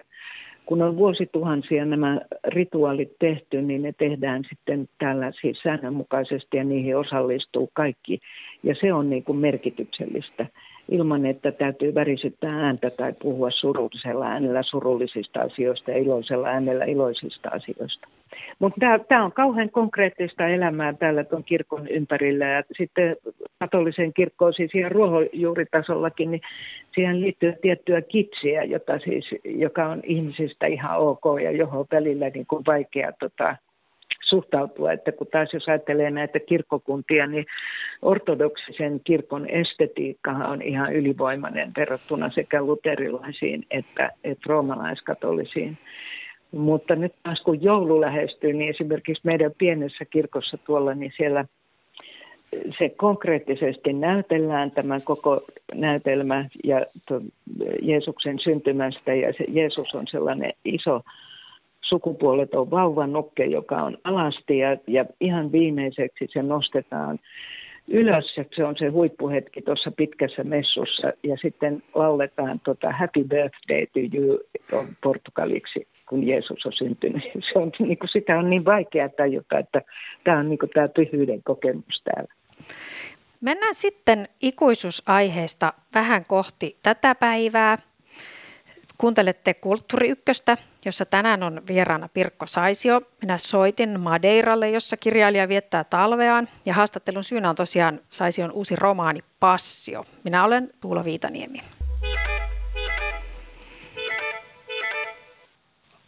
kun 0.66 0.83
on 0.83 0.97
vuosituhansia 0.97 1.85
nämä 1.85 2.21
rituaalit 2.45 3.12
tehty, 3.19 3.62
niin 3.62 3.83
ne 3.83 3.92
tehdään 3.92 4.42
sitten 4.49 4.88
täällä 4.99 5.33
siis 5.40 5.59
säännönmukaisesti 5.62 6.57
ja 6.57 6.64
niihin 6.64 6.97
osallistuu 6.97 7.71
kaikki. 7.73 8.21
Ja 8.62 8.75
se 8.81 8.92
on 8.92 9.11
niin 9.11 9.25
kuin 9.25 9.38
merkityksellistä 9.38 10.47
ilman, 10.90 11.27
että 11.27 11.53
täytyy 11.53 11.94
värisyttää 11.94 12.61
ääntä 12.61 12.90
tai 12.90 13.12
puhua 13.22 13.51
surullisella 13.51 14.27
äänellä 14.27 14.62
surullisista 14.62 15.40
asioista 15.40 15.90
ja 15.90 15.99
iloisella 15.99 16.49
äänellä 16.49 16.85
iloisista 16.85 17.49
asioista. 17.49 18.09
Mutta 18.59 18.81
tämä 19.09 19.25
on 19.25 19.33
kauhean 19.33 19.70
konkreettista 19.70 20.49
elämää 20.49 20.92
täällä 20.92 21.25
tuon 21.25 21.44
kirkon 21.44 21.88
ympärillä 21.88 22.44
ja 22.44 22.62
sitten 22.79 23.16
katolisen 23.59 24.12
kirkkoon 24.12 24.55
siis 24.55 24.75
ihan 24.75 24.92
ruohonjuuritasollakin, 24.92 26.31
niin 26.31 26.40
siihen 26.94 27.20
liittyy 27.20 27.55
tiettyä 27.62 28.03
kitsiä, 28.03 28.64
jota 28.64 28.99
siis, 28.99 29.25
joka 29.44 29.87
on 29.87 30.01
ihmisistä 30.05 30.66
ihan 30.66 30.99
ok 30.99 31.25
ja 31.42 31.51
johon 31.51 31.87
välillä 31.92 32.29
niin 32.29 32.46
kuin 32.46 32.62
vaikea 32.66 33.12
tota, 33.12 33.57
suhtautua, 34.29 34.93
että 34.93 35.12
kun 35.12 35.27
taas 35.27 35.53
jos 35.53 35.69
ajattelee 35.69 36.11
näitä 36.11 36.41
kirkkokuntia, 36.41 37.27
niin 37.27 37.47
ortodoksisen 38.03 39.01
kirkon 39.05 39.49
estetiikka 39.49 40.31
on 40.31 40.62
ihan 40.62 40.93
ylivoimainen 40.93 41.73
verrattuna 41.77 42.31
sekä 42.31 42.62
luterilaisiin 42.62 43.67
että, 43.71 44.11
että 44.25 44.45
roomalaiskatolisiin. 44.47 45.79
Mutta 46.53 46.97
nyt 46.97 47.12
taas 47.23 47.41
kun 47.41 47.62
joulu 47.62 48.01
lähestyy, 48.01 48.53
niin 48.53 48.71
esimerkiksi 48.71 49.23
meidän 49.25 49.53
pienessä 49.59 50.05
kirkossa 50.05 50.59
tuolla, 50.67 50.95
niin 50.95 51.12
siellä 51.17 51.45
se 52.79 52.89
konkreettisesti 52.89 53.93
näytellään 53.93 54.71
tämä 54.71 55.01
koko 55.01 55.45
näytelmä 55.75 56.49
ja 56.65 56.87
Jeesuksen 57.83 58.39
syntymästä 58.39 59.15
ja 59.15 59.33
se 59.33 59.45
Jeesus 59.49 59.95
on 59.95 60.07
sellainen 60.11 60.53
iso 60.65 61.01
sukupuoleton 61.88 62.70
vauvanukke, 62.70 63.44
joka 63.44 63.83
on 63.83 63.99
alasti 64.05 64.59
ja, 64.59 64.77
ja 64.87 65.05
ihan 65.20 65.53
viimeiseksi 65.53 66.27
se 66.33 66.42
nostetaan 66.42 67.18
ylös. 67.88 68.35
Se 68.57 68.64
on 68.64 68.77
se 68.79 68.88
huippuhetki 68.88 69.62
tuossa 69.62 69.90
pitkässä 69.90 70.44
messussa 70.44 71.12
ja 71.22 71.37
sitten 71.42 71.83
lauletaan 71.94 72.61
tota 72.64 72.92
Happy 72.92 73.25
Birthday 73.25 73.87
to 73.87 74.16
you 74.16 74.40
portugaliksi, 75.03 75.88
kun 76.09 76.27
Jeesus 76.27 76.66
on 76.66 76.72
syntynyt. 76.72 77.22
Se 77.53 77.59
on, 77.59 77.72
niin 77.79 77.99
kuin, 77.99 78.11
sitä 78.12 78.38
on 78.38 78.51
niin 78.51 78.64
vaikea 78.64 79.09
tajuta, 79.09 79.59
että 79.59 79.83
tämä 80.25 80.38
on 80.38 80.49
niin 80.49 80.59
kuin, 80.59 80.70
tämä 80.75 80.88
pyhyyden 80.88 81.42
kokemus 81.42 82.03
täällä. 82.05 82.35
Mennään 83.40 83.75
sitten 83.75 84.29
ikuisuusaiheesta 84.42 85.72
vähän 85.94 86.25
kohti 86.29 86.77
tätä 86.83 87.14
päivää. 87.14 87.79
Kuuntelette 88.99 89.55
Kulttuuri 89.55 90.09
Ykköstä, 90.09 90.57
jossa 90.87 91.05
tänään 91.05 91.42
on 91.42 91.62
vieraana 91.68 92.09
Pirkko 92.09 92.46
Saisio. 92.46 93.01
Minä 93.22 93.38
soitin 93.38 94.01
Madeiralle, 94.01 94.70
jossa 94.70 94.96
kirjailija 94.96 95.49
viettää 95.49 95.85
talveaan 95.85 96.49
ja 96.64 96.75
haastattelun 96.75 97.25
syynä 97.25 97.51
on 97.51 97.57
tosiaan 97.57 98.01
Saision 98.11 98.53
uusi 98.53 98.77
romaani 98.77 99.20
Passio. 99.40 100.05
Minä 100.25 100.44
olen 100.44 100.70
Tuula 100.81 101.05
Viitaniemi. 101.05 101.59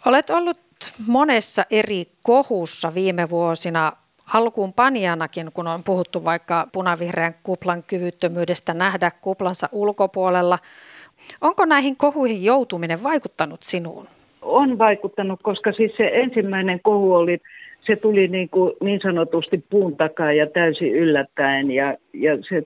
Olet 0.05 0.31
ollut 0.31 0.59
monessa 1.07 1.65
eri 1.71 2.13
kohussa 2.23 2.95
viime 2.95 3.31
vuosina 3.31 3.93
alkuun 4.27 4.73
panjanakin, 4.73 5.51
kun 5.55 5.67
on 5.67 5.85
puhuttu 5.85 6.25
vaikka 6.25 6.69
punavihreän 6.73 7.35
kuplan 7.43 7.83
kyvyttömyydestä 7.83 8.75
nähdä 8.75 9.11
kuplansa 9.11 9.69
ulkopuolella. 9.73 10.59
Onko 11.41 11.65
näihin 11.65 11.97
kohuihin 11.97 12.45
joutuminen 12.45 13.03
vaikuttanut 13.03 13.63
sinuun? 13.63 14.09
On 14.43 14.79
vaikuttanut, 14.79 15.41
koska 15.43 15.73
siis 15.73 15.93
se 15.97 16.11
ensimmäinen 16.13 16.81
kohu 16.83 17.15
oli, 17.15 17.39
se 17.87 17.97
tuli 17.97 18.29
niin, 18.29 18.49
kuin 18.49 18.73
niin 18.81 19.01
sanotusti 19.03 19.65
puun 19.71 19.97
takaa 19.97 20.33
ja 20.33 20.47
täysin 20.47 20.95
yllättäen 20.95 21.71
ja, 21.71 21.95
ja 22.13 22.37
se 22.49 22.63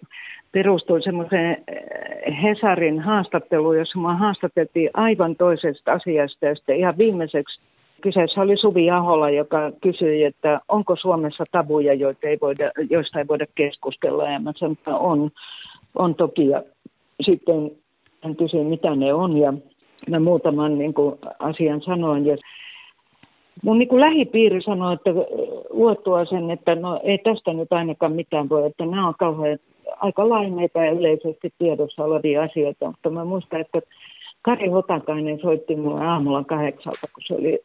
perustui 0.53 1.03
semmoiseen 1.03 1.57
eh, 1.69 2.43
Hesarin 2.43 3.01
haastatteluun, 3.01 3.79
jossa 3.79 3.99
mä 3.99 4.17
haastateltiin 4.17 4.91
aivan 4.95 5.37
toisesta 5.37 5.93
asiasta 5.93 6.47
ja 6.47 6.55
sitten 6.55 6.77
ihan 6.77 6.99
viimeiseksi 6.99 7.61
kyseessä 8.03 8.41
oli 8.41 8.57
Suvi 8.57 8.91
Ahola, 8.91 9.31
joka 9.31 9.73
kysyi, 9.81 10.25
että 10.25 10.61
onko 10.69 10.97
Suomessa 10.97 11.45
tabuja, 11.53 11.95
joita 11.95 12.29
ei 12.29 12.39
voida, 12.41 12.71
joista 12.91 13.19
ei 13.19 13.29
voida 13.29 13.47
keskustella. 13.55 14.31
Ja 14.31 14.41
mä 14.41 14.53
sanoin, 14.57 14.79
että 14.79 14.97
on, 14.97 15.31
on 15.95 16.15
toki. 16.15 16.49
Ja 16.49 16.63
sitten 17.27 17.71
hän 18.23 18.37
kysyi, 18.37 18.65
mitä 18.65 18.97
ne 18.97 19.15
on. 19.15 19.37
Ja 19.37 19.53
mä 20.11 20.21
muutaman 20.21 20.79
niin 20.79 20.95
kuin, 20.95 21.19
asian 21.39 21.83
sanoin. 21.83 22.27
Ja 22.27 22.37
mun 23.63 23.79
niin 23.79 23.89
kuin 23.89 24.01
lähipiiri 24.01 24.63
sanoi, 24.63 24.95
että 24.95 25.11
luottua 25.71 26.25
sen, 26.25 26.51
että 26.51 26.75
no 26.75 27.01
ei 27.03 27.19
tästä 27.19 27.53
nyt 27.53 27.73
ainakaan 27.73 28.13
mitään 28.13 28.49
voi, 28.49 28.67
että 28.67 28.87
nämä 28.87 29.09
on 29.09 29.15
kauhean 29.19 29.59
aika 30.01 30.29
laimeita 30.29 30.79
ja 30.79 30.93
yleisesti 30.93 31.53
tiedossa 31.59 32.05
olevia 32.05 32.43
asioita, 32.43 32.87
mutta 32.87 33.11
mä 33.11 33.25
muistan, 33.25 33.61
että 33.61 33.81
Kari 34.43 34.69
Hotakainen 34.69 35.41
soitti 35.41 35.77
mulle 35.77 36.05
aamulla 36.05 36.45
kahdeksalta, 36.45 37.07
kun 37.15 37.23
se 37.27 37.35
oli 37.35 37.61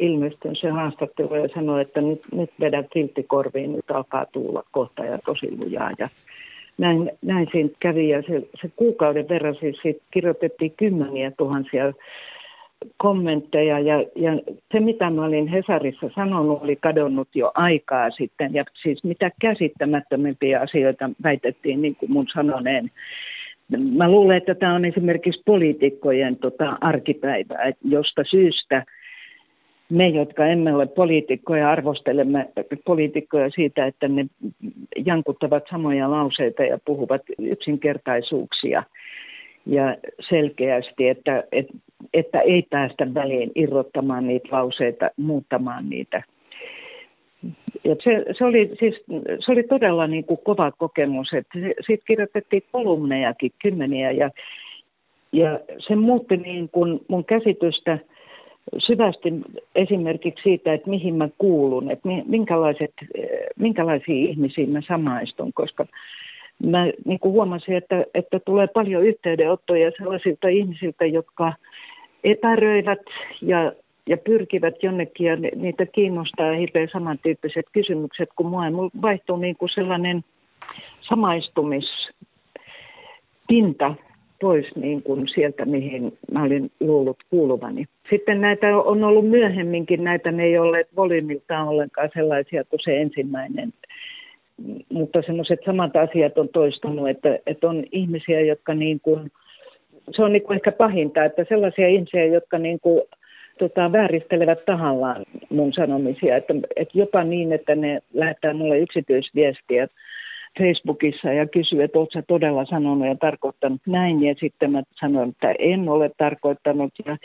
ilmestynyt 0.00 0.58
se 0.60 0.70
haastattelu 0.70 1.34
ja 1.34 1.48
sanoi, 1.54 1.80
että 1.80 2.00
nyt, 2.00 2.22
nyt 2.32 2.50
vedät 2.60 2.86
korviin, 3.26 3.72
nyt 3.72 3.90
alkaa 3.90 4.26
tulla 4.26 4.62
kohta 4.70 5.04
ja 5.04 5.18
tosi 5.18 5.58
lujaa. 5.64 5.90
Ja 5.98 6.08
näin, 6.78 7.10
näin 7.22 7.48
siinä 7.52 7.68
kävi 7.80 8.08
ja 8.08 8.22
se, 8.22 8.42
se 8.60 8.70
kuukauden 8.76 9.28
verran 9.28 9.56
siis 9.60 9.96
kirjoitettiin 10.10 10.74
kymmeniä 10.76 11.32
tuhansia 11.38 11.92
kommentteja 12.96 13.78
ja, 13.80 14.04
ja 14.16 14.32
se 14.72 14.80
mitä 14.80 15.10
mä 15.10 15.24
olin 15.24 15.48
Hesarissa 15.48 16.10
sanonut 16.14 16.62
oli 16.62 16.76
kadonnut 16.76 17.28
jo 17.34 17.52
aikaa 17.54 18.10
sitten 18.10 18.54
ja 18.54 18.64
siis 18.82 19.04
mitä 19.04 19.30
käsittämättömimpiä 19.40 20.60
asioita 20.60 21.10
väitettiin 21.22 21.82
niin 21.82 21.96
kuin 21.96 22.12
mun 22.12 22.26
sanoneen. 22.34 22.90
Mä 23.96 24.10
luulen, 24.10 24.36
että 24.36 24.54
tämä 24.54 24.74
on 24.74 24.84
esimerkiksi 24.84 25.42
poliitikkojen 25.44 26.36
tota, 26.36 26.78
arkipäivää, 26.80 27.72
josta 27.84 28.22
syystä– 28.30 28.84
me, 29.90 30.08
jotka 30.08 30.46
emme 30.46 30.74
ole 30.74 30.86
poliitikkoja, 30.86 31.70
arvostelemme 31.70 32.48
poliitikkoja 32.84 33.50
siitä, 33.50 33.86
että 33.86 34.08
ne 34.08 34.26
jankuttavat 35.06 35.64
samoja 35.70 36.10
lauseita 36.10 36.62
ja 36.62 36.78
puhuvat 36.84 37.22
yksinkertaisuuksia 37.38 38.82
ja 39.66 39.96
selkeästi, 40.28 41.08
että, 41.08 41.44
että, 41.52 41.72
että 42.14 42.40
ei 42.40 42.62
päästä 42.70 43.14
väliin 43.14 43.52
irrottamaan 43.54 44.26
niitä 44.26 44.48
lauseita, 44.52 45.10
muuttamaan 45.16 45.90
niitä. 45.90 46.22
Ja 47.84 47.96
se, 48.04 48.24
se, 48.38 48.44
oli, 48.44 48.70
siis, 48.78 48.94
se 49.46 49.52
oli 49.52 49.62
todella 49.62 50.06
niin 50.06 50.24
kuin 50.24 50.40
kova 50.44 50.72
kokemus, 50.72 51.28
että 51.32 51.58
siitä 51.86 52.04
kirjoitettiin 52.06 52.62
kolumnejakin 52.72 53.52
kymmeniä 53.62 54.10
ja, 54.10 54.30
ja 55.32 55.60
se 55.88 55.96
muutti 55.96 56.36
niin 56.36 56.68
kuin 56.68 57.00
mun 57.08 57.24
käsitystä– 57.24 57.98
syvästi 58.78 59.32
esimerkiksi 59.74 60.42
siitä, 60.42 60.72
että 60.72 60.90
mihin 60.90 61.14
mä 61.14 61.28
kuulun, 61.38 61.90
että 61.90 62.08
minkälaiset, 62.26 62.92
minkälaisia 63.56 64.30
ihmisiä 64.30 64.66
mä 64.66 64.80
samaistun, 64.88 65.52
koska 65.52 65.86
mä 66.62 66.86
niin 67.04 67.18
kuin 67.18 67.32
huomasin, 67.32 67.76
että, 67.76 68.04
että 68.14 68.40
tulee 68.40 68.66
paljon 68.66 69.06
yhteydenottoja 69.06 69.90
sellaisilta 69.98 70.48
ihmisiltä, 70.48 71.06
jotka 71.06 71.52
epäröivät 72.24 73.00
ja, 73.42 73.72
ja 74.06 74.16
pyrkivät 74.16 74.82
jonnekin 74.82 75.26
ja 75.26 75.36
niitä 75.36 75.86
kiinnostaa 75.86 76.52
hirveän 76.52 76.88
samantyyppiset 76.92 77.66
kysymykset 77.72 78.28
kuin 78.36 78.46
mua. 78.46 78.70
Mulla 78.70 78.90
vaihtuu 79.02 79.36
niin 79.36 79.56
kuin 79.56 79.70
sellainen 79.74 80.24
samaistumispinta 81.00 83.94
pois 84.40 84.76
niin 84.76 85.02
kuin 85.02 85.28
sieltä, 85.34 85.64
mihin 85.64 86.18
mä 86.32 86.42
olin 86.42 86.70
luullut 86.80 87.16
kuuluvani. 87.30 87.84
Sitten 88.10 88.40
näitä 88.40 88.78
on 88.78 89.04
ollut 89.04 89.28
myöhemminkin, 89.28 90.04
näitä 90.04 90.32
ne 90.32 90.44
ei 90.44 90.58
olleet 90.58 90.88
volyymiltaan 90.96 91.68
ollenkaan 91.68 92.10
sellaisia 92.14 92.64
kuin 92.64 92.80
se 92.84 93.00
ensimmäinen. 93.00 93.72
Mutta 94.92 95.22
semmoiset 95.26 95.60
samat 95.66 95.96
asiat 95.96 96.38
on 96.38 96.48
toistunut, 96.48 97.08
että, 97.08 97.38
että 97.46 97.68
on 97.68 97.84
ihmisiä, 97.92 98.40
jotka 98.40 98.74
niin 98.74 99.00
kuin, 99.00 99.30
se 100.16 100.22
on 100.22 100.32
niin 100.32 100.42
kuin 100.42 100.54
ehkä 100.54 100.72
pahinta, 100.72 101.24
että 101.24 101.44
sellaisia 101.48 101.88
ihmisiä, 101.88 102.24
jotka 102.24 102.58
niin 102.58 102.80
kuin, 102.80 103.02
tota, 103.58 103.92
vääristelevät 103.92 104.64
tahallaan 104.64 105.24
mun 105.50 105.72
sanomisia, 105.72 106.36
että, 106.36 106.54
että 106.76 106.98
jopa 106.98 107.24
niin, 107.24 107.52
että 107.52 107.74
ne 107.74 108.00
lähettää 108.14 108.54
mulle 108.54 108.78
yksityisviestiä 108.78 109.88
Facebookissa 110.58 111.32
ja 111.32 111.46
kysyi, 111.46 111.82
että 111.82 111.98
oletko 111.98 112.22
todella 112.28 112.64
sanonut 112.64 113.08
ja 113.08 113.14
tarkoittanut 113.14 113.80
näin. 113.86 114.22
Ja 114.22 114.34
sitten 114.34 114.70
mä 114.72 114.82
sanoin, 115.00 115.30
että 115.30 115.54
en 115.58 115.88
ole 115.88 116.10
tarkoittanut, 116.18 116.92
ja, 117.06 117.16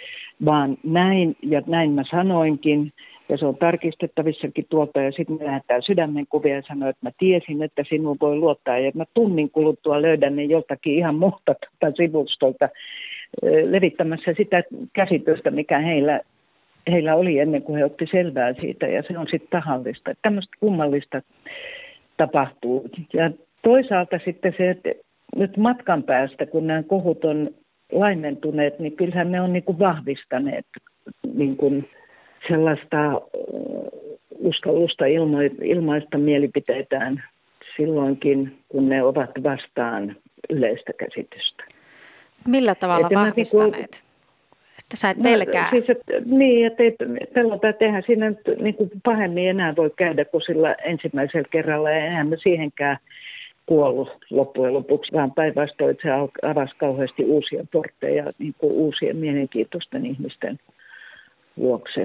vaan 0.46 0.78
näin 0.84 1.36
ja 1.42 1.62
näin 1.68 1.92
mä 1.92 2.04
sanoinkin. 2.12 2.92
Ja 3.30 3.38
se 3.38 3.46
on 3.46 3.58
tarkistettavissakin 3.58 4.66
tuolta 4.70 5.02
ja 5.02 5.12
sitten 5.12 5.38
me 5.40 5.46
lähdetään 5.46 5.82
sydämenkuvia 5.82 6.56
ja 6.56 6.62
sanoo, 6.68 6.90
että 6.90 7.06
mä 7.06 7.12
tiesin, 7.18 7.64
että 7.64 7.84
sinun 7.90 8.18
voi 8.22 8.36
luottaa. 8.36 8.80
Ja 8.80 8.92
mä 8.94 9.04
tunnin 9.14 9.50
kuluttua 9.50 10.02
löydän 10.02 10.36
ne 10.36 10.44
joltakin 10.44 10.96
ihan 10.96 11.16
muuta 11.16 11.56
tuota 11.80 11.96
sivustolta. 11.98 12.70
levittämässä 13.70 14.34
sitä 14.38 14.64
käsitystä, 14.94 15.52
mikä 15.52 15.80
heillä, 15.80 16.22
heillä 16.92 17.16
oli 17.16 17.40
ennen 17.40 17.62
kuin 17.62 17.78
he 17.78 17.86
otti 17.86 18.06
selvää 18.12 18.54
siitä, 18.54 18.88
ja 18.88 19.04
se 19.08 19.18
on 19.18 19.28
sitten 19.32 19.50
tahallista. 19.50 20.12
Tämmöistä 20.22 20.58
kummallista 20.60 21.22
tapahtuu. 22.20 22.90
Ja 23.14 23.32
toisaalta 23.64 24.20
sitten 24.26 24.54
se, 24.58 24.70
että 24.70 24.90
nyt 25.36 25.58
matkan 25.58 26.04
päästä, 26.04 26.46
kun 26.46 26.68
nämä 26.68 26.84
kohut 26.84 27.26
on 27.26 27.50
laimentuneet, 27.92 28.80
niin 28.80 28.96
kyllähän 28.96 29.32
ne 29.32 29.42
on 29.42 29.54
niin 29.54 29.64
kuin 29.64 29.80
vahvistaneet 29.80 30.66
niin 31.34 31.58
kuin 31.58 31.90
sellaista 32.48 33.22
uskallusta 34.40 35.06
ilmaista 35.64 36.18
mielipiteitään 36.18 37.24
silloinkin, 37.78 38.58
kun 38.70 38.90
ne 38.90 39.04
ovat 39.04 39.30
vastaan 39.44 40.16
yleistä 40.50 40.94
käsitystä. 40.94 41.64
Millä 42.48 42.76
tavalla 42.76 43.08
että 43.08 43.20
niinku- 43.20 43.30
vahvistaneet? 43.30 44.09
Että 44.90 44.98
sä 44.98 45.10
et 45.10 45.22
pelkää? 45.22 45.64
No, 45.64 45.70
siis, 45.70 45.90
että, 45.90 46.14
niin, 46.26 46.68
että 46.68 46.84
ei 46.84 46.96
pelota 47.34 47.74
tehdä. 47.74 48.02
Siinä 48.06 48.30
nyt 48.30 48.40
niin 48.62 48.76
kuin 48.76 48.90
pahemmin 49.04 49.50
enää 49.50 49.76
voi 49.76 49.92
käydä 49.98 50.26
kuin 50.26 50.42
sillä 50.42 50.74
ensimmäisellä 50.74 51.48
kerralla. 51.52 51.92
Ja 51.92 52.06
enää 52.06 52.24
me 52.24 52.38
siihenkään 52.44 52.98
kuollut 53.66 54.10
loppujen 54.30 54.74
lopuksi, 54.74 55.12
vaan 55.12 55.32
päinvastoin 55.32 55.98
se 56.02 56.10
avasi 56.48 56.76
kauheasti 56.76 57.24
uusia 57.24 57.66
portteja 57.72 58.34
niin 58.38 58.56
kuin 58.58 58.74
uusien 58.74 59.18
mielenkiintoisten 59.18 60.06
ihmisten 60.06 60.58
vuoksi. 61.58 62.00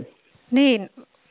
Niin, 0.51 0.91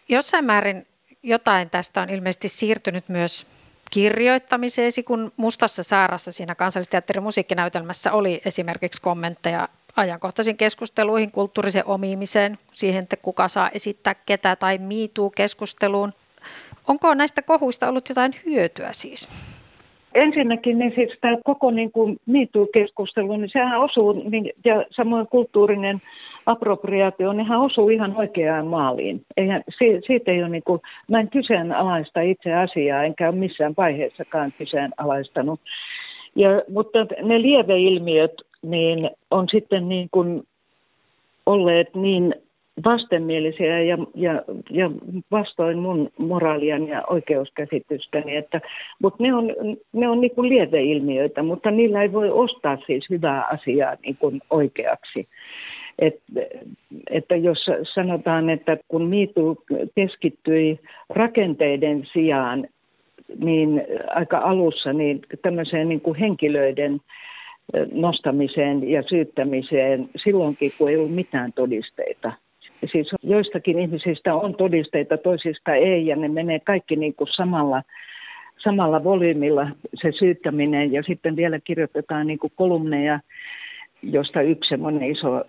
jossain 0.10 0.46
määrin 0.46 0.86
jotain 1.24 1.70
tästä 1.70 2.02
on 2.02 2.10
ilmeisesti 2.10 2.50
siirtynyt 2.50 3.10
myös 3.10 3.48
kirjoittamiseesi, 3.92 5.04
kun 5.04 5.32
Mustassa 5.38 5.84
saarassa 5.84 6.32
siinä 6.32 6.56
kansallisteatterin 6.56 7.24
musiikkinäytelmässä 7.24 8.12
oli 8.12 8.42
esimerkiksi 8.46 9.02
kommentteja 9.02 9.70
ajankohtaisiin 9.96 10.58
keskusteluihin, 10.58 11.32
kulttuurisen 11.32 11.84
omimiseen, 11.86 12.58
siihen, 12.72 13.04
että 13.04 13.18
kuka 13.18 13.48
saa 13.48 13.70
esittää 13.70 14.16
ketä 14.26 14.56
tai 14.56 14.78
miituu 14.78 15.30
keskusteluun. 15.30 16.14
Onko 16.88 17.14
näistä 17.14 17.42
kohuista 17.42 17.90
ollut 17.90 18.10
jotain 18.10 18.32
hyötyä 18.46 18.90
siis? 18.92 19.30
Ensinnäkin 20.16 20.78
niin 20.80 20.92
siis 20.96 21.20
tämä 21.22 21.38
koko 21.44 21.72
niin 21.72 21.92
kuin 21.92 22.18
MeToo-keskustelu, 22.26 23.38
niin 23.38 23.50
sehän 23.54 23.80
osuu, 23.80 24.30
niin, 24.30 24.52
ja 24.66 24.86
samoin 24.92 25.28
kulttuurinen 25.28 26.02
appropriaatio, 26.46 27.34
niin 27.34 27.48
hän 27.48 27.60
osuu 27.60 27.90
ihan 27.90 28.16
oikeaan 28.18 28.68
maaliin. 28.68 29.26
Eihän, 29.38 29.64
siitä 30.08 30.32
ei 30.32 30.40
ole 30.40 30.50
niin 30.50 30.64
kuin, 30.64 30.82
mä 31.08 31.20
en 31.20 31.30
kyseenalaista 31.30 32.22
itse 32.22 32.54
asiaa, 32.54 33.04
enkä 33.04 33.30
ole 33.30 33.36
missään 33.36 33.74
vaiheessakaan 33.78 34.54
kyseenalaistanut. 34.58 35.60
Ja, 36.36 36.50
mutta 36.70 37.00
ne 37.22 37.42
lieveilmiöt 37.42 38.34
niin 38.64 39.10
on 39.32 39.48
sitten 39.52 39.90
niin 39.90 40.08
kuin 40.12 40.44
olleet 41.46 41.96
niin 41.96 42.36
vastenmielisiä 42.86 43.82
ja, 43.82 43.98
ja, 44.16 44.44
ja 44.70 44.92
vastoin 45.32 45.78
mun 45.78 46.10
moraalian 46.18 46.88
ja 46.88 47.04
oikeuskäsitystäni. 47.10 48.36
Että, 48.36 48.62
mutta 49.02 49.24
ne 49.24 49.34
on, 49.34 49.54
ne 49.94 50.10
on 50.10 50.22
niin 50.22 50.36
kuin 50.36 50.50
lieveilmiöitä, 50.50 51.44
mutta 51.44 51.72
niillä 51.72 52.02
ei 52.02 52.12
voi 52.12 52.30
ostaa 52.30 52.78
siis 52.88 53.10
hyvää 53.10 53.46
asiaa 53.46 53.96
niin 54.06 54.18
kuin 54.18 54.42
oikeaksi. 54.50 55.28
Et, 56.00 56.16
että 57.10 57.36
jos 57.36 57.58
sanotaan, 57.94 58.50
että 58.50 58.78
kun 58.88 59.06
Miitu 59.06 59.64
keskittyi 59.96 60.80
rakenteiden 61.10 62.08
sijaan, 62.14 62.68
niin 63.40 63.84
aika 64.10 64.38
alussa 64.38 64.94
niin 64.94 65.22
tämmöiseen 65.42 65.90
niin 65.90 66.02
kuin 66.02 66.20
henkilöiden 66.20 67.02
nostamiseen 67.92 68.90
ja 68.90 69.04
syyttämiseen 69.04 70.10
silloinkin, 70.24 70.72
kun 70.78 70.90
ei 70.90 70.98
ollut 70.98 71.16
mitään 71.16 71.54
todisteita– 71.54 72.32
Siis 72.92 73.12
joistakin 73.24 73.80
ihmisistä 73.80 74.36
on 74.36 74.56
todisteita, 74.56 75.18
toisista 75.18 75.76
ei, 75.76 76.08
ja 76.08 76.16
ne 76.16 76.28
menee 76.28 76.60
kaikki 76.60 76.96
niin 76.96 77.16
kuin 77.16 77.28
samalla, 77.36 77.84
samalla 78.64 79.04
volyymilla 79.04 79.68
se 80.02 80.12
syyttäminen, 80.20 80.92
ja 80.92 81.04
sitten 81.04 81.36
vielä 81.36 81.60
kirjoitetaan 81.60 82.28
niin 82.28 82.40
kuin 82.40 82.54
kolumneja, 82.56 83.20
josta 84.02 84.42
yksi 84.42 84.70
semmoinen 84.70 85.12
iso 85.12 85.44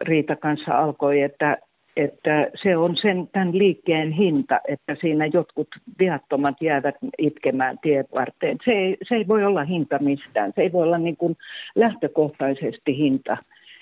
riita 0.00 0.36
kanssa 0.36 0.78
alkoi, 0.78 1.20
että, 1.20 1.58
että 1.96 2.50
se 2.62 2.76
on 2.76 2.96
sen, 2.96 3.28
tämän 3.32 3.58
liikkeen 3.58 4.12
hinta, 4.12 4.60
että 4.68 4.96
siinä 5.00 5.26
jotkut 5.26 5.68
viattomat 5.98 6.62
jäävät 6.62 6.94
itkemään 7.18 7.78
tien 7.82 8.04
varteen. 8.14 8.58
Se 8.64 8.70
ei, 8.70 8.96
se 9.08 9.14
ei 9.14 9.28
voi 9.28 9.44
olla 9.44 9.64
hinta 9.64 9.98
mistään, 9.98 10.52
se 10.54 10.62
ei 10.62 10.72
voi 10.72 10.82
olla 10.82 10.98
niin 10.98 11.16
kuin 11.16 11.36
lähtökohtaisesti 11.74 12.96
hinta 12.96 13.36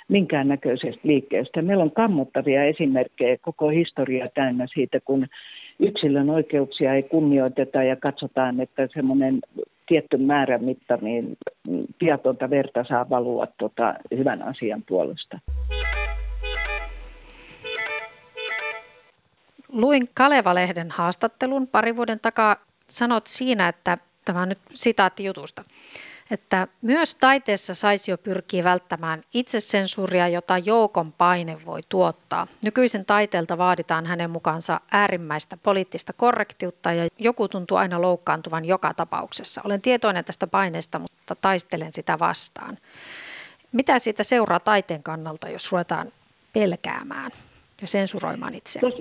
minkäännäköisestä 0.08 1.00
liikkeestä. 1.02 1.62
Meillä 1.62 1.84
on 1.84 1.90
kammottavia 1.90 2.64
esimerkkejä 2.64 3.36
koko 3.40 3.68
historia 3.68 4.28
täynnä 4.34 4.66
siitä, 4.74 5.00
kun 5.04 5.26
yksilön 5.80 6.30
oikeuksia 6.30 6.94
ei 6.94 7.02
kunnioiteta 7.02 7.82
ja 7.82 7.96
katsotaan, 7.96 8.60
että 8.60 8.88
semmoinen 8.94 9.38
tietty 9.86 10.16
määrä 10.16 10.58
mitta, 10.58 10.98
niin 11.00 11.36
piatonta 11.98 12.50
verta 12.50 12.84
saa 12.88 13.10
valua 13.10 13.46
tota 13.58 13.94
hyvän 14.16 14.42
asian 14.42 14.82
puolesta. 14.88 15.38
Luin 19.72 20.10
Kaleva-lehden 20.14 20.90
haastattelun 20.90 21.66
pari 21.66 21.96
vuoden 21.96 22.20
takaa. 22.20 22.56
Sanot 22.88 23.26
siinä, 23.26 23.68
että 23.68 23.98
tämä 24.24 24.42
on 24.42 24.48
nyt 24.48 24.58
sitaatti 24.74 25.24
jutusta 25.24 25.64
että 26.32 26.68
myös 26.82 27.14
taiteessa 27.14 27.74
saisi 27.74 28.10
jo 28.10 28.18
pyrkiä 28.18 28.64
välttämään 28.64 29.22
itsesensuuria, 29.34 30.28
jota 30.28 30.58
joukon 30.58 31.12
paine 31.12 31.64
voi 31.66 31.80
tuottaa. 31.88 32.46
Nykyisen 32.64 33.04
taiteelta 33.04 33.58
vaaditaan 33.58 34.06
hänen 34.06 34.30
mukaansa 34.30 34.80
äärimmäistä 34.92 35.56
poliittista 35.56 36.12
korrektiutta 36.12 36.92
ja 36.92 37.08
joku 37.18 37.48
tuntuu 37.48 37.76
aina 37.76 38.02
loukkaantuvan 38.02 38.64
joka 38.64 38.94
tapauksessa. 38.94 39.60
Olen 39.64 39.82
tietoinen 39.82 40.24
tästä 40.24 40.46
paineesta, 40.46 40.98
mutta 40.98 41.34
taistelen 41.34 41.92
sitä 41.92 42.18
vastaan. 42.18 42.78
Mitä 43.72 43.98
siitä 43.98 44.24
seuraa 44.24 44.60
taiteen 44.60 45.02
kannalta, 45.02 45.48
jos 45.48 45.72
ruvetaan 45.72 46.12
pelkäämään 46.52 47.30
ja 47.82 47.88
sensuroimaan 47.88 48.54
itseään? 48.54 48.92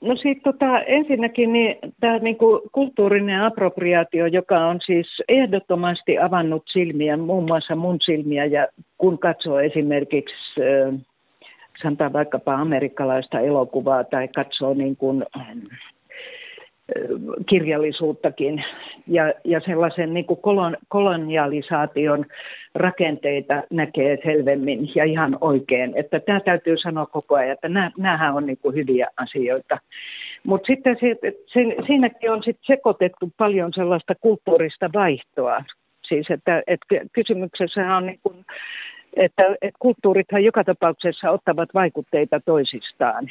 No 0.00 0.16
sitten 0.16 0.52
tota, 0.52 0.80
ensinnäkin 0.80 1.52
niin, 1.52 1.76
tämä 2.00 2.18
niinku 2.18 2.62
kulttuurinen 2.72 3.42
appropriaatio, 3.42 4.26
joka 4.26 4.66
on 4.66 4.80
siis 4.86 5.06
ehdottomasti 5.28 6.18
avannut 6.18 6.62
silmiä, 6.72 7.16
muun 7.16 7.44
muassa 7.44 7.76
mun 7.76 7.98
silmiä, 8.04 8.44
ja 8.44 8.68
kun 8.98 9.18
katsoo 9.18 9.60
esimerkiksi 9.60 10.34
sanotaan 11.82 12.12
vaikkapa 12.12 12.54
amerikkalaista 12.54 13.40
elokuvaa 13.40 14.04
tai 14.04 14.28
katsoo 14.28 14.74
niin 14.74 14.96
kuin, 14.96 15.24
kirjallisuuttakin 17.48 18.64
ja, 19.06 19.32
ja 19.44 19.60
sellaisen 19.60 20.14
niin 20.14 20.24
kuin 20.24 20.40
kolon, 20.40 20.76
kolonialisaation 20.88 22.26
rakenteita 22.74 23.62
näkee 23.70 24.18
selvemmin 24.24 24.90
ja 24.94 25.04
ihan 25.04 25.38
oikein. 25.40 25.92
Että 25.96 26.20
tämä 26.20 26.40
täytyy 26.40 26.76
sanoa 26.76 27.06
koko 27.06 27.34
ajan, 27.34 27.52
että 27.52 27.68
nämä, 27.68 27.90
nämähän 27.98 28.34
on 28.34 28.46
niin 28.46 28.58
kuin 28.62 28.74
hyviä 28.74 29.06
asioita. 29.16 29.78
Mutta 30.46 30.66
sitten 30.66 30.96
se, 31.00 31.16
se, 31.46 31.60
siinäkin 31.86 32.32
on 32.32 32.42
sit 32.42 32.58
sekoitettu 32.62 33.32
paljon 33.36 33.72
sellaista 33.74 34.14
kulttuurista 34.20 34.90
vaihtoa. 34.94 35.64
Siis 36.08 36.26
että, 36.30 36.62
että 36.66 36.86
kysymyksessä 37.12 37.96
on 37.96 38.06
niin 38.06 38.20
kuin, 38.22 38.44
että, 39.16 39.42
että 39.62 39.78
kulttuurithan 39.78 40.44
joka 40.44 40.64
tapauksessa 40.64 41.30
ottavat 41.30 41.68
vaikutteita 41.74 42.40
toisistaan 42.40 43.30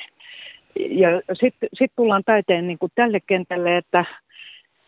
ja 0.75 1.09
sitten 1.33 1.69
sit 1.73 1.91
tullaan 1.95 2.23
taiteen 2.25 2.67
niin 2.67 2.77
kuin 2.79 2.91
tälle 2.95 3.19
kentälle, 3.19 3.77
että, 3.77 4.05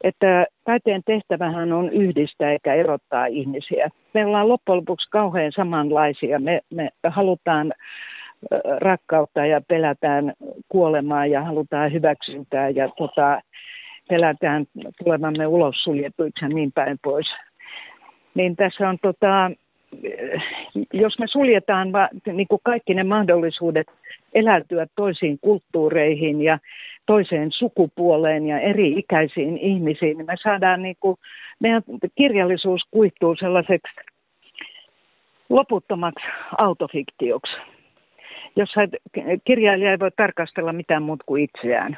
että 0.04 0.46
taiteen 0.64 1.02
tehtävähän 1.06 1.74
on 1.74 1.90
yhdistää 1.90 2.52
eikä 2.52 2.74
erottaa 2.74 3.26
ihmisiä. 3.26 3.90
Me 4.14 4.26
ollaan 4.26 4.50
loppujen 4.50 4.78
lopuksi 4.78 5.10
kauhean 5.10 5.52
samanlaisia. 5.56 6.40
Me, 6.40 6.60
me 6.74 6.90
halutaan 7.08 7.74
rakkautta 8.82 9.46
ja 9.46 9.62
pelätään 9.62 10.34
kuolemaa 10.70 11.26
ja 11.26 11.44
halutaan 11.44 11.94
hyväksyntää 11.94 12.70
ja 12.70 12.90
tota, 12.98 13.42
pelätään 14.10 14.66
tulevamme 15.04 15.48
ulos 15.48 15.76
suljetuiksi 15.84 16.46
ja 16.46 16.50
niin 16.50 16.72
päin 16.72 16.98
pois. 17.04 17.28
Niin 18.36 18.56
tässä 18.56 18.90
on 18.90 18.98
tota, 19.02 19.52
jos 20.94 21.20
me 21.20 21.28
suljetaan 21.28 21.92
va, 21.92 22.10
niin 22.34 22.48
kuin 22.48 22.62
kaikki 22.64 22.94
ne 22.94 23.04
mahdollisuudet 23.04 23.88
eläytyä 24.34 24.88
toisiin 24.96 25.40
kulttuureihin 25.42 26.42
ja 26.42 26.60
toiseen 27.06 27.52
sukupuoleen 27.52 28.48
ja 28.48 28.60
eri 28.60 28.92
ikäisiin 28.92 29.58
ihmisiin, 29.58 30.18
niin 30.18 30.26
me 30.26 30.36
saadaan 30.44 30.82
niin 30.82 30.98
kuin, 31.00 31.18
meidän 31.60 31.82
kirjallisuus 32.16 32.82
kuihtuu 32.92 33.36
sellaiseksi 33.36 33.96
loputtomaksi 35.50 36.26
autofiktioksi, 36.58 37.54
jossa 38.56 38.82
kirjailija 39.46 39.92
ei 39.92 40.00
voi 40.00 40.12
tarkastella 40.12 40.74
mitään 40.74 41.04
muuta 41.04 41.24
kuin 41.28 41.44
itseään. 41.44 41.98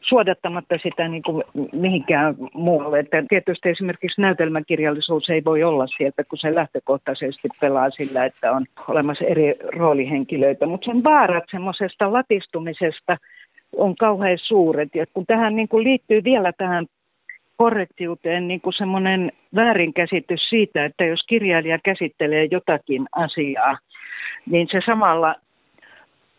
Suodattamatta 0.00 0.78
sitä 0.82 1.08
niin 1.08 1.22
kuin 1.22 1.44
mihinkään 1.72 2.34
muualle. 2.54 2.98
Että 2.98 3.24
tietysti 3.28 3.68
esimerkiksi 3.68 4.20
näytelmäkirjallisuus 4.20 5.30
ei 5.30 5.42
voi 5.44 5.62
olla 5.62 5.86
sieltä, 5.86 6.24
kun 6.24 6.38
se 6.38 6.54
lähtökohtaisesti 6.54 7.48
pelaa 7.60 7.90
sillä, 7.90 8.24
että 8.24 8.52
on 8.52 8.64
olemassa 8.88 9.24
eri 9.24 9.54
roolihenkilöitä. 9.76 10.66
Mutta 10.66 10.84
sen 10.92 11.04
vaarat 11.04 11.44
semmoisesta 11.50 12.12
latistumisesta 12.12 13.16
on 13.76 13.96
kauhean 13.96 14.38
suuret. 14.38 14.88
Ja 14.94 15.06
kun 15.14 15.26
tähän 15.26 15.56
niin 15.56 15.68
kuin 15.68 15.84
liittyy 15.84 16.24
vielä 16.24 16.52
tähän 16.58 16.86
korrektiuteen 17.56 18.48
niin 18.48 18.60
kuin 18.60 18.74
semmoinen 18.74 19.32
väärinkäsitys 19.54 20.40
siitä, 20.48 20.84
että 20.84 21.04
jos 21.04 21.20
kirjailija 21.28 21.78
käsittelee 21.84 22.48
jotakin 22.50 23.06
asiaa, 23.16 23.78
niin 24.50 24.68
se 24.72 24.80
samalla 24.86 25.34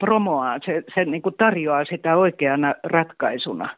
promoaa, 0.04 0.60
se, 0.66 0.84
se 0.96 1.06
niin 1.06 1.22
kuin 1.22 1.36
tarjoaa 1.38 1.86
sitä 1.86 2.18
oikeana 2.18 2.76
ratkaisuna. 2.84 3.70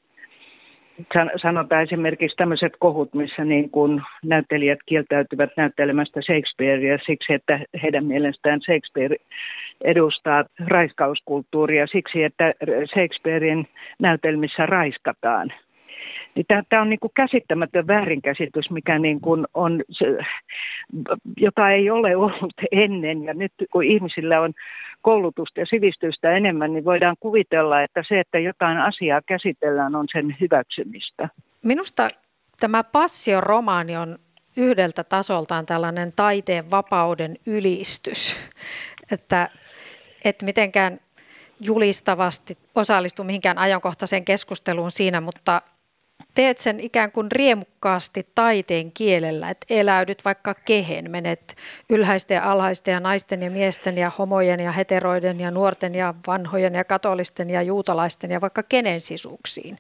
Sanotaan 1.42 1.84
esimerkiksi 1.84 2.38
tämmöiset 2.38 2.74
kohut, 2.80 3.14
missä 3.14 3.46
niin 3.46 3.70
kuin 3.70 4.02
näyttelijät 4.24 4.80
kieltäytyvät 4.86 5.50
näyttelemästä 5.58 6.22
Shakespearea 6.22 6.98
siksi, 7.06 7.34
että 7.34 7.60
heidän 7.84 8.06
mielestään 8.06 8.62
Shakespeare 8.62 9.16
edustaa 9.84 10.44
raiskauskulttuuria 10.68 11.88
siksi, 11.88 12.24
että 12.24 12.54
Shakespearein 12.94 13.68
näytelmissä 14.00 14.66
raiskataan– 14.66 15.54
niin 16.36 16.46
tämä 16.70 16.82
on 16.82 16.90
niin 16.90 17.00
kuin 17.00 17.12
käsittämätön 17.16 17.88
väärinkäsitys, 17.88 18.72
mikä 18.72 19.00
niin 19.00 19.22
kuin 19.22 19.46
on, 19.54 19.84
se, 19.90 20.06
jota 21.38 21.70
ei 21.70 21.90
ole 21.90 22.16
ollut 22.16 22.54
ennen. 22.72 23.24
Ja 23.24 23.34
nyt 23.34 23.52
kun 23.72 23.84
ihmisillä 23.84 24.42
on 24.42 24.54
koulutusta 25.02 25.60
ja 25.60 25.66
sivistystä 25.66 26.32
enemmän, 26.32 26.74
niin 26.74 26.86
voidaan 26.86 27.16
kuvitella, 27.20 27.82
että 27.82 28.04
se, 28.08 28.20
että 28.20 28.40
jotain 28.40 28.78
asiaa 28.78 29.22
käsitellään, 29.26 29.96
on 29.96 30.06
sen 30.12 30.36
hyväksymistä. 30.42 31.30
Minusta 31.64 32.10
tämä 32.60 32.84
Passio-romaani 32.84 33.98
on 33.98 34.18
yhdeltä 34.58 35.04
tasoltaan 35.04 35.66
tällainen 35.66 36.14
taiteen 36.16 36.72
vapauden 36.72 37.38
ylistys, 37.48 38.50
että, 39.12 39.50
että 40.26 40.46
mitenkään 40.46 41.00
julistavasti 41.60 42.58
osallistu 42.76 43.24
mihinkään 43.24 43.58
ajankohtaiseen 43.58 44.26
keskusteluun 44.26 44.92
siinä, 44.92 45.22
mutta 45.22 45.62
teet 46.36 46.58
sen 46.58 46.80
ikään 46.80 47.12
kuin 47.12 47.32
riemukkaasti 47.32 48.28
taiteen 48.36 48.92
kielellä, 48.92 49.50
että 49.50 49.66
eläydyt 49.70 50.26
vaikka 50.26 50.54
kehen, 50.54 51.12
menet 51.12 51.56
ylhäisten 51.90 52.36
ja 52.36 52.52
alhaisten 52.52 52.92
ja 52.92 53.00
naisten 53.00 53.44
ja 53.44 53.52
miesten 53.52 53.98
ja 53.98 54.12
homojen 54.18 54.60
ja 54.60 54.72
heteroiden 54.72 55.40
ja 55.40 55.52
nuorten 55.52 55.96
ja 55.96 56.14
vanhojen 56.28 56.74
ja 56.74 56.84
katolisten 56.84 57.50
ja 57.50 57.62
juutalaisten 57.62 58.32
ja 58.32 58.42
vaikka 58.42 58.64
kenen 58.64 59.02
sisuksiin. 59.02 59.78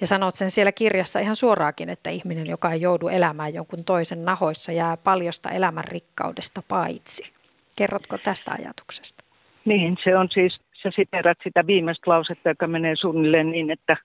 Ja 0.00 0.06
sanot 0.06 0.34
sen 0.34 0.50
siellä 0.50 0.72
kirjassa 0.72 1.18
ihan 1.18 1.36
suoraakin, 1.36 1.88
että 1.88 2.10
ihminen, 2.10 2.46
joka 2.46 2.72
ei 2.72 2.80
joudu 2.80 3.08
elämään 3.08 3.54
jonkun 3.54 3.84
toisen 3.84 4.24
nahoissa, 4.24 4.72
jää 4.72 4.96
paljosta 4.96 5.50
elämän 5.50 5.84
rikkaudesta 5.84 6.62
paitsi. 6.68 7.32
Kerrotko 7.76 8.18
tästä 8.18 8.52
ajatuksesta? 8.52 9.24
Niin, 9.64 9.96
se 10.04 10.16
on 10.16 10.28
siis, 10.32 10.58
sä 10.82 10.90
siterat 10.96 11.38
sitä 11.44 11.66
viimeistä 11.66 12.10
lausetta, 12.10 12.48
joka 12.48 12.66
menee 12.66 12.96
suunnilleen 12.96 13.50
niin, 13.50 13.70
että 13.70 13.96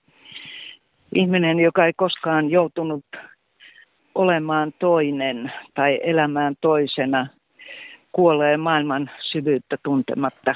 ihminen, 1.14 1.60
joka 1.60 1.86
ei 1.86 1.92
koskaan 1.96 2.50
joutunut 2.50 3.04
olemaan 4.14 4.72
toinen 4.78 5.52
tai 5.74 6.00
elämään 6.02 6.54
toisena, 6.60 7.26
kuolee 8.12 8.56
maailman 8.56 9.10
syvyyttä 9.32 9.76
tuntematta. 9.82 10.54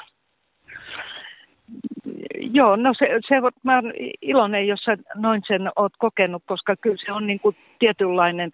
Joo, 2.39 2.77
no 2.77 2.95
se, 2.99 3.09
se 3.29 3.35
mä 3.63 3.79
olen 3.79 3.93
iloinen, 4.23 4.67
jos 4.67 4.81
sä 4.81 4.97
noin 5.15 5.43
sen 5.47 5.71
oot 5.77 5.93
kokenut, 5.99 6.43
koska 6.47 6.77
kyllä 6.81 6.97
se 7.07 7.13
on 7.13 7.27
niin 7.27 7.41
kuin 7.41 7.57
tietynlainen 7.79 8.51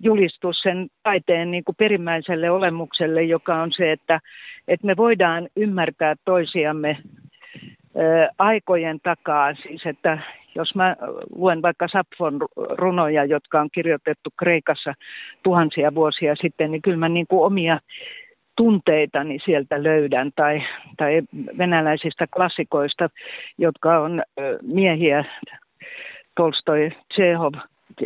julistus 0.00 0.60
sen 0.62 0.88
taiteen 1.02 1.50
niin 1.50 1.64
kuin 1.64 1.76
perimmäiselle 1.76 2.50
olemukselle, 2.50 3.22
joka 3.22 3.62
on 3.62 3.72
se, 3.76 3.92
että, 3.92 4.20
että 4.68 4.86
me 4.86 4.96
voidaan 4.96 5.48
ymmärtää 5.56 6.14
toisiamme 6.24 6.98
aikojen 8.38 9.00
takaa, 9.02 9.54
siis 9.54 9.86
että 9.86 10.18
jos 10.54 10.74
mä 10.74 10.96
luen 11.34 11.62
vaikka 11.62 11.88
Sapfon 11.88 12.40
runoja, 12.56 13.24
jotka 13.24 13.60
on 13.60 13.68
kirjoitettu 13.72 14.30
Kreikassa 14.38 14.94
tuhansia 15.42 15.94
vuosia 15.94 16.34
sitten, 16.36 16.70
niin 16.70 16.82
kyllä 16.82 16.96
mä 16.96 17.08
niin 17.08 17.26
kuin 17.28 17.44
omia 17.44 17.80
tunteitani 18.56 19.38
sieltä 19.44 19.82
löydän, 19.82 20.30
tai, 20.36 20.62
tai 20.96 21.22
venäläisistä 21.58 22.26
klassikoista, 22.36 23.08
jotka 23.58 23.98
on 23.98 24.22
miehiä, 24.62 25.24
Tolstoi, 26.36 26.90
Tsehov 27.14 27.54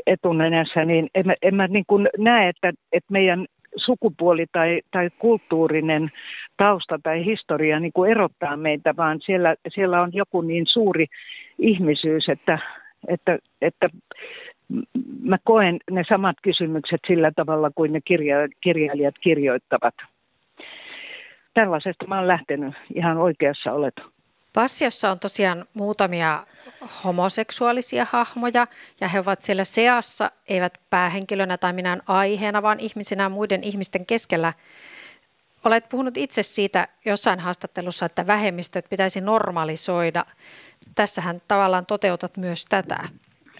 etunenässä, 0.06 0.84
niin 0.84 1.08
en, 1.14 1.24
en 1.42 1.54
mä 1.54 1.66
niin 1.66 1.84
kuin 1.86 2.08
näe, 2.18 2.48
että, 2.48 2.72
että 2.92 3.12
meidän 3.12 3.46
sukupuoli 3.76 4.46
tai, 4.52 4.80
tai 4.90 5.10
kulttuurinen 5.18 6.10
tausta 6.56 6.98
tai 7.02 7.24
historia 7.24 7.80
niin 7.80 7.92
kuin 7.92 8.10
erottaa 8.10 8.56
meitä, 8.56 8.94
vaan 8.96 9.20
siellä, 9.24 9.56
siellä 9.68 10.02
on 10.02 10.10
joku 10.12 10.40
niin 10.40 10.66
suuri 10.72 11.06
ihmisyys, 11.58 12.28
että, 12.28 12.58
että, 13.08 13.38
että 13.62 13.88
mä 15.22 15.36
koen 15.44 15.78
ne 15.90 16.02
samat 16.08 16.36
kysymykset 16.42 17.00
sillä 17.06 17.32
tavalla 17.36 17.70
kuin 17.74 17.92
ne 17.92 18.00
kirja, 18.04 18.36
kirjailijat 18.60 19.14
kirjoittavat. 19.20 19.94
Tällaisesta 21.54 22.06
mä 22.06 22.18
oon 22.18 22.28
lähtenyt 22.28 22.74
ihan 22.94 23.18
oikeassa 23.18 23.72
olet. 23.72 23.94
Passiossa 24.54 25.10
on 25.10 25.18
tosiaan 25.18 25.64
muutamia 25.74 26.46
homoseksuaalisia 27.04 28.06
hahmoja 28.10 28.66
ja 29.00 29.08
he 29.08 29.20
ovat 29.20 29.42
siellä 29.42 29.64
seassa, 29.64 30.30
eivät 30.48 30.78
päähenkilönä 30.90 31.58
tai 31.58 31.72
minään 31.72 32.02
aiheena, 32.06 32.62
vaan 32.62 32.80
ihmisinä 32.80 33.28
muiden 33.28 33.64
ihmisten 33.64 34.06
keskellä. 34.06 34.52
Olet 35.64 35.88
puhunut 35.88 36.16
itse 36.16 36.42
siitä 36.42 36.88
jossain 37.04 37.40
haastattelussa, 37.40 38.06
että 38.06 38.26
vähemmistöt 38.26 38.86
pitäisi 38.90 39.20
normalisoida. 39.20 40.24
Tässähän 40.94 41.42
tavallaan 41.48 41.86
toteutat 41.86 42.36
myös 42.36 42.64
tätä, 42.64 42.98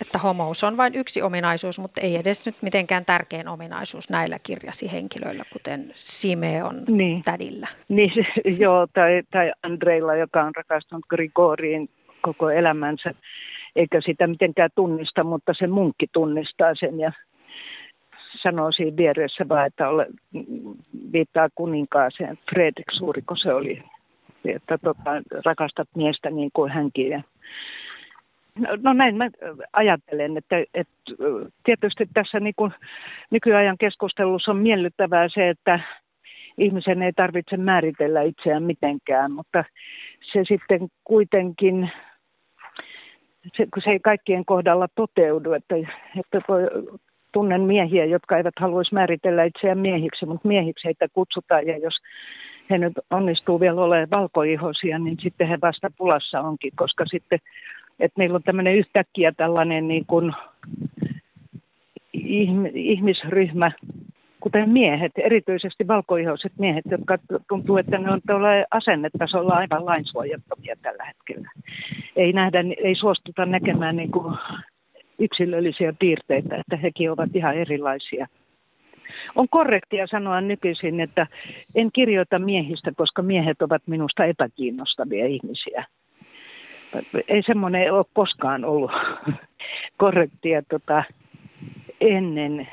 että 0.00 0.18
homous 0.18 0.64
on 0.64 0.76
vain 0.76 0.94
yksi 0.94 1.22
ominaisuus, 1.22 1.78
mutta 1.78 2.00
ei 2.00 2.16
edes 2.16 2.46
nyt 2.46 2.56
mitenkään 2.62 3.04
tärkein 3.04 3.48
ominaisuus 3.48 4.10
näillä 4.10 4.38
kirjasi 4.42 4.92
henkilöillä, 4.92 5.44
kuten 5.52 5.90
Simeon 5.94 6.84
niin. 6.88 7.22
tädillä. 7.22 7.68
Niin, 7.88 8.12
joo, 8.62 8.86
tai, 8.94 9.22
tai 9.30 9.52
Andreilla, 9.62 10.14
joka 10.14 10.42
on 10.42 10.54
rakastunut 10.56 11.04
Grigoriin 11.08 11.88
koko 12.22 12.50
elämänsä, 12.50 13.14
eikä 13.76 14.00
sitä 14.00 14.26
mitenkään 14.26 14.70
tunnista, 14.74 15.24
mutta 15.24 15.52
se 15.58 15.66
munkki 15.66 16.06
tunnistaa 16.12 16.74
sen 16.74 17.00
ja 17.00 17.12
sanoo 18.42 18.72
siinä 18.72 18.96
vieressä 18.96 19.48
vaan, 19.48 19.66
että 19.66 19.88
ole, 19.88 20.06
viittaa 21.12 21.48
kuninkaaseen. 21.54 22.38
Fredrik 22.50 22.90
Suuriko 22.92 23.36
se 23.36 23.54
oli, 23.54 23.82
että 24.44 24.78
tota, 24.78 25.10
rakastat 25.44 25.88
miestä 25.96 26.30
niin 26.30 26.50
kuin 26.52 26.72
hänkin. 26.72 27.08
Ja, 27.08 27.22
no, 28.58 28.68
no 28.82 28.92
näin 28.92 29.16
mä 29.16 29.28
ajattelen, 29.72 30.36
että, 30.36 30.56
että 30.74 30.94
tietysti 31.64 32.08
tässä 32.14 32.40
niin 32.40 32.54
kuin 32.56 32.72
nykyajan 33.30 33.78
keskustelussa 33.78 34.50
on 34.50 34.56
miellyttävää 34.56 35.28
se, 35.34 35.48
että 35.48 35.80
ihmisen 36.58 37.02
ei 37.02 37.12
tarvitse 37.12 37.56
määritellä 37.56 38.22
itseään 38.22 38.62
mitenkään, 38.62 39.32
mutta 39.32 39.64
se 40.32 40.44
sitten 40.48 40.88
kuitenkin 41.04 41.90
se, 43.56 43.66
kun 43.74 43.82
se 43.84 43.90
ei 43.90 44.00
kaikkien 44.00 44.44
kohdalla 44.44 44.88
toteudu, 44.94 45.52
että, 45.52 45.74
että 46.18 46.40
voi, 46.48 46.62
tunnen 47.32 47.60
miehiä, 47.60 48.04
jotka 48.04 48.36
eivät 48.36 48.54
haluaisi 48.60 48.94
määritellä 48.94 49.44
itseään 49.44 49.78
miehiksi, 49.78 50.26
mutta 50.26 50.48
miehiksi 50.48 50.84
heitä 50.84 51.06
kutsutaan 51.12 51.66
ja 51.66 51.78
jos 51.78 51.94
he 52.70 52.78
nyt 52.78 52.92
onnistuu 53.10 53.60
vielä 53.60 53.80
olemaan 53.80 54.10
valkoihoisia, 54.10 54.98
niin 54.98 55.16
sitten 55.22 55.48
he 55.48 55.58
vasta 55.62 55.90
pulassa 55.98 56.40
onkin, 56.40 56.72
koska 56.76 57.04
sitten, 57.06 57.38
että 58.00 58.18
meillä 58.18 58.36
on 58.36 58.42
tämmöinen 58.42 58.76
yhtäkkiä 58.76 59.32
tällainen 59.32 59.88
niin 59.88 60.06
kuin 60.06 60.32
ihmisryhmä, 62.74 63.72
kuten 64.40 64.70
miehet, 64.70 65.12
erityisesti 65.16 65.88
valkoihoiset 65.88 66.52
miehet, 66.58 66.84
jotka 66.90 67.18
tuntuu, 67.48 67.76
että 67.76 67.98
ne 67.98 68.12
on 68.12 68.20
tuolla 68.26 68.48
asennetasolla 68.70 69.54
aivan 69.54 69.86
lainsuojattomia 69.86 70.76
tällä 70.82 71.04
hetkellä. 71.04 71.50
Ei, 72.16 72.32
nähdä, 72.32 72.64
ei 72.84 72.94
suostuta 72.94 73.46
näkemään 73.46 73.96
niin 73.96 74.10
kuin 74.10 74.34
yksilöllisiä 75.18 75.92
piirteitä, 75.98 76.56
että 76.56 76.76
hekin 76.76 77.10
ovat 77.10 77.36
ihan 77.36 77.56
erilaisia. 77.56 78.26
On 79.34 79.48
korrektia 79.48 80.06
sanoa 80.06 80.40
nykyisin, 80.40 81.00
että 81.00 81.26
en 81.74 81.92
kirjoita 81.92 82.38
miehistä, 82.38 82.92
koska 82.96 83.22
miehet 83.22 83.62
ovat 83.62 83.82
minusta 83.86 84.24
epäkiinnostavia 84.24 85.26
ihmisiä. 85.26 85.84
Ei 87.28 87.42
semmoinen 87.46 87.92
ole 87.92 88.04
koskaan 88.12 88.64
ollut 88.64 88.90
korrektia 90.02 90.62
tota, 90.62 91.04
ennen 92.00 92.68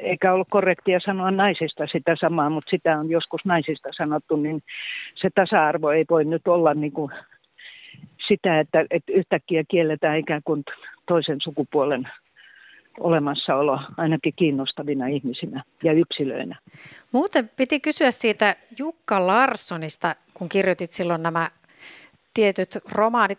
eikä 0.00 0.32
ollut 0.32 0.48
korrektia 0.50 1.00
sanoa 1.00 1.30
naisista 1.30 1.86
sitä 1.86 2.16
samaa, 2.20 2.50
mutta 2.50 2.70
sitä 2.70 2.98
on 2.98 3.10
joskus 3.10 3.44
naisista 3.44 3.88
sanottu, 3.96 4.36
niin 4.36 4.62
se 5.14 5.28
tasa-arvo 5.34 5.90
ei 5.90 6.04
voi 6.10 6.24
nyt 6.24 6.48
olla 6.48 6.74
niin 6.74 6.92
kuin 6.92 7.10
sitä, 8.28 8.60
että, 8.60 8.84
että 8.90 9.12
yhtäkkiä 9.12 9.64
kielletään 9.68 10.18
ikään 10.18 10.42
kuin 10.44 10.64
toisen 11.06 11.38
sukupuolen 11.42 12.08
olemassaolo 13.00 13.80
ainakin 13.96 14.32
kiinnostavina 14.36 15.06
ihmisinä 15.06 15.64
ja 15.82 15.92
yksilöinä. 15.92 16.58
Muuten 17.12 17.50
piti 17.56 17.80
kysyä 17.80 18.10
siitä 18.10 18.56
Jukka 18.78 19.26
Larssonista, 19.26 20.14
kun 20.34 20.48
kirjoitit 20.48 20.90
silloin 20.90 21.22
nämä 21.22 21.50
tietyt 22.34 22.78
romaanit 22.92 23.38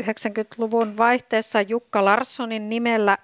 80-90-luvun 0.00 0.96
vaihteessa 0.96 1.60
Jukka 1.60 2.04
Larssonin 2.04 2.68
nimellä, 2.68 3.18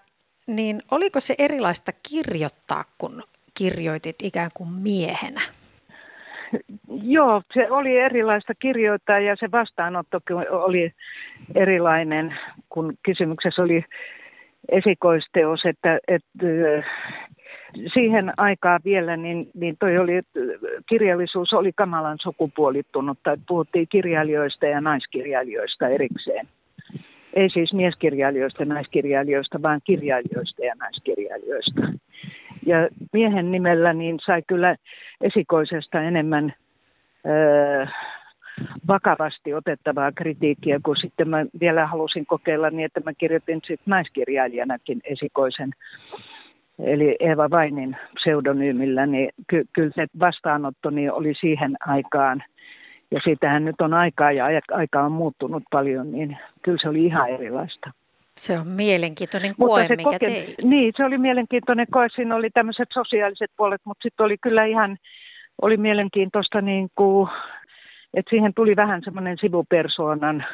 niin 0.46 0.82
oliko 0.90 1.20
se 1.20 1.34
erilaista 1.38 1.92
kirjoittaa, 2.10 2.84
kun 2.98 3.22
kirjoitit 3.54 4.16
ikään 4.22 4.50
kuin 4.54 4.70
miehenä? 4.70 5.40
Joo, 7.16 7.42
se 7.54 7.70
oli 7.70 7.98
erilaista 7.98 8.52
kirjoittaa 8.54 9.18
ja 9.18 9.36
se 9.36 9.50
vastaanotto 9.52 10.20
oli 10.50 10.92
erilainen, 11.54 12.34
kun 12.68 12.94
kysymyksessä 13.02 13.62
oli 13.62 13.84
esikoisteos, 14.68 15.60
että, 15.64 15.98
että 16.08 16.28
siihen 17.94 18.32
aikaan 18.36 18.80
vielä, 18.84 19.16
niin, 19.16 19.50
niin 19.54 19.76
toi 19.80 19.98
oli, 19.98 20.20
kirjallisuus 20.88 21.52
oli 21.52 21.72
kamalan 21.72 22.18
sukupuolittunut, 22.22 23.18
tai 23.22 23.36
puhuttiin 23.48 23.86
kirjailijoista 23.88 24.66
ja 24.66 24.80
naiskirjailijoista 24.80 25.88
erikseen. 25.88 26.48
Ei 27.34 27.50
siis 27.50 27.72
mieskirjailijoista 27.72 28.62
ja 28.62 28.66
naiskirjailijoista, 28.66 29.62
vaan 29.62 29.80
kirjailijoista 29.84 30.64
ja 30.64 30.74
naiskirjailijoista. 30.74 31.80
Ja 32.66 32.88
miehen 33.12 33.50
nimellä 33.50 33.92
niin 33.92 34.18
sai 34.26 34.42
kyllä 34.46 34.76
esikoisesta 35.20 36.02
enemmän 36.02 36.54
öö, 37.26 37.86
vakavasti 38.88 39.54
otettavaa 39.54 40.12
kritiikkiä, 40.12 40.80
kun 40.84 40.96
sitten 40.96 41.28
mä 41.28 41.46
vielä 41.60 41.86
halusin 41.86 42.26
kokeilla 42.26 42.70
niin, 42.70 42.84
että 42.84 43.00
mä 43.04 43.12
kirjoitin 43.14 43.60
sitten 43.60 43.84
naiskirjailijanakin 43.86 45.00
esikoisen, 45.04 45.70
eli 46.78 47.16
Eeva 47.20 47.50
Vainin 47.50 47.96
pseudonyymillä, 48.14 49.06
niin 49.06 49.28
ky- 49.46 49.66
kyllä 49.72 49.92
se 49.94 50.06
vastaanottoni 50.20 51.00
niin 51.00 51.12
oli 51.12 51.34
siihen 51.40 51.76
aikaan, 51.86 52.42
ja 53.10 53.20
siitähän 53.24 53.64
nyt 53.64 53.80
on 53.80 53.94
aikaa 53.94 54.32
ja 54.32 54.60
aika 54.70 55.02
on 55.02 55.12
muuttunut 55.12 55.62
paljon, 55.70 56.12
niin 56.12 56.38
kyllä 56.62 56.78
se 56.82 56.88
oli 56.88 57.04
ihan 57.04 57.28
erilaista. 57.28 57.90
Se 58.36 58.58
on 58.58 58.66
mielenkiintoinen 58.66 59.54
koe, 59.60 59.88
mikä 59.88 60.02
koke- 60.02 60.18
teit. 60.18 60.54
Niin, 60.64 60.92
se 60.96 61.04
oli 61.04 61.18
mielenkiintoinen 61.18 61.86
koe. 61.90 62.08
Siinä 62.14 62.36
oli 62.36 62.50
tämmöiset 62.50 62.88
sosiaaliset 62.92 63.50
puolet, 63.56 63.80
mutta 63.84 64.02
sitten 64.02 64.26
oli 64.26 64.36
kyllä 64.38 64.64
ihan 64.64 64.96
oli 65.62 65.76
mielenkiintoista 65.76 66.60
niin 66.60 66.88
kuin 66.94 67.28
et 68.14 68.26
siihen 68.30 68.54
tuli 68.54 68.76
vähän 68.76 69.00
semmoinen 69.04 69.36
sivupersoonan 69.40 70.44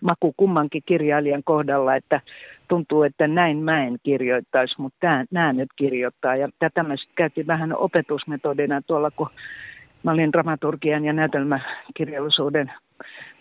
maku 0.00 0.34
kummankin 0.36 0.82
kirjailijan 0.86 1.42
kohdalla, 1.44 1.96
että 1.96 2.20
tuntuu, 2.68 3.02
että 3.02 3.28
näin 3.28 3.56
mä 3.58 3.86
en 3.86 3.96
kirjoittaisi, 4.02 4.74
mutta 4.78 5.24
nämä 5.30 5.52
nyt 5.52 5.68
kirjoittaa. 5.76 6.36
Ja 6.36 6.48
tätä 6.58 6.82
me 6.82 6.96
sitten 6.96 7.14
käytiin 7.16 7.46
vähän 7.46 7.76
opetusmetodina 7.76 8.82
tuolla, 8.82 9.10
kun 9.10 9.28
mä 10.02 10.10
olin 10.10 10.32
dramaturgian 10.32 11.04
ja 11.04 11.12
näytelmäkirjallisuuden 11.12 12.72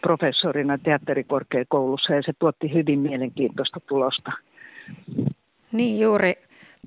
professorina 0.02 0.78
teatterikorkeakoulussa 0.78 2.14
ja 2.14 2.22
se 2.22 2.34
tuotti 2.40 2.74
hyvin 2.74 3.00
mielenkiintoista 3.00 3.80
tulosta. 3.80 4.32
Niin 5.72 6.00
juuri. 6.00 6.34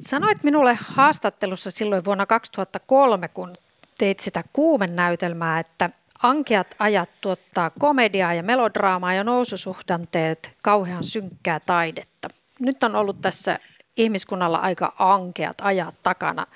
Sanoit 0.01 0.43
minulle 0.43 0.79
haastattelussa 0.81 1.71
silloin 1.71 2.05
vuonna 2.05 2.27
2003, 2.27 3.29
kun 3.29 3.57
teit 3.99 4.21
sitä 4.21 4.43
kuumennäytelmää, 4.53 5.59
että 5.59 5.91
Ankeat 6.23 6.75
ajat 6.79 7.09
tuottaa 7.21 7.71
komediaa 7.79 8.35
ja 8.35 8.43
melodraamaa 8.43 9.15
ja 9.15 9.25
noususuhdanteet 9.25 10.51
kauhean 10.63 11.05
synkkää 11.05 11.61
taidetta. 11.61 12.29
Nyt 12.61 12.85
on 12.85 12.97
ollut 12.97 13.21
tässä 13.21 13.59
ihmiskunnalla 13.97 14.59
aika 14.59 14.95
ankeat 14.99 15.57
ajat 15.63 15.95
takana. 16.03 16.47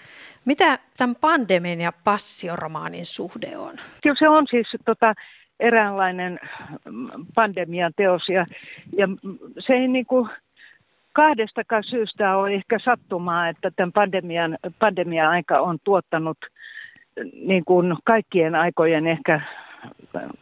Mitä 0.45 0.79
tämän 0.97 1.17
pandemian 1.17 1.81
ja 1.81 1.93
passioromaanin 2.05 3.07
suhde 3.07 3.57
on? 3.57 3.77
Kyllä 4.03 4.17
se 4.19 4.29
on 4.29 4.47
siis 4.51 4.67
tota, 4.85 5.15
eräänlainen 5.63 6.41
pandemian 7.35 7.93
teos 7.97 8.29
ja, 8.29 8.45
ja 8.99 9.09
se 9.67 9.73
ei 9.73 9.89
niin 9.89 10.07
kuin 10.07 10.29
kahdestakaan 11.13 11.85
syystä 11.85 12.37
ole 12.37 12.55
ehkä 12.55 12.79
sattumaa, 12.85 13.49
että 13.49 13.71
tämän 13.71 13.93
pandemian, 13.93 14.59
pandemian 14.79 15.31
aika 15.31 15.61
on 15.61 15.79
tuottanut– 15.85 16.39
niin 17.35 17.65
kuin 17.65 17.97
kaikkien 18.05 18.55
aikojen 18.55 19.07
ehkä 19.07 19.41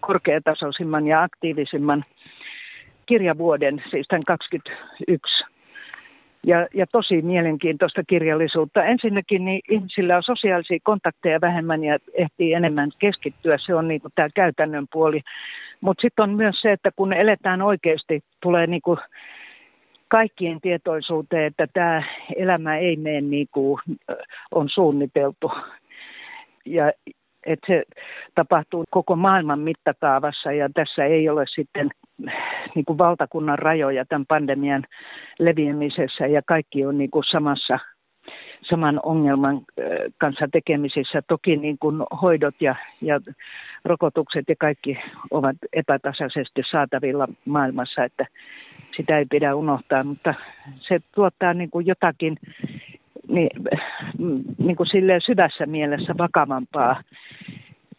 korkeatasoisimman 0.01 1.07
ja 1.07 1.23
aktiivisimman 1.23 2.05
kirjavuoden, 3.07 3.83
siis 3.91 4.07
tämän 4.09 4.23
21. 4.27 5.45
Ja, 6.47 6.67
ja 6.75 6.87
tosi 6.87 7.23
mielenkiintoista 7.23 8.03
kirjallisuutta. 8.05 8.85
Ensinnäkin 8.85 9.45
niin 9.45 9.61
ihmisillä 9.71 10.17
on 10.17 10.23
sosiaalisia 10.23 10.79
kontakteja 10.83 11.41
vähemmän 11.41 11.85
ja 11.85 11.99
ehtii 12.15 12.55
enemmän 12.55 12.91
keskittyä. 12.99 13.59
Se 13.59 13.75
on 13.75 13.89
niin 13.89 14.01
kuin 14.01 14.13
tämä 14.15 14.29
käytännön 14.35 14.87
puoli. 14.93 15.21
Mutta 15.81 16.01
sitten 16.01 16.23
on 16.23 16.31
myös 16.31 16.61
se, 16.61 16.73
että 16.73 16.91
kun 16.97 17.13
eletään 17.13 17.63
oikeasti, 17.63 18.21
tulee 18.43 18.67
niin 18.67 18.83
kuin 18.83 18.99
kaikkien 20.09 20.61
tietoisuuteen, 20.61 21.45
että 21.45 21.67
tämä 21.67 22.03
elämä 22.37 22.77
ei 22.77 22.97
mene 22.97 23.21
niin 23.21 23.47
kuin 23.53 23.81
on 24.51 24.69
suunniteltu 24.69 25.53
ja 26.65 26.93
että 27.47 27.67
se 27.67 27.83
tapahtuu 28.35 28.85
koko 28.91 29.17
maailman 29.17 29.59
mittakaavassa 29.59 30.53
ja 30.53 30.69
tässä 30.75 31.05
ei 31.05 31.29
ole 31.29 31.45
sitten 31.55 31.91
niin 32.75 32.85
kuin 32.85 32.99
valtakunnan 32.99 33.59
rajoja 33.59 34.05
tämän 34.05 34.27
pandemian 34.27 34.85
leviämisessä 35.39 36.27
ja 36.27 36.43
kaikki 36.47 36.87
on 36.87 36.99
niin 36.99 37.11
kuin 37.11 37.25
samassa 37.33 37.79
saman 38.71 39.01
ongelman 39.03 39.61
kanssa 40.19 40.49
tekemisissä. 40.53 41.23
Toki 41.29 41.57
niin 41.57 41.79
kuin 41.79 42.03
hoidot 42.23 42.55
ja, 42.61 42.75
ja 43.01 43.21
rokotukset 43.85 44.45
ja 44.49 44.55
kaikki 44.59 44.99
ovat 45.31 45.57
epätasaisesti 45.73 46.63
saatavilla 46.71 47.29
maailmassa, 47.45 48.05
että 48.05 48.27
sitä 48.97 49.19
ei 49.19 49.27
pidä 49.31 49.55
unohtaa, 49.55 50.05
mutta 50.05 50.35
se 50.79 51.01
tuottaa 51.15 51.55
niin 51.55 51.71
kuin 51.71 51.87
jotakin 51.87 52.37
niin, 53.31 53.51
niin 54.59 54.77
kuin 54.77 54.89
syvässä 55.27 55.67
mielessä 55.67 56.15
vakavampaa 56.19 57.03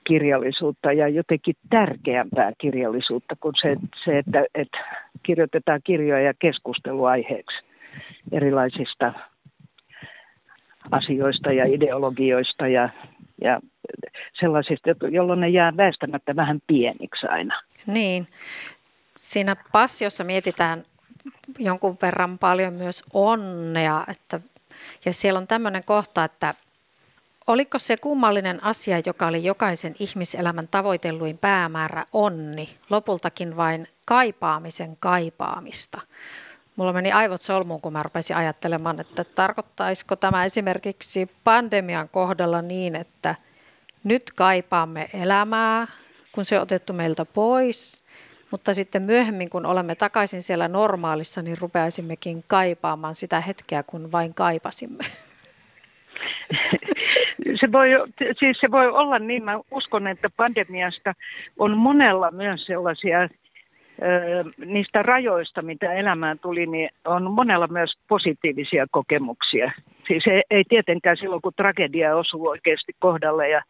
kirjallisuutta 0.07 0.93
ja 0.93 1.07
jotenkin 1.07 1.55
tärkeämpää 1.69 2.51
kirjallisuutta 2.57 3.35
kuin 3.39 3.53
se, 3.61 3.75
se 4.05 4.17
että, 4.17 4.45
että 4.55 4.77
kirjoitetaan 5.23 5.81
kirjoja 5.83 6.33
keskusteluaiheeksi 6.39 7.57
erilaisista 8.31 9.13
asioista 10.91 11.51
ja 11.51 11.65
ideologioista 11.65 12.67
ja, 12.67 12.89
ja 13.41 13.59
sellaisista, 14.39 14.89
jolloin 15.11 15.39
ne 15.39 15.49
jää 15.49 15.77
väistämättä 15.77 16.35
vähän 16.35 16.59
pieniksi 16.67 17.27
aina. 17.27 17.61
Niin. 17.87 18.27
Siinä 19.19 19.55
passiossa 19.71 20.23
mietitään 20.23 20.83
jonkun 21.59 21.97
verran 22.01 22.37
paljon 22.37 22.73
myös 22.73 23.03
onnea, 23.13 24.03
että 24.07 24.39
ja 25.05 25.13
siellä 25.13 25.37
on 25.37 25.47
tämmöinen 25.47 25.83
kohta, 25.83 26.23
että 26.23 26.55
oliko 27.47 27.79
se 27.79 27.97
kummallinen 27.97 28.63
asia, 28.63 29.01
joka 29.05 29.27
oli 29.27 29.43
jokaisen 29.43 29.95
ihmiselämän 29.99 30.67
tavoitelluin 30.67 31.37
päämäärä 31.37 32.05
onni, 32.13 32.77
lopultakin 32.89 33.57
vain 33.57 33.87
kaipaamisen 34.05 34.97
kaipaamista? 34.99 36.01
Mulla 36.75 36.93
meni 36.93 37.11
aivot 37.11 37.41
solmuun, 37.41 37.81
kun 37.81 37.93
mä 37.93 38.03
rupesin 38.03 38.35
ajattelemaan, 38.35 38.99
että 38.99 39.23
tarkoittaisiko 39.23 40.15
tämä 40.15 40.45
esimerkiksi 40.45 41.29
pandemian 41.43 42.09
kohdalla 42.09 42.61
niin, 42.61 42.95
että 42.95 43.35
nyt 44.03 44.31
kaipaamme 44.35 45.09
elämää, 45.13 45.87
kun 46.31 46.45
se 46.45 46.55
on 46.57 46.61
otettu 46.61 46.93
meiltä 46.93 47.25
pois, 47.25 48.03
mutta 48.51 48.73
sitten 48.73 49.01
myöhemmin, 49.01 49.49
kun 49.49 49.65
olemme 49.65 49.95
takaisin 49.95 50.41
siellä 50.41 50.67
normaalissa, 50.67 51.41
niin 51.41 51.57
rupeaisimmekin 51.61 52.43
kaipaamaan 52.47 53.15
sitä 53.15 53.41
hetkeä, 53.41 53.83
kun 53.83 54.11
vain 54.11 54.33
kaipasimme. 54.33 55.03
Se 57.59 57.71
voi, 57.71 57.89
siis 58.39 58.57
se 58.61 58.71
voi 58.71 58.87
olla 58.87 59.19
niin, 59.19 59.43
mä 59.43 59.59
uskon, 59.71 60.07
että 60.07 60.29
pandemiasta 60.37 61.13
on 61.59 61.77
monella 61.77 62.31
myös 62.31 62.65
sellaisia 62.65 63.29
niistä 64.65 65.03
rajoista, 65.03 65.61
mitä 65.61 65.93
elämään 65.93 66.39
tuli, 66.39 66.65
niin 66.65 66.89
on 67.05 67.31
monella 67.31 67.67
myös 67.67 67.93
positiivisia 68.07 68.85
kokemuksia. 68.91 69.71
Siis 70.07 70.23
ei, 70.27 70.41
ei 70.51 70.63
tietenkään 70.69 71.17
silloin, 71.17 71.41
kun 71.41 71.53
tragedia 71.55 72.15
osuu 72.15 72.47
oikeasti 72.47 72.91
kohdalle 72.99 73.49
ja 73.49 73.61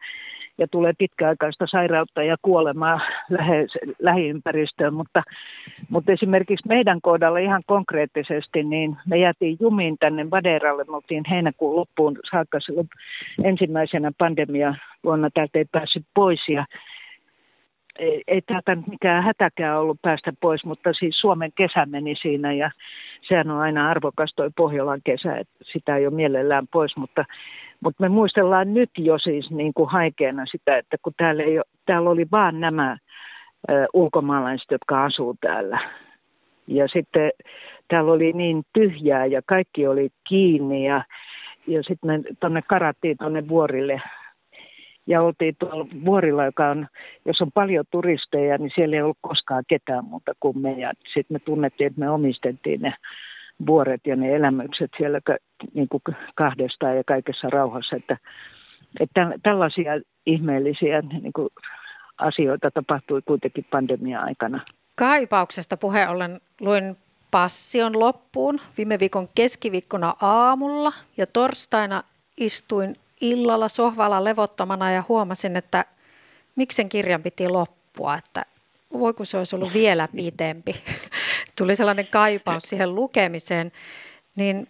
ja 0.58 0.66
tulee 0.70 0.92
pitkäaikaista 0.98 1.66
sairautta 1.70 2.22
ja 2.22 2.36
kuolemaa 2.42 3.00
lähe, 3.30 3.66
lähiympäristöön, 3.98 4.94
mutta, 4.94 5.22
mutta 5.88 6.12
esimerkiksi 6.12 6.68
meidän 6.68 7.00
kohdalla 7.02 7.38
ihan 7.38 7.62
konkreettisesti, 7.66 8.62
niin 8.62 8.96
me 9.08 9.16
jäätiin 9.16 9.56
jumiin 9.60 9.96
tänne 10.00 10.30
Vaderalle, 10.30 10.84
me 10.84 10.96
oltiin 10.96 11.24
heinäkuun 11.30 11.76
loppuun 11.76 12.18
saakka 12.30 12.58
ensimmäisenä 13.44 14.12
pandemia 14.18 14.74
vuonna 15.04 15.30
täältä 15.34 15.58
ei 15.58 15.64
päässyt 15.72 16.04
pois 16.14 16.48
ja 16.48 16.66
ei, 17.98 18.22
ei 18.26 18.42
täältä 18.42 18.76
mikään 18.90 19.24
hätäkään 19.24 19.80
ollut 19.80 20.02
päästä 20.02 20.32
pois, 20.40 20.64
mutta 20.64 20.92
siis 20.92 21.20
Suomen 21.20 21.52
kesä 21.56 21.86
meni 21.86 22.14
siinä 22.22 22.52
ja 22.52 22.70
sehän 23.28 23.50
on 23.50 23.60
aina 23.60 23.90
arvokas 23.90 24.32
toi 24.36 24.50
Pohjolan 24.56 25.00
kesä, 25.04 25.36
että 25.36 25.54
sitä 25.72 25.96
ei 25.96 26.06
ole 26.06 26.14
mielellään 26.14 26.68
pois, 26.72 26.96
mutta, 26.96 27.24
mutta 27.80 28.02
me 28.02 28.08
muistellaan 28.08 28.74
nyt 28.74 28.90
jo 28.98 29.18
siis 29.18 29.50
niin 29.50 29.74
kuin 29.74 29.90
haikeena 29.90 30.46
sitä, 30.46 30.76
että 30.76 30.96
kun 31.02 31.12
täällä, 31.16 31.42
ei 31.42 31.58
ole, 31.58 31.64
täällä 31.86 32.10
oli 32.10 32.26
vaan 32.32 32.60
nämä 32.60 32.96
ulkomaalaiset, 33.92 34.70
jotka 34.70 35.04
asuu 35.04 35.36
täällä. 35.40 35.78
Ja 36.66 36.88
sitten 36.88 37.30
täällä 37.88 38.12
oli 38.12 38.32
niin 38.32 38.62
tyhjää 38.72 39.26
ja 39.26 39.42
kaikki 39.46 39.86
oli 39.86 40.08
kiinni 40.28 40.86
ja, 40.86 41.04
ja 41.66 41.82
sitten 41.82 42.10
me 42.10 42.20
tuonne 42.40 42.62
karattiin 42.62 43.16
tuonne 43.18 43.48
vuorille 43.48 44.02
ja 45.06 45.22
oltiin 45.22 45.56
tuolla 45.58 45.86
vuorilla, 46.04 46.44
joka 46.44 46.68
on, 46.70 46.86
jos 47.24 47.40
on 47.40 47.52
paljon 47.52 47.84
turisteja, 47.90 48.58
niin 48.58 48.70
siellä 48.74 48.96
ei 48.96 49.02
ollut 49.02 49.18
koskaan 49.20 49.64
ketään 49.68 50.04
muuta 50.04 50.32
kuin 50.40 50.58
me. 50.58 50.72
Ja 50.72 50.92
sitten 51.04 51.34
me 51.34 51.38
tunnettiin, 51.38 51.86
että 51.86 52.00
me 52.00 52.10
omistettiin 52.10 52.80
ne 52.80 52.94
vuoret 53.66 54.00
ja 54.06 54.16
ne 54.16 54.34
elämykset 54.34 54.90
siellä 54.96 55.20
niin 55.74 55.88
kuin 55.88 56.02
kahdestaan 56.34 56.96
ja 56.96 57.04
kaikessa 57.06 57.50
rauhassa. 57.50 57.96
Että, 57.96 58.16
että 59.00 59.32
tällaisia 59.42 59.92
ihmeellisiä 60.26 61.00
niin 61.00 61.32
kuin 61.32 61.48
asioita 62.18 62.70
tapahtui 62.70 63.22
kuitenkin 63.24 63.66
pandemia-aikana. 63.70 64.60
Kaipauksesta 64.94 65.76
puheen 65.76 66.08
ollen 66.08 66.40
luin 66.60 66.96
Passion 67.30 67.98
loppuun 67.98 68.60
viime 68.78 68.98
viikon 68.98 69.28
keskiviikkona 69.34 70.14
aamulla 70.20 70.92
ja 71.16 71.26
torstaina 71.26 72.02
istuin 72.36 72.94
illalla 73.22 73.68
sohvalla 73.68 74.24
levottomana 74.24 74.92
ja 74.92 75.04
huomasin, 75.08 75.56
että 75.56 75.84
miksen 76.56 76.88
kirjan 76.88 77.22
piti 77.22 77.48
loppua, 77.48 78.14
että 78.14 78.44
voiko 78.92 79.24
se 79.24 79.38
olisi 79.38 79.56
ollut 79.56 79.74
vielä 79.74 80.08
pitempi. 80.16 80.74
Tuli 81.58 81.74
sellainen 81.74 82.06
kaipaus 82.06 82.62
siihen 82.62 82.94
lukemiseen. 82.94 83.72
Niin 84.36 84.68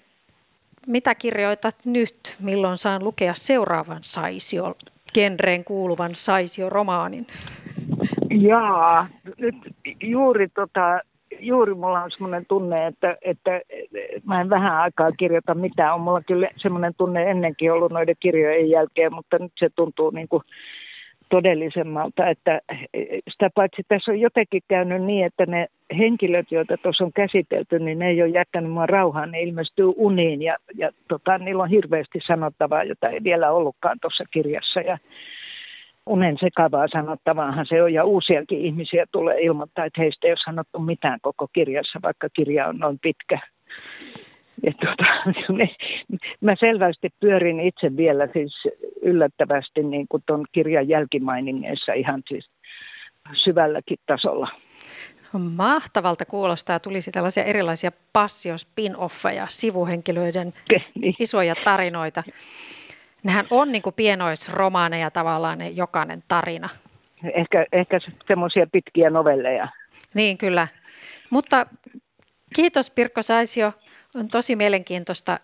mitä 0.86 1.14
kirjoitat 1.14 1.76
nyt? 1.84 2.36
Milloin 2.40 2.76
saan 2.76 3.04
lukea 3.04 3.34
seuraavan 3.34 4.02
saisio, 4.02 4.74
genreen 5.14 5.64
kuuluvan 5.64 6.14
saisio-romaanin? 6.14 7.26
Jaa, 8.30 9.06
nyt 9.38 9.54
juuri 10.00 10.48
tota, 10.48 11.00
juuri 11.40 11.74
mulla 11.74 12.02
on 12.02 12.10
semmoinen 12.10 12.46
tunne, 12.48 12.86
että, 12.86 13.16
että 13.22 13.60
mä 14.26 14.40
en 14.40 14.50
vähän 14.50 14.76
aikaa 14.76 15.12
kirjoita 15.12 15.54
mitään. 15.54 15.94
On 15.94 16.00
mulla 16.00 16.20
kyllä 16.20 16.48
semmoinen 16.56 16.94
tunne 16.98 17.30
ennenkin 17.30 17.72
ollut 17.72 17.92
noiden 17.92 18.16
kirjojen 18.20 18.70
jälkeen, 18.70 19.14
mutta 19.14 19.38
nyt 19.38 19.52
se 19.58 19.68
tuntuu 19.76 20.10
niin 20.10 20.28
kuin 20.28 20.42
todellisemmalta, 21.28 22.26
että 22.26 22.60
sitä 23.30 23.50
paitsi 23.54 23.82
tässä 23.88 24.10
on 24.10 24.20
jotenkin 24.20 24.62
käynyt 24.68 25.02
niin, 25.02 25.26
että 25.26 25.46
ne 25.46 25.66
henkilöt, 25.98 26.52
joita 26.52 26.76
tuossa 26.76 27.04
on 27.04 27.12
käsitelty, 27.12 27.78
niin 27.78 27.98
ne 27.98 28.08
ei 28.08 28.22
ole 28.22 28.30
jättänyt 28.30 28.72
mua 28.72 28.86
rauhaan, 28.86 29.30
ne 29.30 29.42
ilmestyy 29.42 29.92
uniin 29.96 30.42
ja, 30.42 30.56
ja 30.74 30.90
tota, 31.08 31.38
niillä 31.38 31.62
on 31.62 31.68
hirveästi 31.68 32.18
sanottavaa, 32.26 32.84
jota 32.84 33.08
ei 33.08 33.20
vielä 33.24 33.50
ollutkaan 33.50 33.98
tuossa 34.00 34.24
kirjassa 34.30 34.80
ja 34.80 34.98
unen 36.06 36.36
sekavaa 36.40 36.88
sanottavaahan 36.92 37.66
se 37.68 37.82
on 37.82 37.92
ja 37.92 38.04
uusiakin 38.04 38.60
ihmisiä 38.60 39.06
tulee 39.12 39.40
ilmoittaa, 39.40 39.84
että 39.84 40.00
heistä 40.00 40.26
ei 40.26 40.30
ole 40.30 40.38
sanottu 40.44 40.78
mitään 40.78 41.18
koko 41.22 41.48
kirjassa, 41.52 41.98
vaikka 42.02 42.28
kirja 42.32 42.66
on 42.66 42.78
noin 42.78 42.98
pitkä. 43.02 43.38
Ja 44.62 44.72
tuota, 44.80 45.04
me, 45.58 45.68
mä 46.40 46.54
selvästi 46.60 47.08
pyörin 47.20 47.60
itse 47.60 47.96
vielä 47.96 48.28
siis 48.32 48.54
yllättävästi 49.02 49.82
niin 49.82 50.06
kuin 50.08 50.22
tuon 50.26 50.44
kirjan 50.52 50.88
jälkimainingeissa 50.88 51.92
ihan 51.92 52.22
siis 52.28 52.50
syvälläkin 53.44 53.98
tasolla. 54.06 54.48
Mahtavalta 55.38 56.24
kuulostaa. 56.24 56.80
Tulisi 56.80 57.10
tällaisia 57.10 57.44
erilaisia 57.44 57.92
passio-spin-offeja, 58.12 59.46
sivuhenkilöiden 59.48 60.52
niin. 61.00 61.14
isoja 61.18 61.54
tarinoita. 61.64 62.22
Nehän 63.22 63.46
on 63.50 63.72
niin 63.72 63.82
kuin 63.82 63.94
pienoisromaaneja 63.94 65.10
tavallaan 65.10 65.58
ne 65.58 65.68
jokainen 65.68 66.22
tarina. 66.28 66.68
Ehkä, 67.34 67.66
ehkä 67.72 67.98
semmoisia 68.26 68.66
pitkiä 68.72 69.10
novelleja. 69.10 69.68
Niin 70.14 70.38
kyllä. 70.38 70.68
Mutta 71.30 71.66
kiitos 72.54 72.90
Pirkko 72.90 73.22
Saisio. 73.22 73.72
On 74.14 74.28
tosi 74.28 74.56
mielenkiintoista 74.56 75.40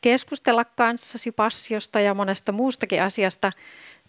keskustella 0.00 0.64
kanssasi 0.64 1.32
passiosta 1.32 2.00
ja 2.00 2.14
monesta 2.14 2.52
muustakin 2.52 3.02
asiasta. 3.02 3.52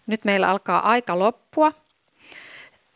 Nyt 0.06 0.24
meillä 0.24 0.50
alkaa 0.50 0.88
aika 0.90 1.18
loppua. 1.18 1.72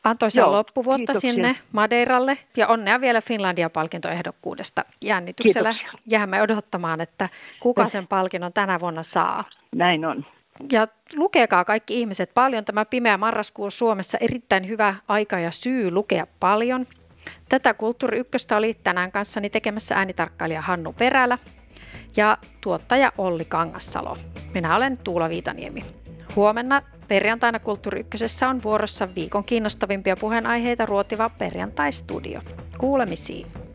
Antoisia 0.06 0.42
Joo, 0.42 0.52
loppuvuotta 0.52 0.96
kiitoksia. 0.96 1.20
sinne 1.20 1.56
Madeiralle 1.72 2.38
ja 2.56 2.66
onnea 2.66 3.00
vielä 3.00 3.20
Finlandia-palkintoehdokkuudesta. 3.20 4.84
Jännityksellä 5.00 5.74
kiitoksia. 5.74 6.00
jäämme 6.10 6.42
odottamaan, 6.42 7.00
että 7.00 7.28
kuka 7.60 7.88
sen 7.88 8.06
palkinnon 8.06 8.52
tänä 8.52 8.80
vuonna 8.80 9.02
saa. 9.02 9.44
Näin 9.74 10.04
on. 10.04 10.24
Ja 10.72 10.88
lukekaa 11.16 11.64
kaikki 11.64 12.00
ihmiset 12.00 12.30
paljon. 12.34 12.64
Tämä 12.64 12.84
pimeä 12.84 13.16
marraskuu 13.16 13.70
Suomessa 13.70 14.18
erittäin 14.20 14.68
hyvä 14.68 14.94
aika 15.08 15.38
ja 15.38 15.50
syy 15.50 15.90
lukea 15.90 16.26
paljon. 16.40 16.86
Tätä 17.48 17.74
Kulttuuri 17.74 18.18
Ykköstä 18.18 18.56
oli 18.56 18.74
tänään 18.84 19.12
kanssani 19.12 19.50
tekemässä 19.50 19.94
äänitarkkailija 19.94 20.62
Hannu 20.62 20.92
Perälä 20.92 21.38
ja 22.16 22.38
tuottaja 22.60 23.12
Olli 23.18 23.44
Kangassalo. 23.44 24.18
Minä 24.54 24.76
olen 24.76 24.98
Tuula 24.98 25.28
Viitaniemi. 25.28 25.84
Huomenna 26.36 26.82
perjantaina 27.08 27.58
Kulttuuri 27.58 28.00
Ykkösessä 28.00 28.48
on 28.48 28.62
vuorossa 28.62 29.14
viikon 29.14 29.44
kiinnostavimpia 29.44 30.16
puheenaiheita 30.16 30.86
ruotiva 30.86 31.30
perjantai-studio. 31.38 32.40
Kuulemisiin. 32.78 33.65